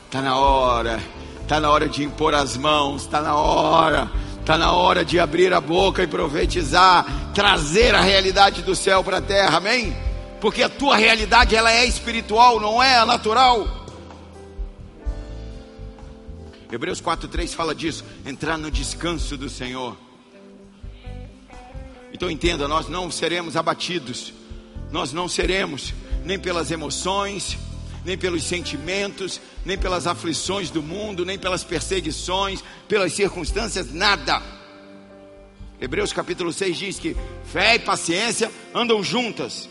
Está 0.06 0.20
na 0.20 0.36
hora 0.36 1.00
Está 1.44 1.60
na 1.60 1.70
hora 1.70 1.86
de 1.86 2.02
impor 2.02 2.34
as 2.34 2.56
mãos, 2.56 3.02
está 3.02 3.20
na 3.20 3.36
hora, 3.36 4.10
está 4.40 4.56
na 4.56 4.72
hora 4.72 5.04
de 5.04 5.20
abrir 5.20 5.52
a 5.52 5.60
boca 5.60 6.02
e 6.02 6.06
profetizar, 6.06 7.04
trazer 7.34 7.94
a 7.94 8.00
realidade 8.00 8.62
do 8.62 8.74
céu 8.74 9.04
para 9.04 9.18
a 9.18 9.20
terra, 9.20 9.58
amém? 9.58 9.94
Porque 10.40 10.62
a 10.62 10.70
tua 10.70 10.96
realidade 10.96 11.54
ela 11.54 11.70
é 11.70 11.84
espiritual, 11.84 12.58
não 12.58 12.82
é 12.82 12.96
a 12.96 13.04
natural. 13.04 13.68
Hebreus 16.72 16.98
4:3 17.02 17.54
fala 17.54 17.74
disso, 17.74 18.06
entrar 18.24 18.56
no 18.56 18.70
descanso 18.70 19.36
do 19.36 19.50
Senhor. 19.50 19.94
Então 22.10 22.30
entenda, 22.30 22.66
nós 22.66 22.88
não 22.88 23.10
seremos 23.10 23.54
abatidos, 23.54 24.32
nós 24.94 25.12
não 25.12 25.26
seremos 25.26 25.92
nem 26.24 26.38
pelas 26.38 26.70
emoções, 26.70 27.58
nem 28.04 28.16
pelos 28.16 28.44
sentimentos, 28.44 29.40
nem 29.64 29.76
pelas 29.76 30.06
aflições 30.06 30.70
do 30.70 30.80
mundo, 30.80 31.26
nem 31.26 31.36
pelas 31.36 31.64
perseguições, 31.64 32.62
pelas 32.86 33.12
circunstâncias, 33.12 33.92
nada. 33.92 34.40
Hebreus 35.80 36.12
capítulo 36.12 36.52
6 36.52 36.76
diz 36.76 36.98
que 37.00 37.16
fé 37.44 37.74
e 37.74 37.80
paciência 37.80 38.52
andam 38.72 39.02
juntas. 39.02 39.68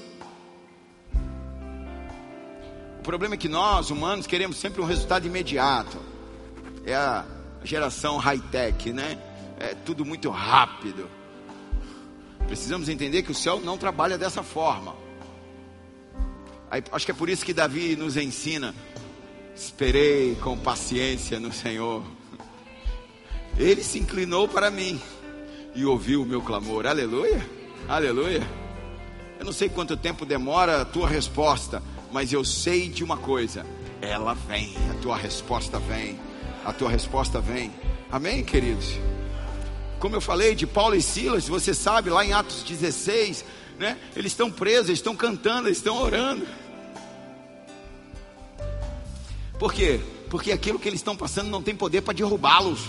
O 3.00 3.04
problema 3.04 3.36
é 3.36 3.38
que 3.38 3.48
nós, 3.48 3.92
humanos, 3.92 4.28
queremos 4.28 4.58
sempre 4.58 4.82
um 4.82 4.86
resultado 4.86 5.26
imediato. 5.26 6.00
É 6.86 6.96
a 6.96 7.24
geração 7.64 8.18
high-tech, 8.18 8.92
né? 8.92 9.18
É 9.58 9.74
tudo 9.74 10.04
muito 10.04 10.30
rápido. 10.30 11.10
Precisamos 12.46 12.90
entender 12.90 13.24
que 13.24 13.32
o 13.32 13.36
céu 13.36 13.62
não 13.62 13.78
trabalha 13.78 14.18
dessa 14.18 14.44
forma. 14.44 15.02
Acho 16.92 17.06
que 17.06 17.12
é 17.12 17.16
por 17.16 17.30
isso 17.30 17.46
que 17.46 17.54
Davi 17.54 17.96
nos 17.96 18.18
ensina: 18.18 18.74
esperei 19.56 20.36
com 20.36 20.58
paciência 20.58 21.40
no 21.40 21.54
Senhor. 21.54 22.04
Ele 23.58 23.84
se 23.84 24.00
inclinou 24.00 24.48
para 24.48 24.72
mim 24.72 25.00
e 25.76 25.86
ouviu 25.86 26.24
o 26.24 26.26
meu 26.26 26.42
clamor. 26.42 26.88
Aleluia, 26.88 27.48
aleluia. 27.88 28.42
Eu 29.38 29.46
não 29.46 29.54
sei 29.54 29.70
quanto 29.70 29.96
tempo 29.96 30.26
demora 30.26 30.82
a 30.82 30.86
tua 30.86 31.08
resposta, 31.08 31.84
mas 32.12 32.34
eu 32.34 32.44
sei 32.44 32.90
de 32.90 33.04
uma 33.04 33.18
coisa: 33.18 33.66
ela 34.02 34.34
vem, 34.34 34.74
a 34.90 34.96
tua 34.96 35.18
resposta 35.18 35.78
vem, 35.80 36.20
a 36.66 36.74
tua 36.74 36.90
resposta 36.90 37.40
vem. 37.40 37.72
Amém, 38.12 38.44
queridos? 38.44 38.98
Como 40.00 40.16
eu 40.16 40.22
falei 40.22 40.56
de 40.56 40.66
Paulo 40.66 40.96
e 40.96 41.02
Silas, 41.02 41.48
você 41.48 41.74
sabe, 41.74 42.10
lá 42.10 42.26
em 42.26 42.34
Atos 42.34 42.64
16, 42.64 43.46
né? 43.80 43.98
Eles 44.16 44.32
estão 44.32 44.52
presos, 44.52 44.90
eles 44.90 45.00
estão 45.00 45.16
cantando, 45.16 45.68
eles 45.68 45.78
estão 45.78 46.02
orando. 46.02 46.46
Por 49.64 49.74
quê? 49.74 50.01
Porque 50.30 50.51
aquilo 50.51 50.78
que 50.78 50.89
eles 50.89 50.99
estão 50.99 51.16
passando 51.16 51.49
não 51.49 51.64
tem 51.64 51.74
poder 51.74 52.01
para 52.01 52.14
derrubá-los. 52.14 52.82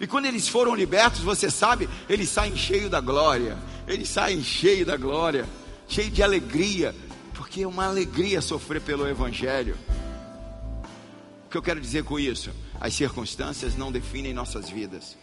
E 0.00 0.08
quando 0.08 0.26
eles 0.26 0.48
foram 0.48 0.74
libertos, 0.74 1.20
você 1.20 1.48
sabe, 1.48 1.88
eles 2.08 2.28
saem 2.28 2.56
cheio 2.56 2.90
da 2.90 3.00
glória. 3.00 3.56
Eles 3.86 4.08
saem 4.08 4.42
cheio 4.42 4.84
da 4.84 4.96
glória, 4.96 5.48
cheio 5.86 6.10
de 6.10 6.20
alegria, 6.20 6.92
porque 7.32 7.62
é 7.62 7.68
uma 7.68 7.86
alegria 7.86 8.40
sofrer 8.40 8.82
pelo 8.82 9.06
evangelho. 9.06 9.78
O 11.46 11.48
que 11.48 11.56
eu 11.56 11.62
quero 11.62 11.80
dizer 11.80 12.02
com 12.02 12.18
isso? 12.18 12.50
As 12.80 12.92
circunstâncias 12.92 13.76
não 13.76 13.92
definem 13.92 14.34
nossas 14.34 14.68
vidas. 14.68 15.16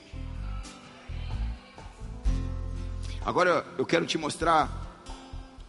Agora 3.26 3.66
eu 3.78 3.86
quero 3.86 4.06
te 4.06 4.18
mostrar 4.18 5.04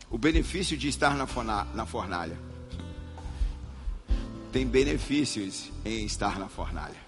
o 0.09 0.17
benefício 0.17 0.77
de 0.77 0.87
estar 0.87 1.17
na 1.17 1.27
fornalha 1.87 2.50
tem 4.53 4.67
benefícios 4.67 5.71
em 5.85 6.05
estar 6.05 6.39
na 6.39 6.49
fornalha. 6.49 6.99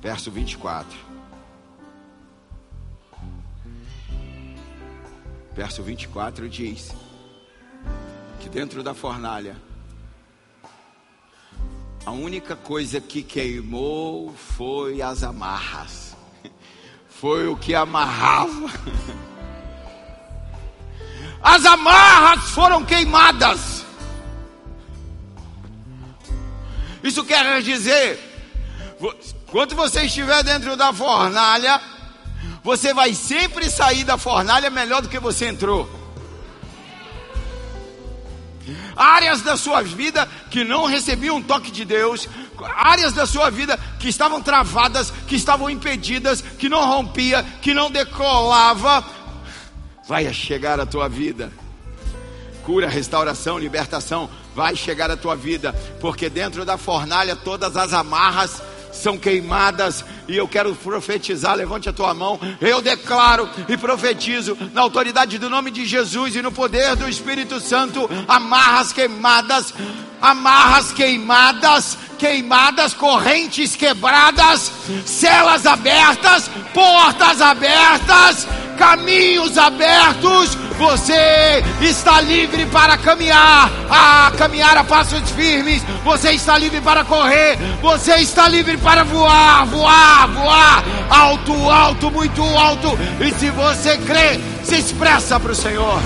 Verso 0.00 0.30
24. 0.30 0.96
Verso 5.54 5.82
24 5.82 6.48
diz 6.48 6.94
que 8.40 8.48
dentro 8.48 8.82
da 8.82 8.94
fornalha 8.94 9.56
a 12.06 12.12
única 12.12 12.56
coisa 12.56 13.00
que 13.00 13.22
queimou 13.22 14.32
foi 14.32 15.02
as 15.02 15.22
amarras. 15.22 16.16
Foi 17.08 17.48
o 17.48 17.56
que 17.56 17.74
amarrava. 17.74 18.68
as 21.42 21.64
amarras 21.64 22.50
foram 22.50 22.84
queimadas. 22.84 23.84
Isso 27.02 27.24
quer 27.24 27.62
dizer, 27.62 28.18
quando 29.50 29.74
você 29.74 30.02
estiver 30.02 30.42
dentro 30.42 30.76
da 30.76 30.92
fornalha, 30.92 31.80
você 32.62 32.92
vai 32.92 33.14
sempre 33.14 33.70
sair 33.70 34.04
da 34.04 34.18
fornalha 34.18 34.68
melhor 34.68 35.00
do 35.00 35.08
que 35.08 35.18
você 35.18 35.46
entrou. 35.46 35.98
áreas 38.98 39.42
da 39.42 39.56
sua 39.56 39.80
vida 39.80 40.28
que 40.50 40.64
não 40.64 40.84
recebiam 40.84 41.36
um 41.36 41.42
toque 41.42 41.70
de 41.70 41.84
Deus, 41.84 42.28
áreas 42.76 43.12
da 43.12 43.26
sua 43.26 43.48
vida 43.48 43.78
que 44.00 44.08
estavam 44.08 44.42
travadas, 44.42 45.12
que 45.28 45.36
estavam 45.36 45.70
impedidas, 45.70 46.42
que 46.42 46.68
não 46.68 46.84
rompia, 46.84 47.44
que 47.62 47.72
não 47.72 47.90
decolava, 47.90 49.04
vai 50.08 50.32
chegar 50.32 50.80
a 50.80 50.86
tua 50.86 51.06
vida. 51.06 51.52
Cura, 52.64 52.88
restauração, 52.88 53.58
libertação 53.58 54.28
vai 54.54 54.74
chegar 54.74 55.10
a 55.10 55.16
tua 55.16 55.36
vida, 55.36 55.72
porque 56.00 56.28
dentro 56.28 56.64
da 56.64 56.78
fornalha 56.78 57.36
todas 57.36 57.76
as 57.76 57.92
amarras 57.92 58.62
são 58.92 59.18
queimadas, 59.18 60.04
e 60.26 60.36
eu 60.36 60.48
quero 60.48 60.74
profetizar. 60.74 61.54
Levante 61.54 61.88
a 61.88 61.92
tua 61.92 62.12
mão. 62.14 62.40
Eu 62.60 62.80
declaro 62.82 63.48
e 63.68 63.76
profetizo, 63.76 64.56
na 64.72 64.80
autoridade 64.80 65.38
do 65.38 65.48
nome 65.48 65.70
de 65.70 65.86
Jesus 65.86 66.34
e 66.34 66.42
no 66.42 66.50
poder 66.50 66.96
do 66.96 67.08
Espírito 67.08 67.60
Santo, 67.60 68.08
amarras 68.26 68.92
queimadas, 68.92 69.72
amarras 70.20 70.90
queimadas, 70.90 71.96
queimadas, 72.18 72.94
correntes 72.94 73.76
quebradas, 73.76 74.72
celas 75.06 75.64
abertas, 75.64 76.50
portas 76.74 77.40
abertas, 77.40 78.48
caminhos 78.78 79.58
abertos. 79.58 80.56
Você 80.78 81.64
está 81.82 82.20
livre 82.20 82.64
para 82.66 82.96
caminhar, 82.96 83.70
a 83.90 84.30
caminhar 84.38 84.78
a 84.78 84.84
passos 84.84 85.28
firmes. 85.32 85.82
Você 86.04 86.30
está 86.30 86.56
livre 86.56 86.80
para 86.80 87.04
correr. 87.04 87.58
Você 87.82 88.14
está 88.16 88.48
livre 88.48 88.76
para 88.78 89.02
voar, 89.02 89.66
voar, 89.66 90.28
voar, 90.28 90.84
alto, 91.10 91.52
alto, 91.68 92.10
muito 92.10 92.42
alto. 92.42 92.96
E 93.20 93.32
se 93.34 93.50
você 93.50 93.98
crê, 93.98 94.40
se 94.62 94.76
expressa 94.76 95.38
para 95.40 95.52
o 95.52 95.54
Senhor. 95.54 96.00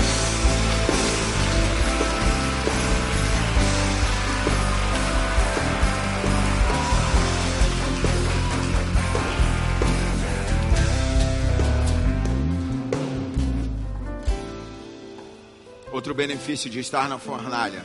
Outro 15.93 16.15
benefício 16.15 16.71
de 16.71 16.79
estar 16.79 17.07
na 17.07 17.19
fornalha. 17.19 17.83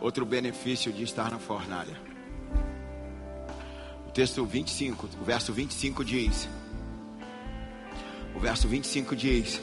Outro 0.00 0.24
benefício 0.24 0.90
de 0.90 1.02
estar 1.02 1.30
na 1.30 1.38
fornalha. 1.38 2.00
O 4.08 4.10
texto 4.10 4.42
25, 4.46 5.06
o 5.20 5.22
verso 5.22 5.52
25 5.52 6.02
diz: 6.02 6.48
O 8.34 8.40
verso 8.40 8.66
25 8.66 9.14
diz 9.14 9.60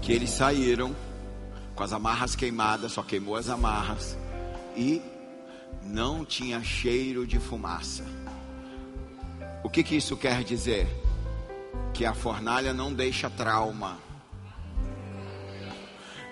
que 0.00 0.12
eles 0.12 0.30
saíram 0.30 0.94
com 1.74 1.82
as 1.82 1.92
amarras 1.92 2.36
queimadas, 2.36 2.92
só 2.92 3.02
queimou 3.02 3.34
as 3.34 3.48
amarras 3.48 4.16
e 4.76 5.02
não 5.82 6.24
tinha 6.24 6.62
cheiro 6.62 7.26
de 7.26 7.40
fumaça. 7.40 8.04
O 9.64 9.68
que 9.68 9.82
que 9.82 9.96
isso 9.96 10.16
quer 10.16 10.44
dizer? 10.44 11.09
Que 12.00 12.06
a 12.06 12.14
fornalha 12.14 12.72
não 12.72 12.94
deixa 12.94 13.28
trauma. 13.28 13.98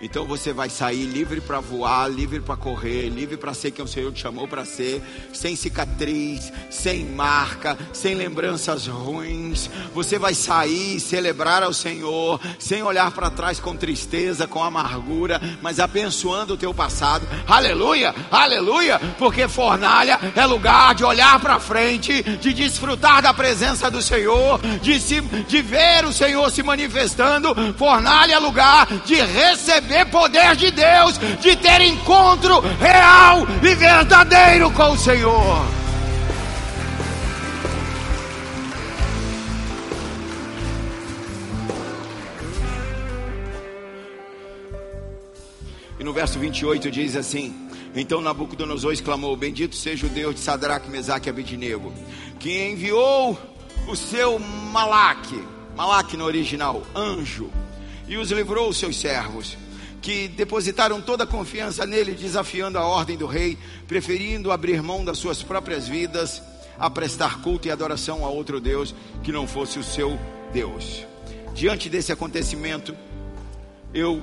Então 0.00 0.24
você 0.24 0.52
vai 0.52 0.70
sair 0.70 1.06
livre 1.06 1.40
para 1.40 1.58
voar, 1.58 2.08
livre 2.08 2.40
para 2.40 2.56
correr, 2.56 3.08
livre 3.08 3.36
para 3.36 3.52
ser 3.52 3.72
quem 3.72 3.84
o 3.84 3.88
Senhor 3.88 4.12
te 4.12 4.20
chamou 4.20 4.46
para 4.46 4.64
ser, 4.64 5.02
sem 5.32 5.56
cicatriz, 5.56 6.52
sem 6.70 7.04
marca, 7.04 7.76
sem 7.92 8.14
lembranças 8.14 8.86
ruins. 8.86 9.68
Você 9.92 10.16
vai 10.16 10.34
sair, 10.34 11.00
celebrar 11.00 11.64
ao 11.64 11.72
Senhor, 11.72 12.40
sem 12.60 12.80
olhar 12.82 13.10
para 13.10 13.28
trás 13.28 13.58
com 13.58 13.74
tristeza, 13.74 14.46
com 14.46 14.62
amargura, 14.62 15.40
mas 15.60 15.80
abençoando 15.80 16.54
o 16.54 16.58
teu 16.58 16.72
passado. 16.72 17.26
Aleluia, 17.46 18.14
aleluia, 18.30 19.00
porque 19.18 19.48
fornalha 19.48 20.20
é 20.36 20.46
lugar 20.46 20.94
de 20.94 21.04
olhar 21.04 21.40
para 21.40 21.58
frente, 21.58 22.22
de 22.22 22.52
desfrutar 22.52 23.20
da 23.20 23.34
presença 23.34 23.90
do 23.90 24.00
Senhor, 24.00 24.60
de, 24.80 25.00
se, 25.00 25.20
de 25.20 25.60
ver 25.60 26.04
o 26.04 26.12
Senhor 26.12 26.48
se 26.52 26.62
manifestando. 26.62 27.52
Fornalha 27.76 28.34
é 28.34 28.38
lugar 28.38 28.86
de 29.04 29.16
receber 29.16 29.87
receber 29.88 30.04
poder 30.06 30.54
de 30.54 30.70
Deus, 30.70 31.18
de 31.40 31.56
ter 31.56 31.80
encontro 31.80 32.60
real 32.78 33.46
e 33.62 33.74
verdadeiro 33.74 34.70
com 34.72 34.92
o 34.92 34.98
Senhor. 34.98 35.66
E 45.98 46.04
no 46.04 46.12
verso 46.12 46.38
28 46.38 46.90
diz 46.90 47.16
assim: 47.16 47.54
Então 47.94 48.20
Nabucodonosor 48.20 48.92
exclamou: 48.92 49.34
Bendito 49.36 49.74
seja 49.74 50.06
o 50.06 50.10
Deus 50.10 50.34
de 50.34 50.40
Sadraque, 50.40 50.90
Mesaque 50.90 51.28
e 51.28 51.30
Abednego, 51.30 51.92
que 52.38 52.68
enviou 52.68 53.38
o 53.88 53.96
seu 53.96 54.38
Malaque, 54.38 55.42
Malaque 55.74 56.16
no 56.16 56.24
original, 56.24 56.82
anjo, 56.94 57.50
e 58.06 58.16
os 58.18 58.30
livrou 58.30 58.68
os 58.68 58.76
seus 58.76 59.00
servos 59.00 59.56
que 60.00 60.28
depositaram 60.28 61.00
toda 61.00 61.24
a 61.24 61.26
confiança 61.26 61.84
nele, 61.84 62.12
desafiando 62.12 62.78
a 62.78 62.86
ordem 62.86 63.16
do 63.16 63.26
rei, 63.26 63.58
preferindo 63.86 64.52
abrir 64.52 64.82
mão 64.82 65.04
das 65.04 65.18
suas 65.18 65.42
próprias 65.42 65.88
vidas 65.88 66.42
a 66.78 66.88
prestar 66.88 67.42
culto 67.42 67.66
e 67.66 67.70
adoração 67.70 68.24
a 68.24 68.28
outro 68.28 68.60
Deus 68.60 68.94
que 69.22 69.32
não 69.32 69.46
fosse 69.46 69.78
o 69.78 69.84
seu 69.84 70.18
Deus. 70.52 71.04
Diante 71.52 71.88
desse 71.88 72.12
acontecimento, 72.12 72.96
eu 73.92 74.22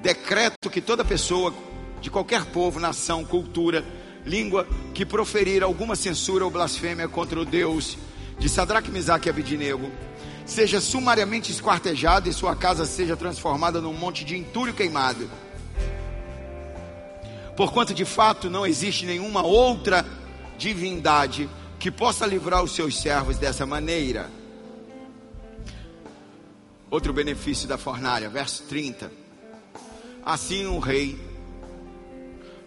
decreto 0.00 0.70
que 0.70 0.80
toda 0.80 1.04
pessoa 1.04 1.54
de 2.00 2.10
qualquer 2.10 2.46
povo, 2.46 2.80
nação, 2.80 3.24
cultura, 3.24 3.84
língua 4.24 4.66
que 4.94 5.04
proferir 5.04 5.62
alguma 5.62 5.94
censura 5.94 6.44
ou 6.44 6.50
blasfêmia 6.50 7.08
contra 7.08 7.38
o 7.38 7.44
Deus 7.44 7.98
de 8.38 8.48
Sadraque, 8.48 8.90
Mesaque 8.90 9.28
e 9.28 9.30
Abidinego 9.30 9.90
seja 10.44 10.80
sumariamente 10.80 11.50
esquartejado 11.52 12.28
e 12.28 12.32
sua 12.32 12.56
casa 12.56 12.84
seja 12.84 13.16
transformada 13.16 13.80
num 13.80 13.92
monte 13.92 14.24
de 14.24 14.36
entulho 14.36 14.74
queimado. 14.74 15.30
Porquanto 17.56 17.92
de 17.92 18.04
fato 18.04 18.48
não 18.48 18.66
existe 18.66 19.04
nenhuma 19.04 19.42
outra 19.42 20.04
divindade 20.56 21.48
que 21.78 21.90
possa 21.90 22.26
livrar 22.26 22.62
os 22.62 22.74
seus 22.74 23.00
servos 23.00 23.36
dessa 23.36 23.64
maneira. 23.66 24.30
Outro 26.90 27.12
benefício 27.12 27.68
da 27.68 27.78
fornalha, 27.78 28.28
verso 28.28 28.64
30. 28.64 29.10
Assim 30.24 30.66
o 30.66 30.78
rei 30.78 31.18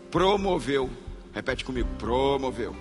promoveu, 0.10 0.90
repete 1.34 1.66
comigo, 1.66 1.90
promoveu. 1.98 2.76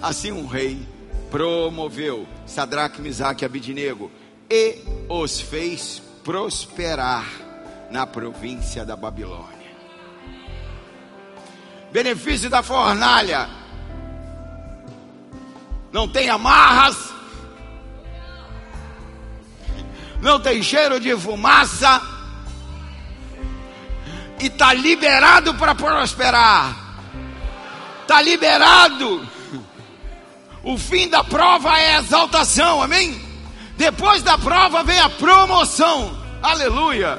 Assim 0.00 0.32
um 0.32 0.46
rei 0.46 0.86
promoveu 1.32 2.28
Sadraque, 2.46 3.00
Misaque 3.00 3.42
e 3.42 3.46
Abidinego 3.46 4.12
e 4.50 4.76
os 5.08 5.40
fez 5.40 6.02
prosperar 6.22 7.24
na 7.90 8.06
província 8.06 8.84
da 8.84 8.94
Babilônia. 8.94 9.72
Benefício 11.90 12.50
da 12.50 12.62
fornalha: 12.62 13.48
não 15.90 16.06
tem 16.06 16.28
amarras, 16.28 17.14
não 20.20 20.38
tem 20.38 20.62
cheiro 20.62 21.00
de 21.00 21.16
fumaça, 21.16 22.02
e 24.38 24.48
está 24.48 24.74
liberado 24.74 25.54
para 25.54 25.74
prosperar. 25.74 26.76
Está 28.02 28.20
liberado 28.20 29.31
o 30.64 30.78
fim 30.78 31.08
da 31.08 31.24
prova 31.24 31.76
é 31.78 31.98
exaltação, 31.98 32.82
amém? 32.82 33.20
Depois 33.76 34.22
da 34.22 34.38
prova 34.38 34.84
vem 34.84 34.98
a 34.98 35.10
promoção, 35.10 36.16
aleluia, 36.40 37.18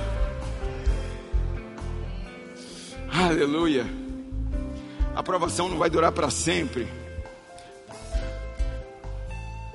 aleluia. 3.12 3.86
A 5.16 5.20
aprovação 5.20 5.68
não 5.68 5.78
vai 5.78 5.90
durar 5.90 6.12
para 6.12 6.30
sempre, 6.30 6.88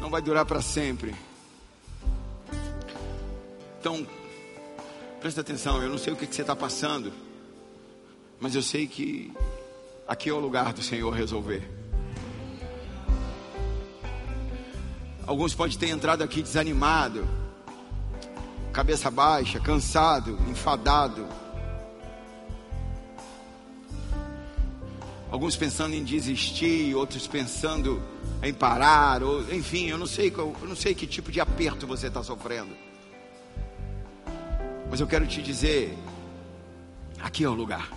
não 0.01 0.09
vai 0.09 0.23
durar 0.23 0.47
para 0.47 0.63
sempre. 0.63 1.15
Então, 3.81 4.07
presta 5.21 5.43
atenção, 5.43 5.83
eu 5.83 5.91
não 5.91 5.99
sei 5.99 6.13
o 6.13 6.17
que, 6.17 6.27
que 6.27 6.35
você 6.35 6.43
está 6.43 6.57
passando, 6.57 7.13
mas 8.41 8.55
eu 8.55 8.63
sei 8.63 8.87
que 8.87 9.33
aqui 10.07 10.31
é 10.31 10.33
o 10.33 10.41
lugar 10.41 10.73
do 10.73 10.83
Senhor 10.83 11.11
resolver. 11.13 11.78
Alguns 15.29 15.55
podem 15.55 15.77
ter 15.77 15.91
entrado 15.91 16.25
aqui 16.25 16.41
desanimado, 16.41 17.29
cabeça 18.73 19.11
baixa, 19.11 19.61
cansado, 19.61 20.39
enfadado. 20.49 21.29
Alguns 25.31 25.55
pensando 25.55 25.95
em 25.95 26.03
desistir, 26.03 26.95
outros 26.95 27.27
pensando 27.27 28.03
em 28.43 28.55
parar, 28.55 29.23
ou 29.23 29.43
enfim, 29.55 29.89
eu 29.89 29.99
não 29.99 30.07
sei, 30.07 30.33
eu 30.35 30.57
não 30.63 30.75
sei 30.75 30.95
que 30.95 31.07
tipo 31.07 31.31
de 31.31 31.43
aperto 31.43 31.87
você 31.87 32.07
está 32.07 32.23
sofrendo. 32.23 32.75
Mas 34.91 34.99
eu 34.99 35.07
quero 35.07 35.27
te 35.27 35.43
dizer: 35.43 35.95
aqui 37.21 37.45
é 37.45 37.49
o 37.51 37.53
lugar 37.53 37.91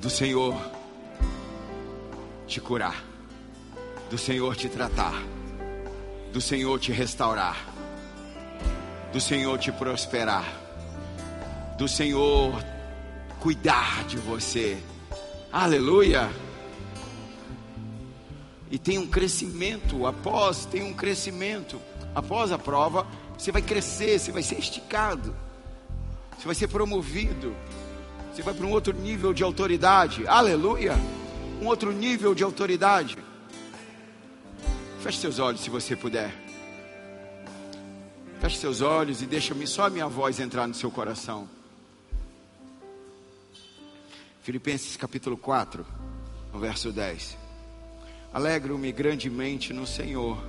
do 0.00 0.10
Senhor 0.10 0.60
te 2.48 2.60
curar, 2.60 3.13
do 4.14 4.18
Senhor 4.18 4.54
te 4.54 4.68
tratar, 4.68 5.20
do 6.32 6.40
Senhor 6.40 6.78
te 6.78 6.92
restaurar, 6.92 7.66
do 9.12 9.20
Senhor 9.20 9.58
te 9.58 9.72
prosperar, 9.72 10.44
do 11.76 11.88
Senhor 11.88 12.64
cuidar 13.40 14.04
de 14.04 14.16
você. 14.16 14.78
Aleluia! 15.52 16.30
E 18.70 18.78
tem 18.78 18.98
um 18.98 19.06
crescimento 19.08 20.06
após, 20.06 20.64
tem 20.64 20.84
um 20.84 20.94
crescimento 20.94 21.80
após 22.14 22.52
a 22.52 22.58
prova, 22.58 23.04
você 23.36 23.50
vai 23.50 23.62
crescer, 23.62 24.20
você 24.20 24.30
vai 24.30 24.44
ser 24.44 24.60
esticado, 24.60 25.34
você 26.38 26.46
vai 26.46 26.54
ser 26.54 26.68
promovido, 26.68 27.52
você 28.32 28.42
vai 28.42 28.54
para 28.54 28.64
um 28.64 28.70
outro 28.70 28.96
nível 28.96 29.34
de 29.34 29.42
autoridade. 29.42 30.24
Aleluia! 30.28 30.94
Um 31.60 31.66
outro 31.66 31.90
nível 31.90 32.32
de 32.32 32.44
autoridade. 32.44 33.23
Feche 35.04 35.18
seus 35.18 35.38
olhos 35.38 35.60
se 35.60 35.68
você 35.68 35.94
puder. 35.94 36.32
Feche 38.40 38.56
seus 38.56 38.80
olhos 38.80 39.20
e 39.20 39.26
deixa-me 39.26 39.66
só 39.66 39.84
a 39.84 39.90
minha 39.90 40.08
voz 40.08 40.40
entrar 40.40 40.66
no 40.66 40.72
seu 40.72 40.90
coração. 40.90 41.46
Filipenses 44.40 44.96
capítulo 44.96 45.36
4, 45.36 45.84
no 46.54 46.58
verso 46.58 46.90
10. 46.90 47.36
Alegro-me 48.32 48.90
grandemente 48.92 49.74
no 49.74 49.86
Senhor. 49.86 50.42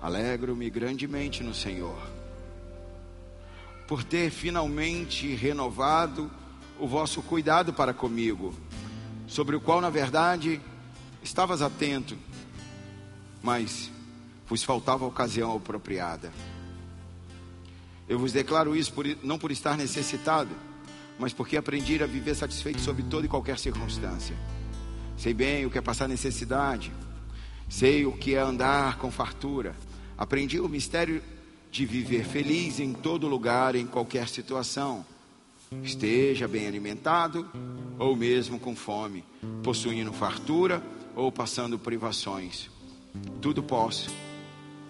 Alegro-me 0.00 0.70
grandemente 0.70 1.42
no 1.42 1.56
Senhor. 1.56 1.98
Por 3.88 4.04
ter 4.04 4.30
finalmente 4.30 5.34
renovado 5.34 6.30
o 6.78 6.86
vosso 6.86 7.22
cuidado 7.22 7.72
para 7.72 7.92
comigo, 7.92 8.54
sobre 9.26 9.56
o 9.56 9.60
qual, 9.60 9.80
na 9.80 9.90
verdade, 9.90 10.60
estavas 11.24 11.60
atento, 11.60 12.16
mas 13.42 13.90
vos 14.46 14.62
faltava 14.62 15.04
a 15.04 15.08
ocasião 15.08 15.56
apropriada. 15.56 16.32
Eu 18.08 18.18
vos 18.18 18.32
declaro 18.32 18.74
isso 18.74 18.92
por, 18.92 19.04
não 19.22 19.38
por 19.38 19.50
estar 19.50 19.76
necessitado, 19.76 20.50
mas 21.18 21.32
porque 21.32 21.56
aprendi 21.56 22.02
a 22.02 22.06
viver 22.06 22.34
satisfeito 22.34 22.80
sob 22.80 23.02
toda 23.04 23.26
e 23.26 23.28
qualquer 23.28 23.58
circunstância. 23.58 24.34
Sei 25.16 25.34
bem 25.34 25.66
o 25.66 25.70
que 25.70 25.76
é 25.76 25.82
passar 25.82 26.08
necessidade, 26.08 26.92
sei 27.68 28.06
o 28.06 28.12
que 28.12 28.34
é 28.34 28.38
andar 28.38 28.96
com 28.98 29.10
fartura. 29.10 29.76
Aprendi 30.16 30.58
o 30.58 30.68
mistério 30.68 31.22
de 31.70 31.84
viver 31.84 32.24
feliz 32.24 32.80
em 32.80 32.92
todo 32.92 33.28
lugar, 33.28 33.74
em 33.74 33.86
qualquer 33.86 34.28
situação. 34.28 35.04
Esteja 35.82 36.48
bem 36.48 36.66
alimentado 36.66 37.46
ou 37.98 38.16
mesmo 38.16 38.58
com 38.58 38.74
fome, 38.74 39.22
possuindo 39.62 40.12
fartura 40.12 40.82
ou 41.14 41.30
passando 41.30 41.78
privações. 41.78 42.70
Tudo 43.40 43.62
posso 43.62 44.10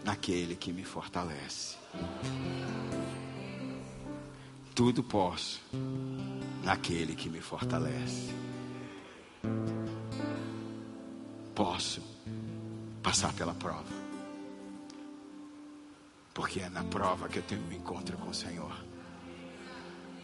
naquele 0.05 0.57
que 0.57 0.73
me 0.73 0.85
fortalece. 0.85 1.77
Tudo 4.75 5.03
posso 5.03 5.61
naquele 6.65 7.15
que 7.15 7.29
me 7.29 7.41
fortalece. 7.41 8.33
Posso 11.55 12.01
passar 13.03 13.33
pela 13.33 13.53
prova, 13.55 13.93
porque 16.33 16.61
é 16.61 16.69
na 16.69 16.85
prova 16.85 17.29
que 17.29 17.39
eu 17.39 17.43
tenho 17.43 17.63
um 17.69 17.73
encontro 17.73 18.17
com 18.17 18.31
o 18.31 18.35
Senhor. 18.35 18.73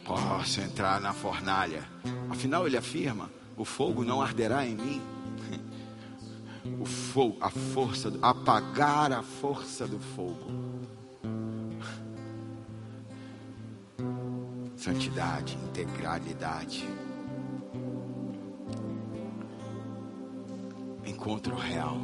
Posso 0.05 0.61
entrar 0.61 1.01
na 1.01 1.13
fornalha, 1.13 1.89
afinal, 2.31 2.67
ele 2.67 2.77
afirma: 2.77 3.31
o 3.57 3.65
fogo 3.65 4.05
não 4.05 4.23
arderá 4.23 4.65
em 4.65 4.77
mim. 4.77 5.03
O 6.81 6.85
fogo, 6.85 7.37
a 7.41 7.51
força, 7.51 8.13
apagar 8.23 9.13
a 9.13 9.23
força 9.23 9.87
do 9.87 9.99
fogo 9.99 10.65
santidade, 14.85 15.57
integralidade. 15.65 16.87
Encontro 21.07 21.57
real. 21.57 21.99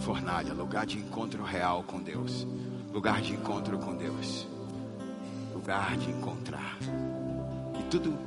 Fornalha, 0.00 0.52
lugar 0.52 0.84
de 0.84 0.98
encontro 0.98 1.42
real 1.42 1.82
com 1.82 1.98
Deus. 2.02 2.46
Lugar 2.92 3.22
de 3.22 3.32
encontro 3.32 3.78
com 3.78 3.96
Deus. 3.96 4.46
Lugar 5.54 5.96
de 5.96 6.10
encontrar. 6.10 6.76
E 7.80 7.82
tudo, 7.84 8.18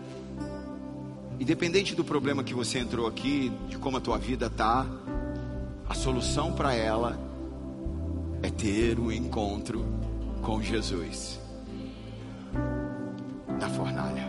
independente 1.40 1.94
do 1.94 2.04
problema 2.04 2.44
que 2.44 2.56
você 2.56 2.80
entrou 2.80 3.06
aqui, 3.06 3.50
de 3.70 3.78
como 3.78 3.98
a 3.98 4.02
tua 4.02 4.18
vida 4.18 4.48
está, 4.48 4.88
a 5.92 5.94
solução 5.94 6.54
para 6.54 6.74
ela 6.74 7.20
é 8.42 8.50
ter 8.50 8.98
o 8.98 9.08
um 9.08 9.12
encontro 9.12 9.86
com 10.42 10.62
Jesus 10.62 11.38
da 13.60 13.68
fornalha. 13.68 14.26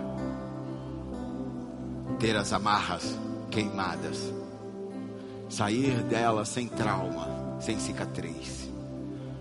Ter 2.19 2.37
as 2.37 2.53
amarras 2.53 3.17
queimadas. 3.49 4.35
Sair 5.49 6.03
dela 6.03 6.45
sem 6.45 6.67
trauma, 6.67 7.29
sem 7.61 7.79
cicatriz. 7.79 8.69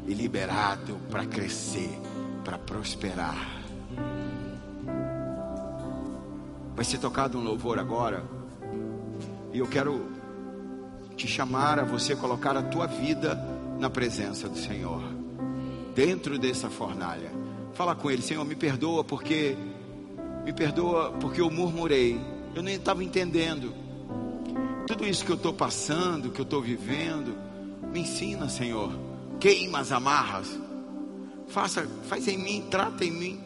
E 0.05 0.13
liberado 0.13 0.97
para 1.09 1.25
crescer, 1.25 1.99
para 2.45 2.59
prosperar. 2.59 3.63
Vai 6.75 6.85
ser 6.85 6.99
tocado 6.99 7.39
um 7.39 7.43
louvor 7.43 7.79
agora. 7.79 8.23
E 9.51 9.57
eu 9.57 9.65
quero 9.65 10.20
te 11.15 11.27
chamar 11.27 11.79
a 11.79 11.83
você 11.83 12.15
colocar 12.15 12.55
a 12.57 12.63
tua 12.63 12.87
vida 12.87 13.35
na 13.79 13.89
presença 13.89 14.47
do 14.47 14.57
Senhor. 14.57 15.01
Dentro 15.95 16.37
dessa 16.39 16.69
fornalha. 16.69 17.31
Fala 17.73 17.95
com 17.95 18.09
Ele, 18.09 18.21
Senhor, 18.21 18.45
me 18.45 18.55
perdoa 18.55 19.03
porque 19.03 19.57
me 20.45 20.53
perdoa 20.53 21.11
porque 21.13 21.41
eu 21.41 21.49
murmurei. 21.49 22.19
Eu 22.55 22.61
nem 22.61 22.75
estava 22.75 23.03
entendendo. 23.03 23.73
Tudo 24.87 25.07
isso 25.07 25.23
que 25.23 25.31
eu 25.31 25.35
estou 25.35 25.53
passando, 25.53 26.31
que 26.31 26.39
eu 26.39 26.43
estou 26.43 26.61
vivendo, 26.61 27.35
me 27.91 28.01
ensina, 28.01 28.49
Senhor. 28.49 28.91
Queima 29.39 29.79
as 29.79 29.91
amarras. 29.91 30.59
Faça, 31.47 31.87
faz 32.07 32.27
em 32.27 32.37
mim, 32.37 32.67
trata 32.69 33.03
em 33.03 33.11
mim. 33.11 33.39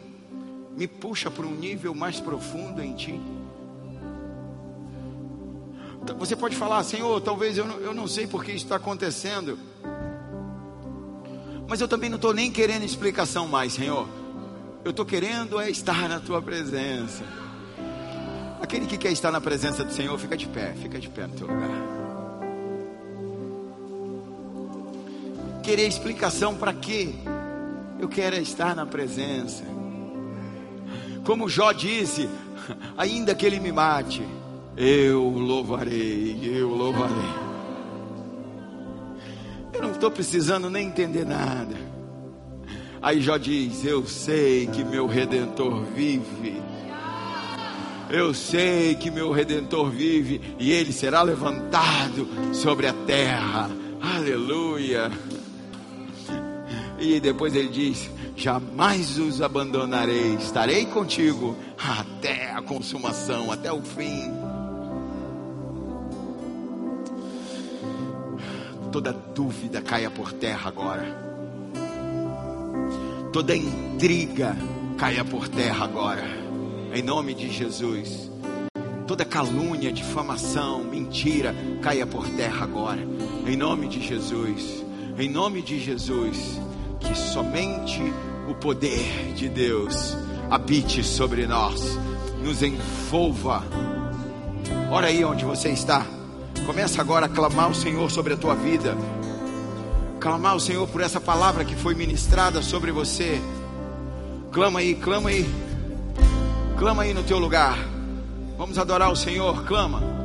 Me 0.76 0.86
puxa 0.86 1.30
para 1.30 1.46
um 1.46 1.54
nível 1.54 1.94
mais 1.94 2.20
profundo 2.20 2.82
em 2.82 2.94
Ti. 2.94 3.20
Você 6.18 6.36
pode 6.36 6.56
falar, 6.56 6.82
Senhor, 6.84 7.20
talvez 7.20 7.58
eu 7.58 7.66
não, 7.66 7.78
eu 7.78 7.94
não 7.94 8.06
sei 8.06 8.26
por 8.26 8.44
que 8.44 8.52
isso 8.52 8.64
está 8.64 8.76
acontecendo. 8.76 9.58
Mas 11.68 11.80
eu 11.80 11.88
também 11.88 12.08
não 12.08 12.16
estou 12.16 12.32
nem 12.32 12.50
querendo 12.50 12.84
explicação 12.84 13.48
mais, 13.48 13.72
Senhor. 13.72 14.08
Eu 14.84 14.90
estou 14.90 15.04
querendo 15.04 15.60
é 15.60 15.68
estar 15.68 16.08
na 16.08 16.20
tua 16.20 16.40
presença. 16.40 17.24
Aquele 18.60 18.86
que 18.86 18.96
quer 18.96 19.10
estar 19.10 19.32
na 19.32 19.40
presença 19.40 19.84
do 19.84 19.92
Senhor, 19.92 20.16
fica 20.18 20.36
de 20.36 20.46
pé, 20.46 20.74
fica 20.80 20.98
de 20.98 21.08
pé 21.08 21.26
no 21.26 21.34
teu 21.34 21.46
lugar. 21.46 21.96
Querer 25.62 25.88
explicação 25.88 26.54
para 26.54 26.72
quê? 26.72 27.12
Eu 27.98 28.08
quero 28.08 28.36
é 28.36 28.40
estar 28.40 28.76
na 28.76 28.86
presença. 28.86 29.64
Como 31.24 31.48
Jó 31.48 31.72
disse, 31.72 32.28
ainda 32.96 33.34
que 33.34 33.44
ele 33.44 33.58
me 33.58 33.72
mate, 33.72 34.22
eu 34.76 35.28
louvarei, 35.28 36.38
eu 36.42 36.68
louvarei. 36.68 37.46
Eu 39.72 39.82
não 39.82 39.92
estou 39.92 40.10
precisando 40.10 40.70
nem 40.70 40.86
entender 40.86 41.24
nada. 41.24 41.76
Aí 43.00 43.20
Jó 43.20 43.36
diz: 43.36 43.84
Eu 43.84 44.06
sei 44.06 44.66
que 44.66 44.82
meu 44.84 45.06
redentor 45.06 45.84
vive. 45.94 46.60
Eu 48.08 48.32
sei 48.32 48.94
que 48.94 49.10
meu 49.10 49.32
redentor 49.32 49.90
vive 49.90 50.40
e 50.58 50.70
ele 50.70 50.92
será 50.92 51.22
levantado 51.22 52.28
sobre 52.52 52.86
a 52.86 52.92
terra. 52.92 53.70
Aleluia. 54.00 55.10
E 56.98 57.20
depois 57.20 57.54
ele 57.54 57.68
diz: 57.68 58.10
Jamais 58.36 59.18
os 59.18 59.40
abandonarei, 59.40 60.34
estarei 60.34 60.84
contigo 60.86 61.56
até 61.78 62.50
a 62.52 62.62
consumação, 62.62 63.50
até 63.50 63.72
o 63.72 63.82
fim. 63.82 64.45
Toda 68.90 69.12
dúvida 69.12 69.82
caia 69.82 70.10
por 70.10 70.32
terra 70.32 70.68
agora 70.68 71.26
toda 73.36 73.54
intriga 73.54 74.56
caia 74.96 75.22
por 75.22 75.46
terra 75.46 75.84
agora, 75.84 76.24
em 76.94 77.02
nome 77.02 77.34
de 77.34 77.50
Jesus. 77.50 78.30
Toda 79.06 79.26
calúnia, 79.26 79.92
difamação, 79.92 80.82
mentira 80.82 81.54
caia 81.82 82.06
por 82.06 82.26
terra 82.30 82.64
agora, 82.64 83.06
em 83.46 83.54
nome 83.54 83.88
de 83.88 84.00
Jesus. 84.00 84.82
Em 85.18 85.28
nome 85.28 85.60
de 85.60 85.78
Jesus, 85.78 86.58
que 86.98 87.14
somente 87.14 88.00
o 88.48 88.54
poder 88.54 89.34
de 89.34 89.50
Deus 89.50 90.16
habite 90.50 91.04
sobre 91.04 91.46
nós, 91.46 91.98
nos 92.42 92.62
envolva. 92.62 93.62
Ora 94.90 95.08
aí 95.08 95.22
onde 95.22 95.44
você 95.44 95.68
está. 95.68 96.15
Começa 96.66 97.00
agora 97.00 97.26
a 97.26 97.28
clamar 97.28 97.70
o 97.70 97.74
Senhor 97.74 98.10
sobre 98.10 98.34
a 98.34 98.36
tua 98.36 98.56
vida. 98.56 98.96
Clamar 100.18 100.56
o 100.56 100.60
Senhor 100.60 100.86
por 100.88 101.00
essa 101.00 101.20
palavra 101.20 101.64
que 101.64 101.76
foi 101.76 101.94
ministrada 101.94 102.60
sobre 102.60 102.90
você. 102.90 103.40
Clama 104.50 104.80
aí, 104.80 104.96
clama 104.96 105.28
aí. 105.28 105.48
Clama 106.76 107.04
aí 107.04 107.14
no 107.14 107.22
teu 107.22 107.38
lugar. 107.38 107.78
Vamos 108.58 108.78
adorar 108.78 109.12
o 109.12 109.16
Senhor, 109.16 109.64
clama. 109.64 110.15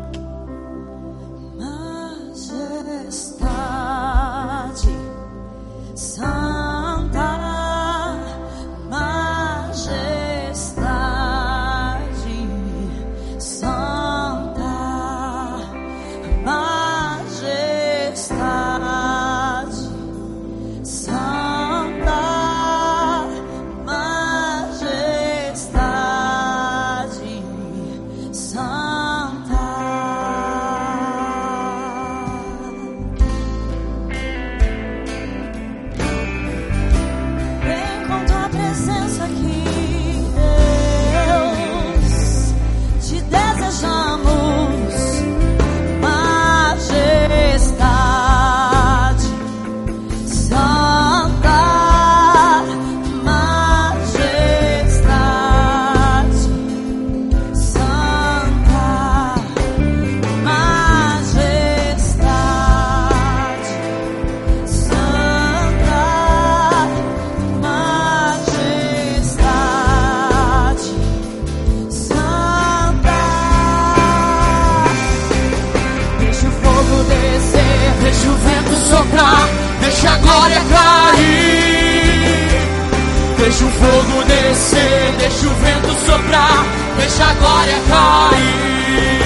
Deixa 87.02 87.24
a 87.26 87.34
glória 87.34 87.80
cair. 87.90 89.22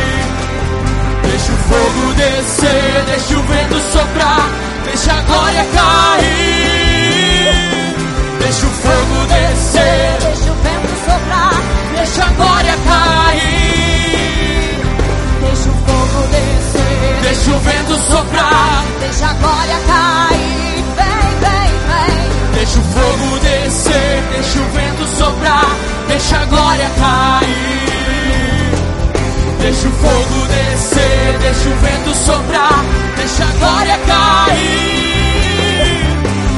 Deixa 1.23 1.51
o 1.51 1.57
fogo 1.57 2.13
descer, 2.13 3.03
deixa 3.05 3.37
o 3.37 3.43
vento 3.43 3.79
soprar, 3.91 4.49
deixa 4.85 5.11
a 5.11 5.21
glória 5.21 5.65
cair. 5.75 6.35
Deixa 8.39 8.65
o 8.65 8.69
fogo 8.69 9.25
descer, 9.27 10.17
deixa 10.21 10.51
o 10.51 10.55
vento 10.55 10.95
soprar, 11.05 11.61
deixa 11.95 12.23
a 12.23 12.29
glória 12.29 12.75
cair. 12.87 13.43
Deixa 15.41 15.69
o 15.69 15.73
fogo 15.85 16.27
descer, 16.31 17.19
deixa 17.23 17.51
o 17.51 17.59
vento 17.59 17.95
soprar, 18.09 18.85
deixa 19.01 19.25
a 19.25 19.33
glória 19.33 19.79
cair. 19.91 20.85
Vem, 20.95 21.29
vem, 21.43 21.71
vem. 21.89 22.53
Deixa 22.53 22.79
o 22.79 22.83
fogo 22.83 23.39
descer, 23.39 24.23
deixa 24.31 24.59
o 24.59 24.65
vento 24.71 25.05
soprar, 25.17 25.75
deixa 26.07 26.37
a 26.37 26.45
glória 26.45 26.89
cair. 26.97 27.14
Deixa 29.85 29.97
o 29.97 30.01
fogo 30.01 30.47
descer, 30.47 31.37
deixa 31.39 31.69
o 31.69 31.75
vento 31.75 32.13
soprar, 32.15 32.83
deixa 33.17 33.43
a 33.43 33.51
glória 33.51 33.97
cair. 33.99 34.65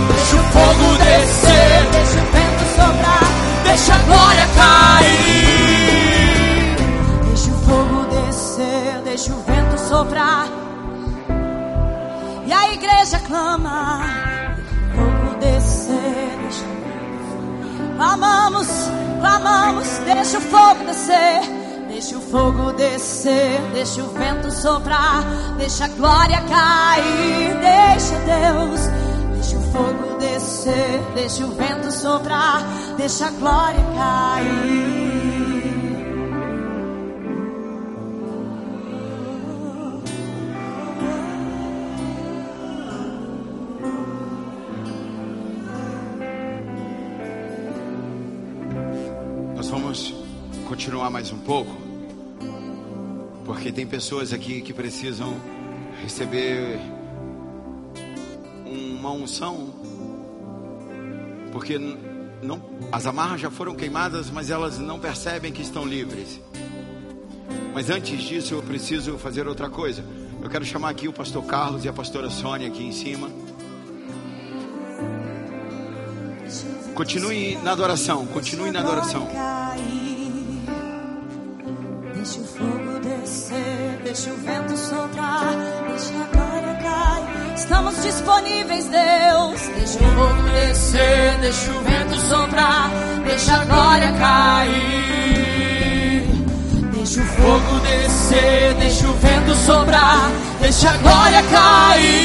Deixa 0.07 0.35
o 0.37 0.43
fogo 0.43 0.95
descer, 0.97 1.89
deixa 1.91 2.19
o 2.19 2.25
vento 2.31 2.63
soprar, 2.75 3.27
deixa 3.65 3.93
a 3.93 3.97
glória 3.97 4.47
cair. 4.55 5.17
Deixa 7.25 7.49
o 7.49 7.53
fogo 7.65 8.05
descer, 8.05 9.01
deixa 9.03 9.33
o 9.33 9.41
vento 9.41 9.77
soprar. 9.89 10.47
E 12.45 12.53
a 12.53 12.71
igreja 12.71 13.19
clama, 13.27 14.03
fogo 14.95 15.35
descer, 15.41 16.37
deixa 16.43 16.63
o 16.63 16.67
vento 16.85 17.97
Clamamos, 17.97 18.67
clamamos, 19.19 19.87
deixa 20.05 20.37
o 20.37 20.41
fogo 20.41 20.85
descer. 20.85 21.56
Fogo 22.37 22.71
descer, 22.73 23.59
deixa 23.73 24.03
o 24.03 24.09
vento 24.09 24.51
soprar, 24.51 25.23
deixa 25.57 25.85
a 25.85 25.87
glória 25.87 26.39
cair, 26.41 27.57
deixa 27.59 28.15
Deus. 28.19 28.79
Deixa 29.33 29.57
o 29.57 29.61
fogo 29.71 30.17
descer, 30.19 31.01
deixa 31.15 31.43
o 31.43 31.51
vento 31.55 31.91
soprar, 31.91 32.61
deixa 32.95 33.25
a 33.25 33.31
glória 33.31 33.83
cair. 33.95 35.17
Nós 49.55 49.67
vamos 49.69 50.13
continuar 50.67 51.09
mais 51.09 51.31
um 51.31 51.39
pouco, 51.39 51.86
porque 53.57 53.71
tem 53.71 53.87
pessoas 53.87 54.33
aqui 54.33 54.61
que 54.61 54.71
precisam 54.71 55.35
receber 56.03 56.79
uma 58.63 59.11
unção, 59.11 59.73
porque 61.51 61.79
não, 62.43 62.61
as 62.91 63.07
amarras 63.07 63.41
já 63.41 63.49
foram 63.49 63.73
queimadas, 63.73 64.29
mas 64.29 64.51
elas 64.51 64.77
não 64.77 64.99
percebem 64.99 65.51
que 65.51 65.63
estão 65.63 65.83
livres. 65.83 66.39
Mas 67.73 67.89
antes 67.89 68.21
disso, 68.21 68.53
eu 68.53 68.61
preciso 68.61 69.17
fazer 69.17 69.47
outra 69.47 69.71
coisa. 69.71 70.05
Eu 70.39 70.51
quero 70.51 70.63
chamar 70.63 70.91
aqui 70.91 71.07
o 71.07 71.13
pastor 71.13 71.43
Carlos 71.43 71.83
e 71.83 71.89
a 71.89 71.93
pastora 71.93 72.29
Sônia 72.29 72.67
aqui 72.67 72.83
em 72.83 72.91
cima. 72.91 73.27
Continue 76.93 77.55
na 77.63 77.71
adoração, 77.71 78.27
continue 78.27 78.69
na 78.69 78.81
adoração. 78.81 79.27
Descer, 83.47 83.99
deixa 84.03 84.29
o 84.31 84.37
vento 84.37 84.77
soprar, 84.77 85.55
deixa 85.87 86.13
a 86.13 86.25
glória 86.35 86.75
cair. 86.75 87.53
Estamos 87.55 88.03
disponíveis, 88.03 88.87
Deus. 88.87 89.61
Deixa 89.75 89.97
o 89.97 90.11
fogo 90.15 90.49
descer, 90.49 91.37
deixa 91.39 91.71
o 91.71 91.81
vento 91.81 92.19
soprar, 92.19 92.91
deixa 93.25 93.55
a 93.55 93.65
glória 93.65 94.11
cair. 94.13 94.77
Deixa 96.93 97.21
o 97.21 97.25
fogo 97.25 97.79
descer, 97.79 98.73
deixa 98.79 99.07
o 99.07 99.13
vento 99.13 99.55
soprar, 99.55 100.29
deixa 100.61 100.89
a 100.89 100.97
glória 100.97 101.43
cair. 101.43 102.17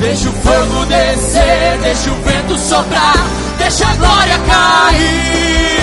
Deixa 0.00 0.28
o 0.28 0.32
fogo 0.32 0.84
descer, 0.86 1.78
deixa 1.82 2.10
o 2.10 2.14
vento 2.16 2.58
soprar, 2.58 3.16
deixa 3.58 3.88
a 3.88 3.94
glória 3.94 4.38
cair. 4.38 5.73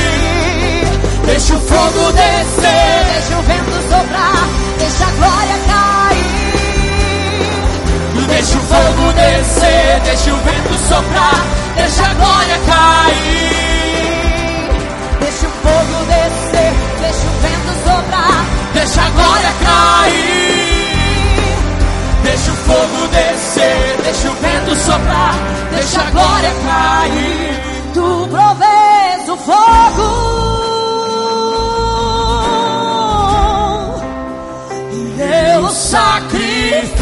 Deixa 1.26 1.56
o 1.56 1.60
fogo 1.60 2.12
descer, 2.12 3.06
deixa 3.14 3.38
o 3.38 3.42
vento 3.44 3.82
soprar, 3.90 4.48
deixa 4.78 5.06
a 5.06 5.12
glória 5.12 5.58
cair. 5.68 6.52
Deixa 8.28 8.58
o 8.58 8.62
fogo 8.62 9.14
descer, 9.14 10.00
deixa 10.04 10.34
o 10.34 10.38
vento 10.38 10.74
soprar, 10.88 11.46
deixa 11.76 12.04
a 12.04 12.14
glória 12.14 12.58
cair. 12.66 13.62
Deixa 15.20 15.48
o 15.48 15.52
fogo 15.52 16.06
descer, 16.06 16.74
deixa 17.02 17.28
o 17.28 17.34
vento 17.42 17.74
soprar, 17.84 18.46
deixa 18.74 19.02
a 19.02 19.10
glória 19.10 19.54
cair. 19.64 20.72
Deixa 22.24 22.52
o 22.52 22.56
fogo 22.56 23.08
descer, 23.08 23.98
deixa 24.04 24.30
o 24.30 24.34
vento 24.36 24.76
soprar, 24.76 25.36
deixa 25.72 26.02
a 26.02 26.12
glória 26.12 26.52
cair. 26.66 27.62
Tu 27.94 28.28
provês 28.30 29.30
o 29.30 29.38
fogo, 29.38 30.41
triste. 36.72 37.01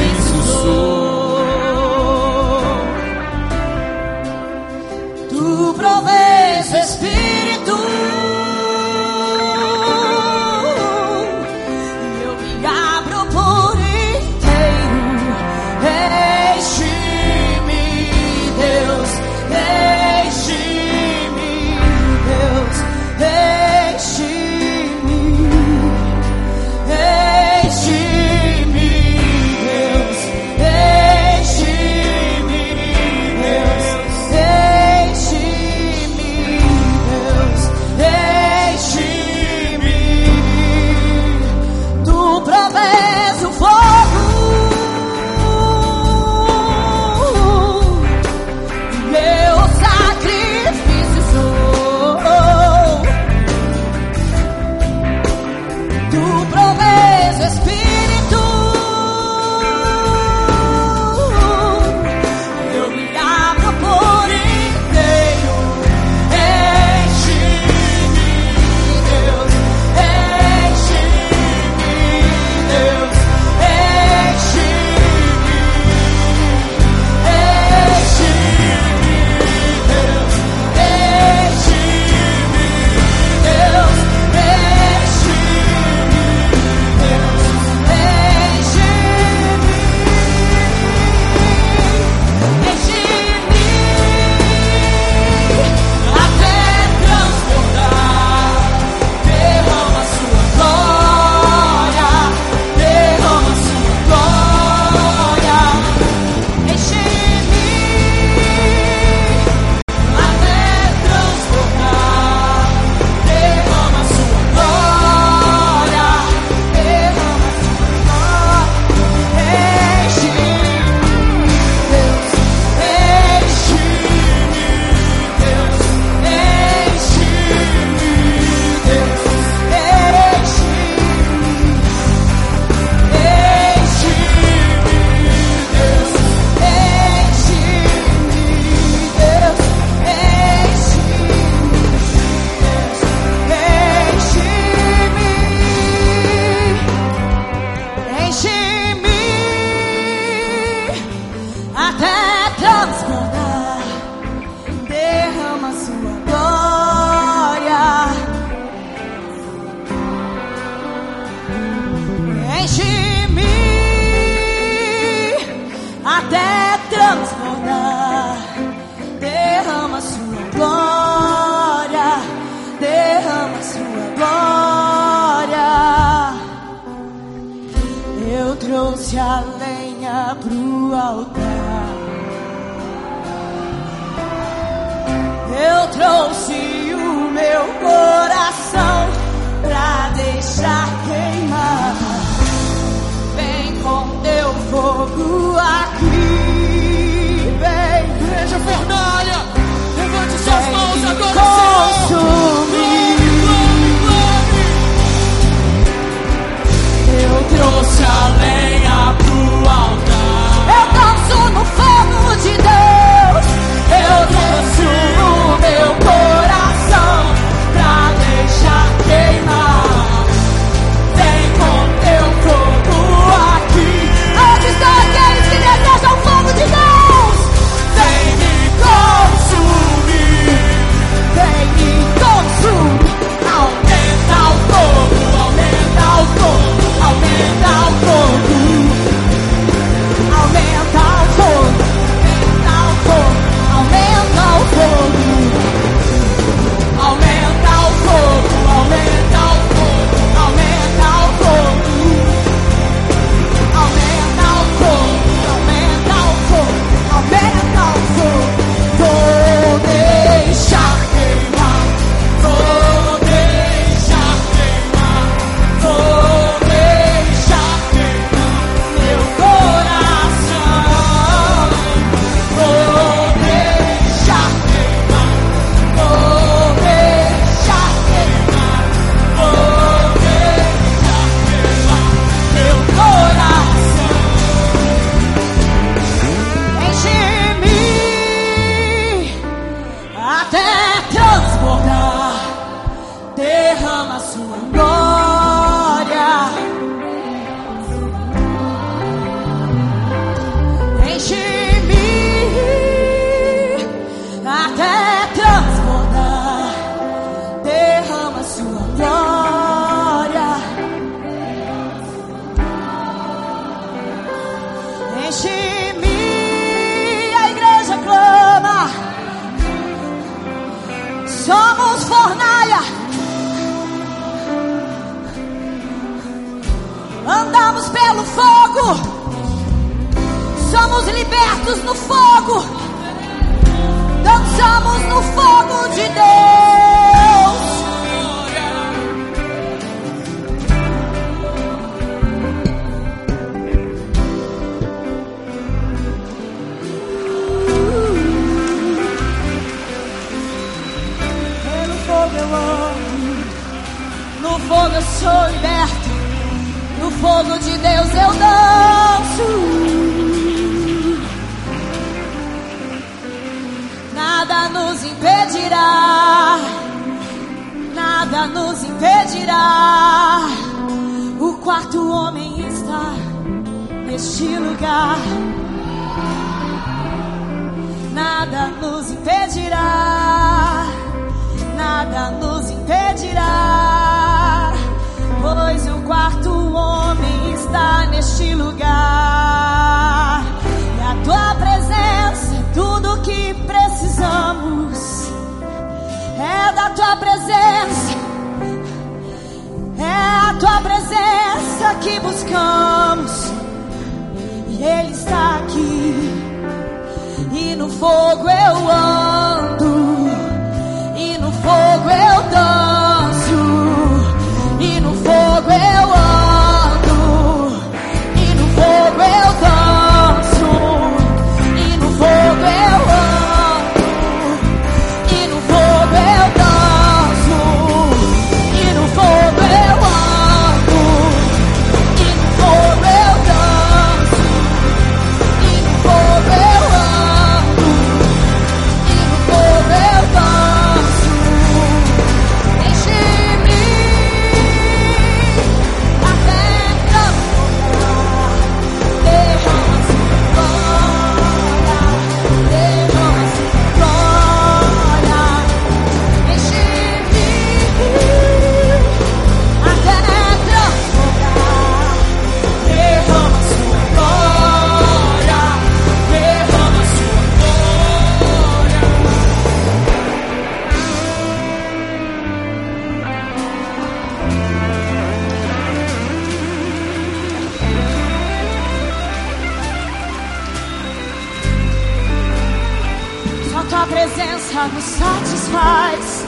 Presença 484.19 484.87
nos 484.93 485.03
satisfaz. 485.03 486.45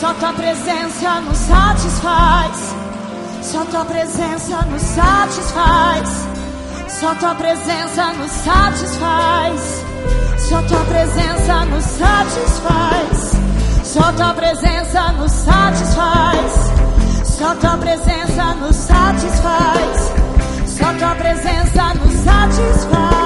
Só 0.00 0.12
tua 0.14 0.32
presença 0.32 1.20
nos 1.20 1.36
satisfaz. 1.36 2.74
Só 3.40 3.64
tua 3.66 3.84
presença 3.84 4.62
nos 4.62 4.82
satisfaz. 4.82 6.26
Só 6.88 7.14
tua 7.14 7.34
presença 7.36 8.12
nos 8.14 8.30
satisfaz. 8.32 9.84
Só 10.48 10.62
tua 10.62 10.84
presença 10.84 11.64
nos 11.66 11.84
satisfaz. 11.84 13.32
Só 13.84 14.12
tua 14.12 14.34
presença 14.34 15.12
nos 15.12 15.30
satisfaz. 15.30 16.72
Só 17.24 17.54
tua 17.54 17.76
presença 17.76 18.54
nos 18.56 18.76
satisfaz. 18.76 20.12
Só 20.66 20.92
tua 20.94 21.14
presença 21.14 21.94
nos 21.94 22.24
satisfaz. 22.24 23.17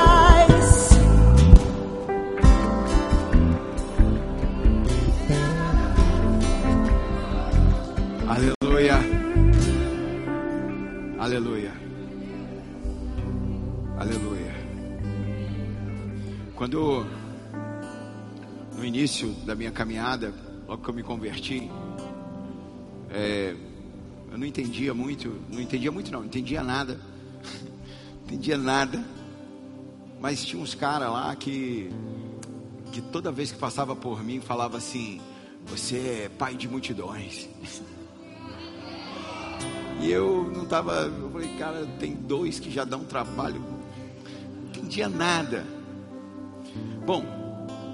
Início 19.03 19.31
da 19.45 19.57
minha 19.57 19.73
caminhada, 19.73 20.33
logo 20.69 20.81
que 20.81 20.89
eu 20.89 20.95
me 20.95 21.03
converti, 21.03 21.69
é, 23.11 23.53
eu 24.31 24.39
não 24.39 24.47
entendia 24.47 24.95
muito, 24.95 25.41
não 25.51 25.61
entendia 25.61 25.91
muito 25.91 26.13
não, 26.13 26.21
não 26.21 26.27
entendia 26.27 26.63
nada, 26.63 27.01
entendia 28.23 28.57
nada, 28.57 29.05
mas 30.21 30.45
tinha 30.45 30.63
uns 30.63 30.77
caras 30.77 31.11
lá 31.11 31.35
que, 31.35 31.91
que 32.93 33.01
toda 33.01 33.33
vez 33.33 33.51
que 33.51 33.59
passava 33.59 33.97
por 33.97 34.23
mim 34.23 34.41
falava 34.41 34.77
assim, 34.77 35.21
você 35.67 36.27
é 36.27 36.31
pai 36.39 36.55
de 36.55 36.69
multidões. 36.69 37.49
E 40.01 40.13
eu 40.13 40.49
não 40.55 40.65
tava, 40.65 40.93
eu 40.93 41.29
falei, 41.29 41.49
cara, 41.57 41.87
tem 41.99 42.15
dois 42.15 42.61
que 42.61 42.71
já 42.71 42.85
dão 42.85 43.05
trabalho. 43.05 43.61
Não 43.61 44.69
entendia 44.69 45.09
nada. 45.09 45.67
Bom, 47.05 47.42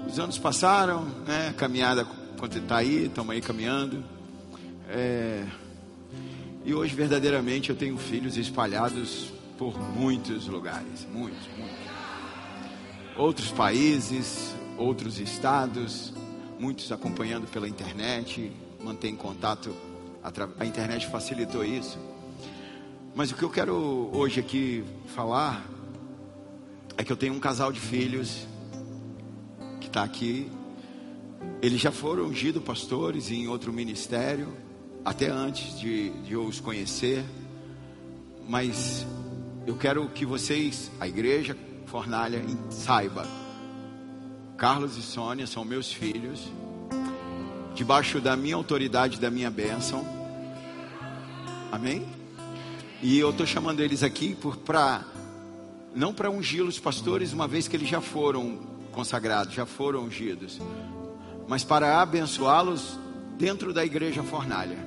os 0.09 0.17
anos 0.17 0.39
passaram, 0.39 1.05
né? 1.27 1.49
A 1.49 1.53
caminhada 1.53 2.07
está 2.55 2.77
aí, 2.77 3.05
estamos 3.05 3.31
aí 3.31 3.41
caminhando. 3.41 4.03
É, 4.89 5.45
e 6.65 6.73
hoje, 6.73 6.95
verdadeiramente, 6.95 7.69
eu 7.69 7.75
tenho 7.75 7.95
filhos 7.95 8.35
espalhados 8.35 9.31
por 9.57 9.79
muitos 9.79 10.47
lugares 10.47 11.05
muitos, 11.13 11.47
muitos. 11.55 11.77
Outros 13.15 13.51
países, 13.51 14.55
outros 14.77 15.19
estados, 15.19 16.11
muitos 16.57 16.91
acompanhando 16.91 17.45
pela 17.45 17.67
internet, 17.69 18.51
mantém 18.83 19.15
contato. 19.15 19.75
A 20.59 20.65
internet 20.65 21.05
facilitou 21.07 21.63
isso. 21.63 21.99
Mas 23.13 23.31
o 23.31 23.35
que 23.35 23.43
eu 23.43 23.49
quero 23.49 24.09
hoje 24.11 24.39
aqui 24.39 24.83
falar 25.15 25.65
é 26.97 27.03
que 27.03 27.11
eu 27.11 27.17
tenho 27.17 27.33
um 27.33 27.39
casal 27.39 27.71
de 27.71 27.79
filhos 27.79 28.48
está 29.89 30.03
aqui. 30.03 30.49
Eles 31.61 31.81
já 31.81 31.91
foram 31.91 32.25
ungidos 32.25 32.63
pastores 32.63 33.31
em 33.31 33.47
outro 33.47 33.73
ministério, 33.73 34.53
até 35.03 35.29
antes 35.29 35.77
de, 35.79 36.11
de 36.21 36.33
eu 36.33 36.45
os 36.45 36.59
conhecer. 36.59 37.25
Mas 38.47 39.05
eu 39.67 39.75
quero 39.75 40.07
que 40.09 40.25
vocês, 40.25 40.89
a 40.99 41.07
igreja 41.07 41.57
Fornalha, 41.85 42.41
saiba. 42.69 43.27
Carlos 44.55 44.95
e 44.97 45.01
Sônia 45.01 45.47
são 45.47 45.65
meus 45.65 45.91
filhos, 45.91 46.51
debaixo 47.73 48.21
da 48.21 48.35
minha 48.35 48.55
autoridade, 48.55 49.19
da 49.19 49.31
minha 49.31 49.49
bênção. 49.49 50.05
Amém? 51.71 52.05
E 53.01 53.17
eu 53.17 53.31
estou 53.31 53.45
chamando 53.45 53.79
eles 53.79 54.03
aqui 54.03 54.37
para 54.65 55.03
não 55.95 56.13
para 56.13 56.29
ungí-los 56.29 56.77
pastores, 56.77 57.33
uma 57.33 57.47
vez 57.47 57.67
que 57.67 57.75
eles 57.75 57.89
já 57.89 58.01
foram 58.01 58.68
consagrados, 58.91 59.53
já 59.53 59.65
foram 59.65 60.03
ungidos, 60.03 60.59
mas 61.47 61.63
para 61.63 62.01
abençoá-los 62.01 62.99
dentro 63.37 63.73
da 63.73 63.85
igreja 63.85 64.23
fornalha. 64.23 64.77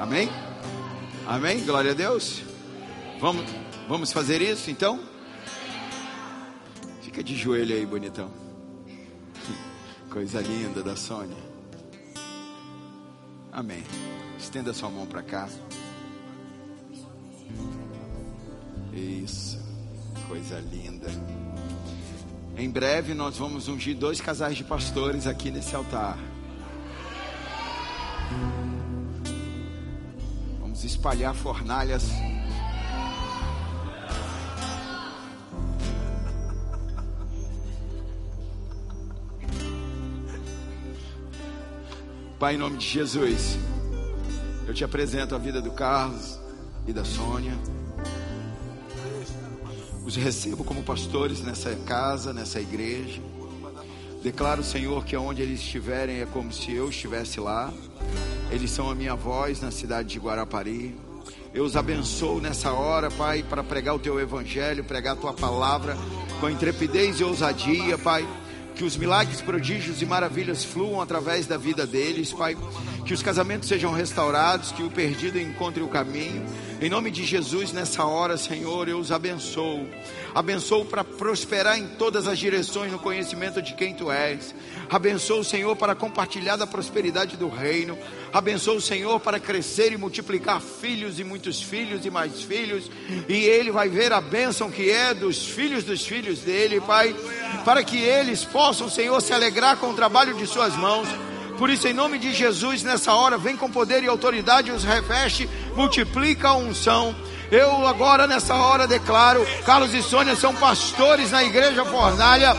Amém? 0.00 0.28
Amém? 1.26 1.64
Glória 1.64 1.92
a 1.92 1.94
Deus. 1.94 2.42
Vamos, 3.20 3.44
vamos 3.88 4.12
fazer 4.12 4.42
isso 4.42 4.70
então? 4.70 5.00
Fica 7.02 7.22
de 7.22 7.36
joelho 7.36 7.74
aí, 7.74 7.86
bonitão. 7.86 8.30
Coisa 10.10 10.40
linda 10.40 10.82
da 10.82 10.96
Sônia. 10.96 11.36
Amém. 13.52 13.84
Estenda 14.38 14.72
sua 14.72 14.90
mão 14.90 15.06
para 15.06 15.22
cá. 15.22 15.48
Isso. 18.92 19.61
Coisa 20.32 20.58
linda. 20.60 21.10
Em 22.56 22.70
breve 22.70 23.12
nós 23.12 23.36
vamos 23.36 23.68
ungir 23.68 23.94
dois 23.94 24.18
casais 24.18 24.56
de 24.56 24.64
pastores 24.64 25.26
aqui 25.26 25.50
nesse 25.50 25.76
altar. 25.76 26.16
Vamos 30.58 30.84
espalhar 30.84 31.34
fornalhas. 31.34 32.04
Pai, 42.38 42.54
em 42.54 42.56
nome 42.56 42.78
de 42.78 42.88
Jesus, 42.88 43.58
eu 44.66 44.72
te 44.72 44.82
apresento 44.82 45.34
a 45.34 45.38
vida 45.38 45.60
do 45.60 45.72
Carlos 45.72 46.40
e 46.86 46.92
da 46.94 47.04
Sônia. 47.04 47.52
Os 50.04 50.16
recebo 50.16 50.64
como 50.64 50.82
pastores 50.82 51.40
nessa 51.40 51.74
casa, 51.86 52.32
nessa 52.32 52.60
igreja. 52.60 53.20
Declaro, 54.22 54.62
Senhor, 54.62 55.04
que 55.04 55.16
onde 55.16 55.42
eles 55.42 55.60
estiverem 55.60 56.20
é 56.20 56.26
como 56.26 56.52
se 56.52 56.72
eu 56.72 56.88
estivesse 56.88 57.40
lá. 57.40 57.72
Eles 58.50 58.70
são 58.70 58.90
a 58.90 58.94
minha 58.94 59.14
voz 59.14 59.60
na 59.60 59.70
cidade 59.70 60.08
de 60.10 60.18
Guarapari. 60.18 60.96
Eu 61.54 61.64
os 61.64 61.76
abençoo 61.76 62.40
nessa 62.40 62.72
hora, 62.72 63.10
Pai, 63.10 63.42
para 63.42 63.62
pregar 63.62 63.94
o 63.94 63.98
teu 63.98 64.18
evangelho, 64.18 64.84
pregar 64.84 65.14
a 65.14 65.16
tua 65.16 65.32
palavra 65.32 65.96
com 66.40 66.48
intrepidez 66.48 67.20
e 67.20 67.24
ousadia, 67.24 67.98
Pai 67.98 68.26
que 68.74 68.84
os 68.84 68.96
milagres, 68.96 69.40
prodígios 69.40 70.00
e 70.02 70.06
maravilhas 70.06 70.64
fluam 70.64 71.00
através 71.00 71.46
da 71.46 71.56
vida 71.56 71.86
deles, 71.86 72.32
Pai. 72.32 72.56
Que 73.04 73.12
os 73.12 73.22
casamentos 73.22 73.68
sejam 73.68 73.92
restaurados, 73.92 74.70
que 74.72 74.82
o 74.82 74.90
perdido 74.90 75.38
encontre 75.38 75.82
o 75.82 75.88
caminho. 75.88 76.46
Em 76.80 76.88
nome 76.88 77.10
de 77.10 77.24
Jesus, 77.24 77.72
nessa 77.72 78.04
hora, 78.04 78.36
Senhor, 78.36 78.88
eu 78.88 78.98
os 78.98 79.10
abençoo. 79.10 79.88
Abençoo 80.34 80.84
para 80.84 81.02
prosperar 81.02 81.78
em 81.78 81.88
todas 81.88 82.26
as 82.26 82.38
direções 82.38 82.92
no 82.92 82.98
conhecimento 82.98 83.60
de 83.60 83.74
quem 83.74 83.94
Tu 83.94 84.10
és. 84.10 84.54
Abençoo 84.88 85.40
o 85.40 85.44
Senhor 85.44 85.74
para 85.76 85.94
compartilhar 85.94 86.56
da 86.56 86.66
prosperidade 86.66 87.36
do 87.36 87.48
reino. 87.48 87.98
Abençoo 88.32 88.76
o 88.76 88.80
Senhor 88.80 89.18
para 89.20 89.40
crescer 89.40 89.92
e 89.92 89.96
multiplicar 89.96 90.60
filhos 90.60 91.18
e 91.18 91.24
muitos 91.24 91.60
filhos 91.60 92.06
e 92.06 92.10
mais 92.10 92.42
filhos. 92.42 92.90
E 93.28 93.34
Ele 93.34 93.70
vai 93.72 93.88
ver 93.88 94.12
a 94.12 94.20
bênção 94.20 94.70
que 94.70 94.90
é 94.90 95.12
dos 95.12 95.44
filhos 95.44 95.84
dos 95.84 96.06
filhos 96.06 96.40
dele, 96.40 96.80
Pai. 96.80 97.14
Para 97.64 97.82
que 97.82 97.98
eles 97.98 98.44
possam, 98.44 98.88
Senhor, 98.88 99.20
se 99.20 99.32
alegrar 99.32 99.76
com 99.76 99.90
o 99.90 99.94
trabalho 99.94 100.34
de 100.34 100.46
Suas 100.46 100.76
mãos. 100.76 101.08
Por 101.62 101.70
isso, 101.70 101.86
em 101.86 101.92
nome 101.92 102.18
de 102.18 102.34
Jesus, 102.34 102.82
nessa 102.82 103.14
hora, 103.14 103.38
vem 103.38 103.56
com 103.56 103.70
poder 103.70 104.02
e 104.02 104.08
autoridade, 104.08 104.72
os 104.72 104.82
reveste, 104.82 105.48
multiplica 105.76 106.48
a 106.48 106.56
unção. 106.56 107.14
Eu 107.52 107.86
agora 107.86 108.26
nessa 108.26 108.52
hora 108.52 108.84
declaro, 108.84 109.46
Carlos 109.64 109.94
e 109.94 110.02
Sônia 110.02 110.34
são 110.34 110.52
pastores 110.56 111.30
na 111.30 111.44
igreja 111.44 111.84
Fornalha 111.84 112.56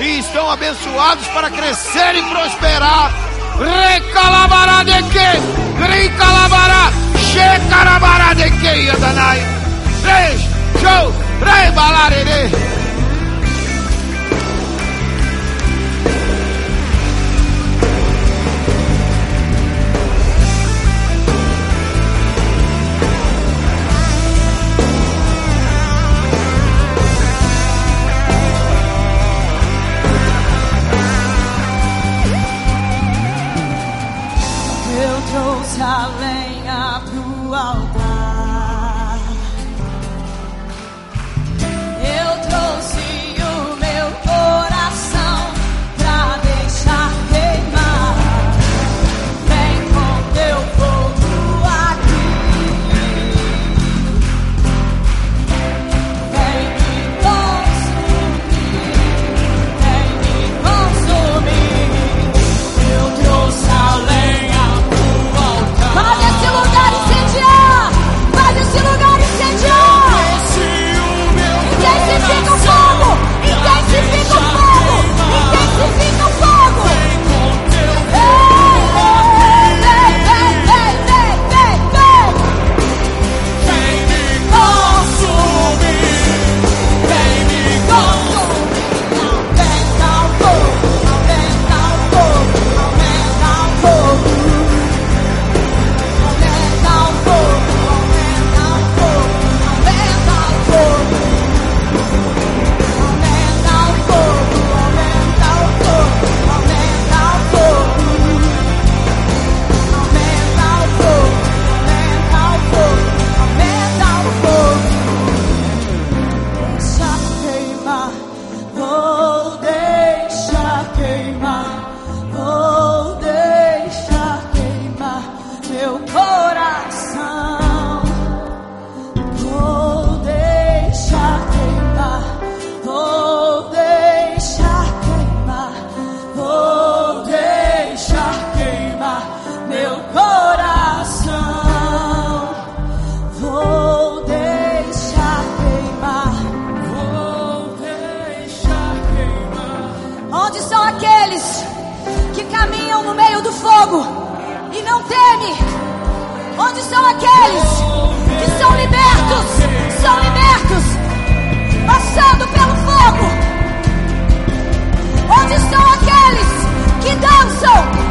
e 0.00 0.20
estão 0.20 0.50
abençoados 0.50 1.26
para 1.28 1.50
crescer 1.50 2.14
e 2.14 2.22
prosperar. 2.22 3.12
Recalabará 3.58 4.82
de 4.84 5.02
que? 5.02 5.92
Recalabará, 5.92 6.92
checarabará 7.34 8.32
de 8.32 8.50
que, 8.52 8.88
Adanai. 8.88 9.38
Três, 10.02 10.40
show, 10.80 11.12
rebalarere. 11.44 12.75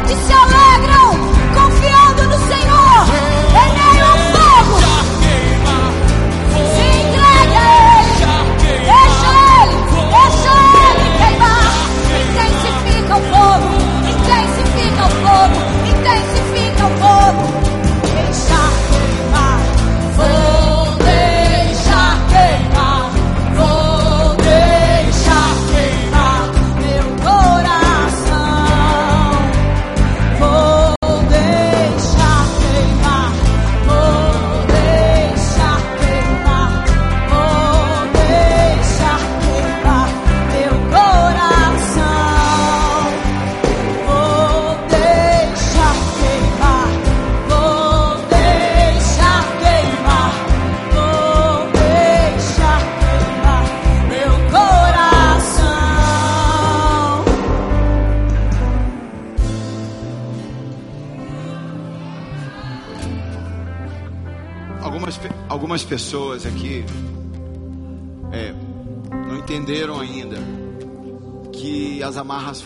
Dançam, 0.08 0.45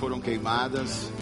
foram 0.00 0.18
queimadas, 0.18 1.12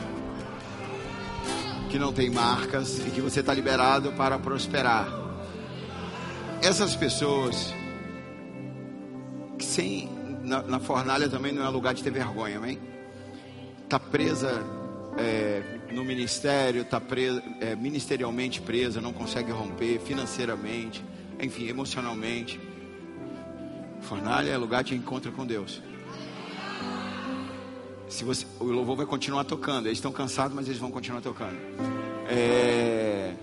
que 1.91 1.99
não 1.99 2.13
tem 2.13 2.31
marcas 2.31 3.01
e 3.05 3.11
que 3.11 3.21
você 3.21 3.41
está 3.41 3.53
liberado 3.53 4.13
para 4.13 4.39
prosperar. 4.39 5.09
Essas 6.63 6.95
pessoas 6.95 7.75
que 9.59 9.65
sem 9.65 10.09
na, 10.45 10.63
na, 10.63 10.79
fornalha 10.79 11.29
também 11.29 11.51
não 11.51 11.67
é 11.67 11.69
lugar 11.69 11.93
de 11.93 12.05
ter 12.05 12.13
vergonha, 12.13 12.59
amém? 12.59 12.79
Tá 13.89 13.99
presa 13.99 14.63
é, 15.19 15.61
no 15.91 16.05
ministério, 16.05 16.85
tá 16.85 17.01
presa, 17.01 17.43
é, 17.61 17.75
ministerialmente 17.75 18.61
presa, 18.61 19.01
não 19.01 19.13
consegue 19.13 19.51
romper 19.51 19.99
financeiramente, 19.99 21.05
enfim, 21.41 21.67
emocionalmente. 21.67 22.61
Fornalha 24.03 24.51
é 24.51 24.57
lugar 24.57 24.85
de 24.85 24.95
encontro 24.95 25.33
com 25.33 25.45
Deus. 25.45 25.83
Se 28.09 28.25
você, 28.25 28.47
o 28.59 28.65
louvor 28.65 28.97
vai 28.97 29.07
continuar 29.07 29.45
tocando. 29.45 29.87
Eles 29.87 29.99
estão 29.99 30.11
cansados, 30.11 30.55
mas 30.55 30.67
eles 30.67 30.79
vão 30.79 30.91
continuar 30.91 31.21
tocando. 31.21 31.57
É, 32.29 33.35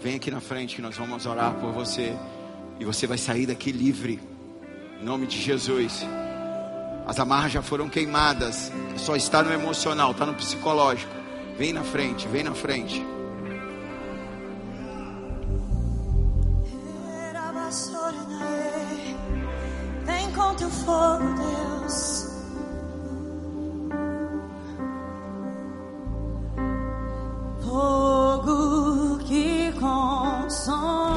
vem 0.00 0.14
aqui 0.14 0.30
na 0.30 0.40
frente 0.40 0.76
que 0.76 0.82
nós 0.82 0.96
vamos 0.96 1.26
orar 1.26 1.54
por 1.54 1.72
você. 1.72 2.16
E 2.78 2.84
você 2.84 3.06
vai 3.06 3.18
sair 3.18 3.46
daqui 3.46 3.72
livre. 3.72 4.20
Em 5.00 5.04
nome 5.04 5.26
de 5.26 5.40
Jesus. 5.40 6.06
As 7.06 7.18
amarras 7.18 7.52
já 7.52 7.62
foram 7.62 7.88
queimadas. 7.88 8.70
Só 8.96 9.16
está 9.16 9.42
no 9.42 9.52
emocional, 9.52 10.12
está 10.12 10.24
no 10.24 10.34
psicológico. 10.34 11.12
Vem 11.56 11.72
na 11.72 11.82
frente, 11.82 12.28
vem 12.28 12.44
na 12.44 12.54
frente. 12.54 13.04
Vem 20.06 20.32
com 20.32 20.54
teu 20.54 20.70
fogo, 20.70 21.24
Deus. 21.34 22.27
song. 30.68 31.07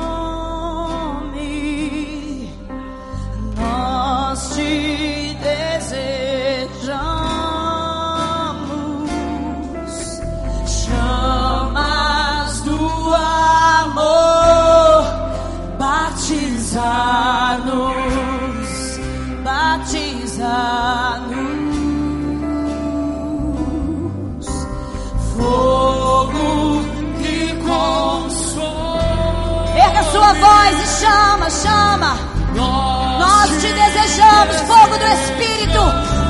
Voz 30.33 30.79
e 30.81 31.01
chama, 31.01 31.49
chama. 31.49 32.17
Nós 32.55 33.49
te 33.61 33.73
desejamos 33.73 34.55
fogo 34.61 34.97
do 34.97 35.05
Espírito, 35.05 35.79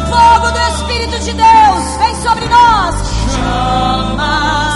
fogo 0.10 0.52
do 0.52 0.60
Espírito 0.76 1.20
de 1.20 1.34
Deus, 1.34 1.98
vem 2.00 2.16
sobre 2.22 2.46
nós. 2.48 2.96
Chamas 3.36 4.71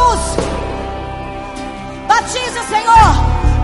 Jesus. 0.00 0.36
Batiza, 2.08 2.62
Senhor. 2.68 3.10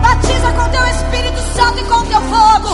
Batiza 0.01 0.51
com 0.51 0.69
teu 0.69 0.87
Espírito 0.87 1.41
Santo 1.55 1.79
e 1.79 1.83
com 1.83 2.05
teu 2.05 2.21
fogo. 2.21 2.69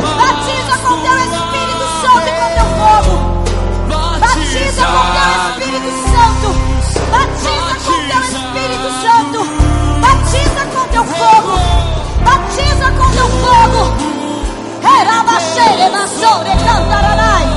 Batiza 0.00 0.78
com 0.82 0.98
teu 1.00 1.16
Espírito 1.18 1.86
Santo 2.02 2.26
e 2.26 2.32
com 2.34 2.48
teu 2.54 2.68
fogo. 2.78 3.14
Batiza 4.18 4.82
com 4.86 5.04
teu 5.14 5.28
Espírito 5.38 5.90
Santo. 6.10 6.48
Batiza 7.10 7.74
com 7.84 7.98
teu 8.08 8.22
Espírito 8.24 8.88
Santo. 9.02 9.40
Batiza 10.00 10.62
com 10.74 10.84
teu 10.88 11.04
fogo. 11.04 11.54
Batiza 12.24 12.86
com 12.98 13.08
teu 13.10 13.28
fogo. 13.28 13.80
Era 14.82 15.22
baixeira, 15.22 16.06
sobre 16.08 16.50
cantarará. 16.64 17.47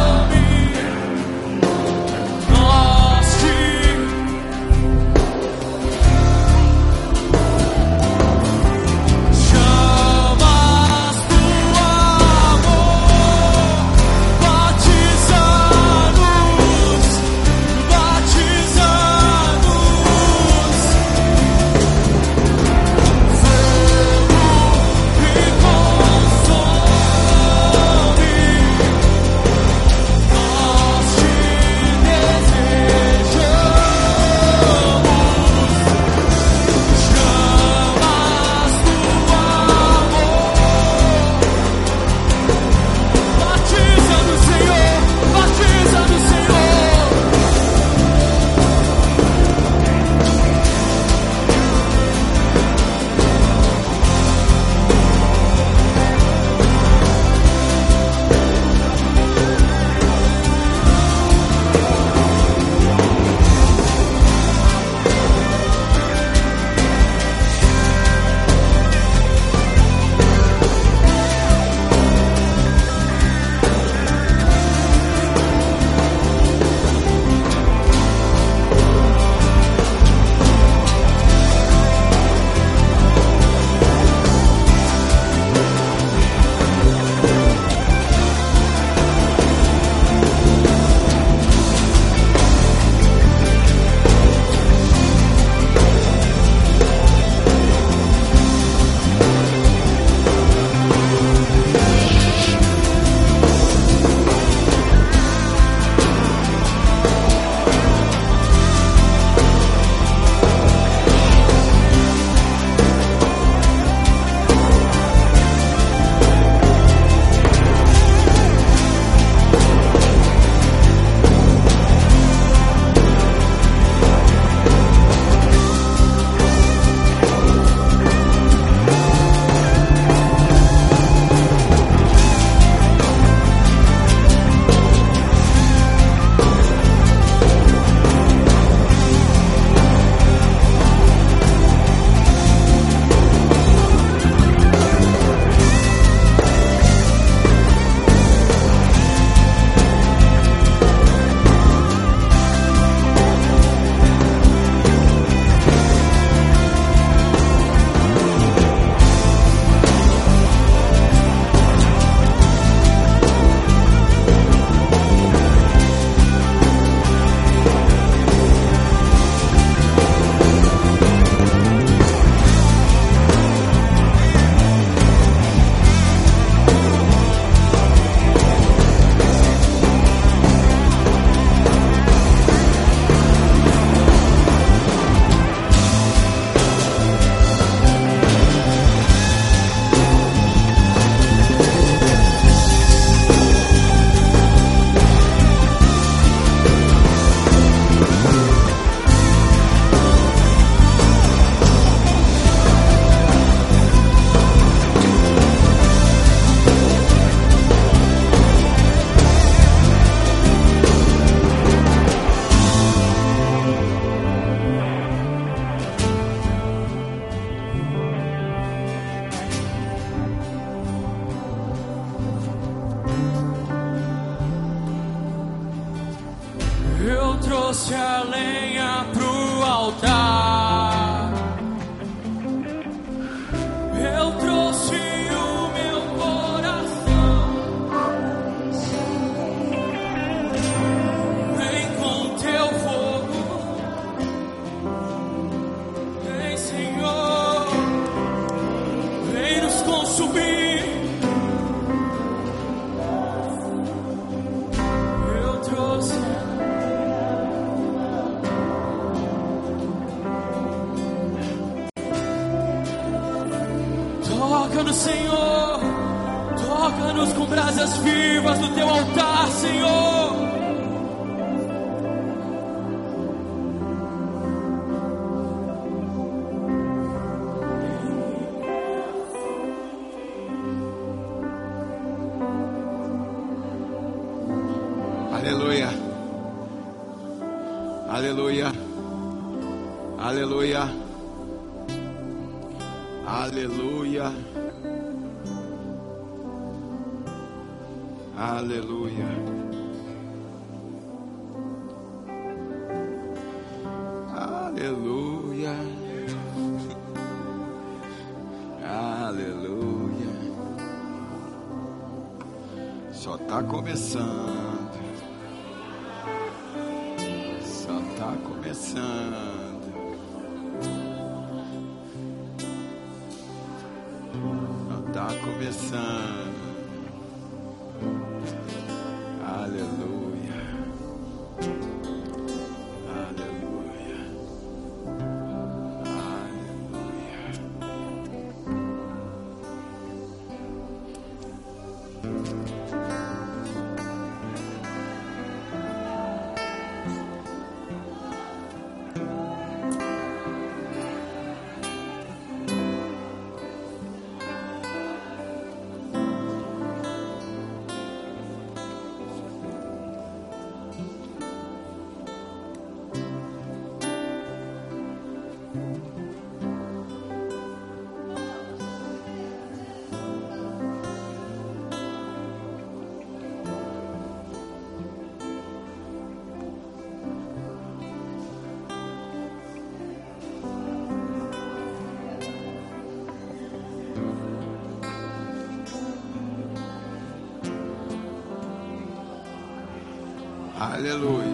Aleluia. 390.81 391.50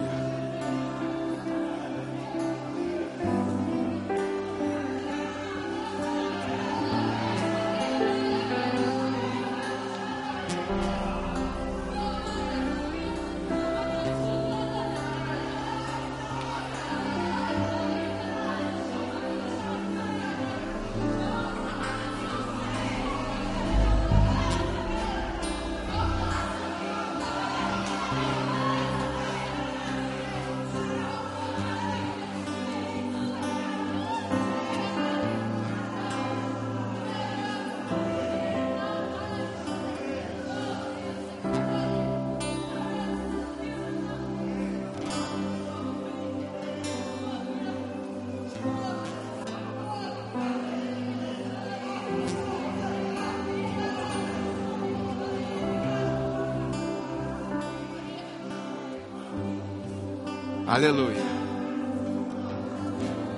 Aleluia. 60.68 61.24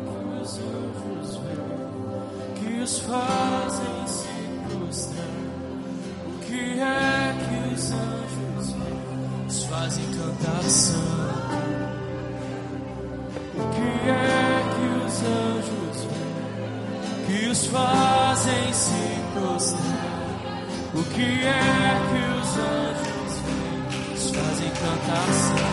Com 0.05 0.35
meus 0.35 0.59
olhos 0.59 1.37
é 1.37 1.55
ver, 1.55 2.55
que 2.57 2.83
os 2.83 2.99
fazem 2.99 4.07
se 4.09 4.27
prostrar. 4.69 5.31
O 6.27 6.33
que 6.41 6.81
é 6.81 7.37
que 7.39 7.73
os 7.73 7.93
anjos 7.93 8.73
veem? 8.73 9.47
Os 9.47 9.63
fazem 9.63 10.05
cantar 10.07 10.63
santo. 10.65 11.55
O 13.55 13.63
que 13.75 14.11
é 14.11 14.65
que 14.75 14.87
os 15.07 15.17
anjos 15.23 15.99
veem? 16.11 17.39
Que 17.39 17.49
os 17.49 17.67
fazem 17.67 18.73
se 18.73 19.07
prostrar. 19.35 20.19
O 20.95 21.03
que 21.05 21.47
é 21.47 21.95
que 22.11 22.21
os 22.41 22.51
anjos 22.59 23.39
veem? 23.47 24.15
Os 24.15 24.31
fazem 24.31 24.71
cantar 24.71 25.33
santo. 25.33 25.70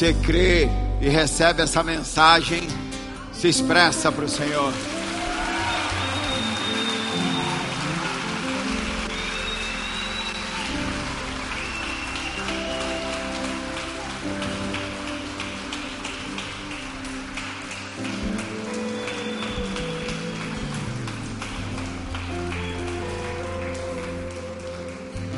Você 0.00 0.14
crê 0.14 0.66
e 1.02 1.10
recebe 1.10 1.60
essa 1.60 1.82
mensagem, 1.82 2.66
se 3.34 3.48
expressa 3.48 4.10
para 4.10 4.24
o 4.24 4.28
Senhor. 4.30 4.72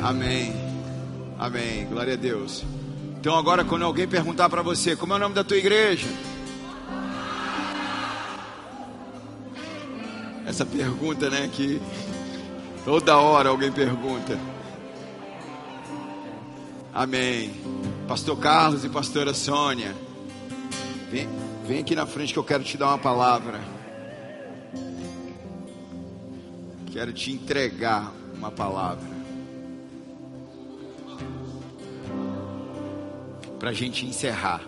Amém. 0.01 0.53
Amém. 1.37 1.85
Glória 1.87 2.13
a 2.13 2.15
Deus. 2.15 2.63
Então 3.23 3.37
agora 3.37 3.63
quando 3.63 3.85
alguém 3.85 4.05
perguntar 4.05 4.49
para 4.49 4.61
você, 4.61 4.97
como 4.97 5.13
é 5.13 5.15
o 5.15 5.19
nome 5.19 5.33
da 5.33 5.45
tua 5.45 5.55
igreja? 5.55 6.09
Essa 10.45 10.65
pergunta, 10.65 11.29
né, 11.29 11.49
que 11.49 11.81
toda 12.83 13.17
hora 13.17 13.47
alguém 13.47 13.71
pergunta. 13.71 14.37
Amém. 16.93 17.53
Pastor 18.09 18.37
Carlos 18.39 18.83
e 18.83 18.89
pastora 18.89 19.33
Sônia, 19.33 19.95
vem, 21.09 21.29
vem 21.65 21.79
aqui 21.79 21.95
na 21.95 22.05
frente 22.05 22.33
que 22.33 22.39
eu 22.39 22.43
quero 22.43 22.65
te 22.65 22.75
dar 22.75 22.89
uma 22.89 22.97
palavra. 22.97 23.61
Quero 26.91 27.13
te 27.13 27.31
entregar 27.31 28.11
uma 28.35 28.51
palavra. 28.51 29.12
Para 33.63 33.69
a 33.69 33.73
gente 33.73 34.05
encerrar. 34.05 34.59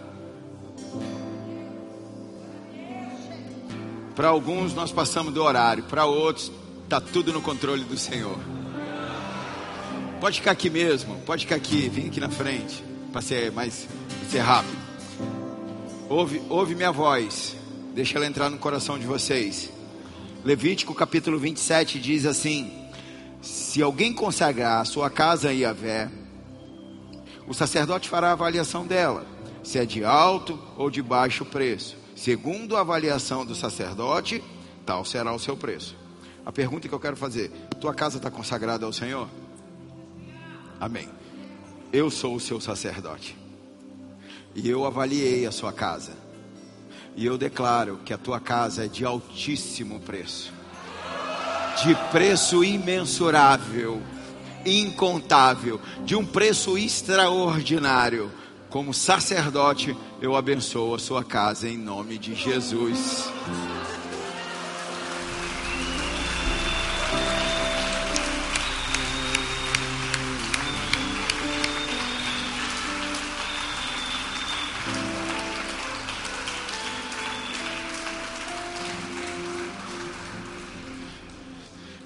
Para 4.15 4.29
alguns 4.29 4.73
nós 4.73 4.89
passamos 4.89 5.33
do 5.33 5.43
horário, 5.43 5.83
para 5.83 6.05
outros 6.05 6.49
está 6.85 7.01
tudo 7.01 7.33
no 7.33 7.41
controle 7.41 7.83
do 7.83 7.97
Senhor. 7.97 8.39
Pode 10.21 10.39
ficar 10.39 10.51
aqui 10.51 10.69
mesmo, 10.69 11.17
pode 11.25 11.43
ficar 11.43 11.57
aqui, 11.57 11.89
vem 11.89 12.07
aqui 12.07 12.21
na 12.21 12.29
frente, 12.29 12.81
para 13.11 13.21
ser 13.21 13.51
mais 13.51 13.85
ser 14.31 14.39
rápido. 14.39 14.77
Ouve, 16.07 16.41
ouve 16.47 16.73
minha 16.73 16.93
voz, 16.93 17.53
deixa 17.93 18.17
ela 18.17 18.25
entrar 18.25 18.49
no 18.49 18.57
coração 18.57 18.97
de 18.97 19.05
vocês. 19.05 19.69
Levítico 20.41 20.95
capítulo 20.95 21.37
27 21.37 21.99
diz 21.99 22.25
assim: 22.25 22.71
Se 23.41 23.81
alguém 23.81 24.13
consagrar 24.13 24.79
a 24.79 24.85
sua 24.85 25.09
casa 25.09 25.49
a 25.49 25.51
Yahvé, 25.51 26.09
o 27.47 27.53
sacerdote 27.53 28.09
fará 28.09 28.29
a 28.29 28.33
avaliação 28.33 28.85
dela, 28.85 29.25
se 29.63 29.77
é 29.77 29.85
de 29.85 30.03
alto 30.03 30.59
ou 30.77 30.89
de 30.89 31.01
baixo 31.01 31.45
preço. 31.45 31.97
Segundo 32.15 32.77
a 32.77 32.81
avaliação 32.81 33.45
do 33.45 33.53
sacerdote, 33.53 34.43
tal 34.85 35.03
será 35.03 35.33
o 35.33 35.39
seu 35.39 35.55
preço. 35.55 35.95
A 36.45 36.51
pergunta 36.51 36.87
que 36.87 36.93
eu 36.93 36.99
quero 36.99 37.15
fazer: 37.15 37.51
tua 37.79 37.93
casa 37.93 38.17
está 38.17 38.31
consagrada 38.31 38.85
ao 38.85 38.93
Senhor? 38.93 39.27
Amém. 40.79 41.09
Eu 41.91 42.09
sou 42.09 42.35
o 42.35 42.39
seu 42.39 42.59
sacerdote. 42.59 43.37
E 44.53 44.69
eu 44.69 44.85
avaliei 44.85 45.45
a 45.45 45.51
sua 45.51 45.73
casa. 45.73 46.13
E 47.15 47.25
eu 47.25 47.37
declaro 47.37 47.99
que 48.03 48.13
a 48.13 48.17
tua 48.17 48.39
casa 48.39 48.85
é 48.85 48.87
de 48.87 49.05
altíssimo 49.05 49.99
preço. 49.99 50.53
De 51.83 51.95
preço 52.11 52.63
imensurável 52.63 54.01
incontável, 54.65 55.79
de 56.03 56.15
um 56.15 56.25
preço 56.25 56.77
extraordinário. 56.77 58.31
Como 58.69 58.93
sacerdote, 58.93 59.95
eu 60.21 60.35
abençoo 60.35 60.95
a 60.95 60.99
sua 60.99 61.23
casa 61.23 61.69
em 61.69 61.77
nome 61.77 62.17
de 62.17 62.35
Jesus. 62.35 63.29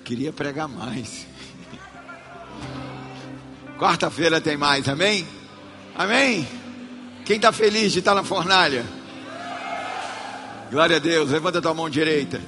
Queria 0.04 0.34
pregar 0.34 0.68
mais. 0.68 1.29
Quarta-feira 3.80 4.42
tem 4.42 4.58
mais, 4.58 4.90
amém? 4.90 5.26
Amém? 5.96 6.46
Quem 7.24 7.38
está 7.38 7.50
feliz 7.54 7.94
de 7.94 8.00
estar 8.00 8.14
na 8.14 8.26
fornalha? 8.26 8.86
Glória 10.70 10.98
a 10.98 11.00
Deus, 11.00 11.32
levanta 11.32 11.62
tua 11.62 11.74
mão 11.74 11.90
direita. 11.90 12.42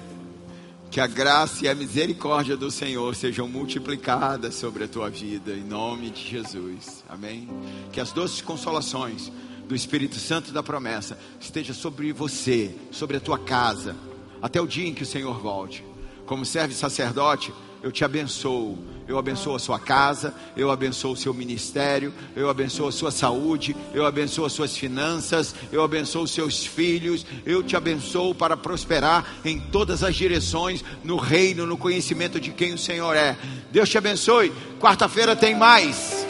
Que 0.90 1.00
a 1.00 1.08
graça 1.08 1.64
e 1.64 1.70
a 1.70 1.74
misericórdia 1.74 2.58
do 2.58 2.70
Senhor 2.70 3.16
sejam 3.16 3.48
multiplicadas 3.48 4.56
sobre 4.56 4.84
a 4.84 4.88
tua 4.90 5.10
vida, 5.10 5.54
em 5.54 5.64
nome 5.64 6.10
de 6.10 6.30
Jesus. 6.30 7.02
Amém. 7.08 7.48
Que 7.94 8.02
as 8.02 8.12
doces 8.12 8.42
consolações 8.42 9.32
do 9.70 9.74
Espírito 9.74 10.20
Santo 10.20 10.52
da 10.52 10.62
promessa 10.62 11.18
esteja 11.40 11.74
sobre 11.74 12.12
você, 12.12 12.76
sobre 12.92 13.16
a 13.16 13.22
tua 13.22 13.40
casa, 13.40 13.96
até 14.42 14.60
o 14.60 14.68
dia 14.68 14.90
em 14.90 14.94
que 14.94 15.04
o 15.04 15.06
Senhor 15.06 15.40
volte. 15.40 15.82
Como 16.26 16.44
servo 16.44 16.74
e 16.74 16.76
sacerdote, 16.76 17.54
eu 17.82 17.90
te 17.90 18.04
abençoo. 18.04 18.78
Eu 19.12 19.18
abençoo 19.18 19.54
a 19.54 19.60
sua 19.60 19.78
casa, 19.78 20.34
eu 20.56 20.72
abençoo 20.72 21.12
o 21.12 21.18
seu 21.18 21.34
ministério, 21.34 22.14
eu 22.34 22.50
abençoo 22.50 22.88
a 22.88 22.94
sua 22.94 23.12
saúde, 23.12 23.76
eu 23.94 24.06
abençoo 24.06 24.46
as 24.46 24.54
suas 24.54 24.78
finanças, 24.78 25.54
eu 25.70 25.84
abençoo 25.84 26.24
os 26.24 26.32
seus 26.32 26.66
filhos, 26.66 27.26
eu 27.46 27.62
te 27.62 27.76
abençoo 27.76 28.34
para 28.34 28.56
prosperar 28.56 29.26
em 29.44 29.60
todas 29.60 30.02
as 30.02 30.16
direções, 30.16 30.82
no 31.04 31.18
reino, 31.18 31.66
no 31.66 31.78
conhecimento 31.78 32.40
de 32.40 32.52
quem 32.52 32.74
o 32.74 32.78
Senhor 32.78 33.14
é. 33.14 33.36
Deus 33.70 33.90
te 33.90 33.98
abençoe. 33.98 34.54
Quarta-feira 34.80 35.36
tem 35.36 35.56
mais. 35.56 36.26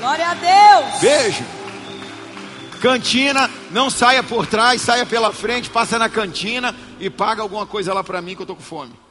Glória 0.00 0.26
a 0.26 0.34
Deus. 0.34 1.00
Beijo. 1.00 1.44
Cantina, 2.82 3.48
não 3.70 3.88
saia 3.90 4.24
por 4.24 4.44
trás, 4.44 4.82
saia 4.82 5.06
pela 5.06 5.32
frente, 5.32 5.70
passa 5.70 6.00
na 6.00 6.08
cantina 6.08 6.74
e 6.98 7.08
paga 7.08 7.42
alguma 7.42 7.64
coisa 7.64 7.94
lá 7.94 8.02
para 8.02 8.20
mim 8.20 8.34
que 8.34 8.42
eu 8.42 8.46
tô 8.46 8.56
com 8.56 8.62
fome. 8.62 9.05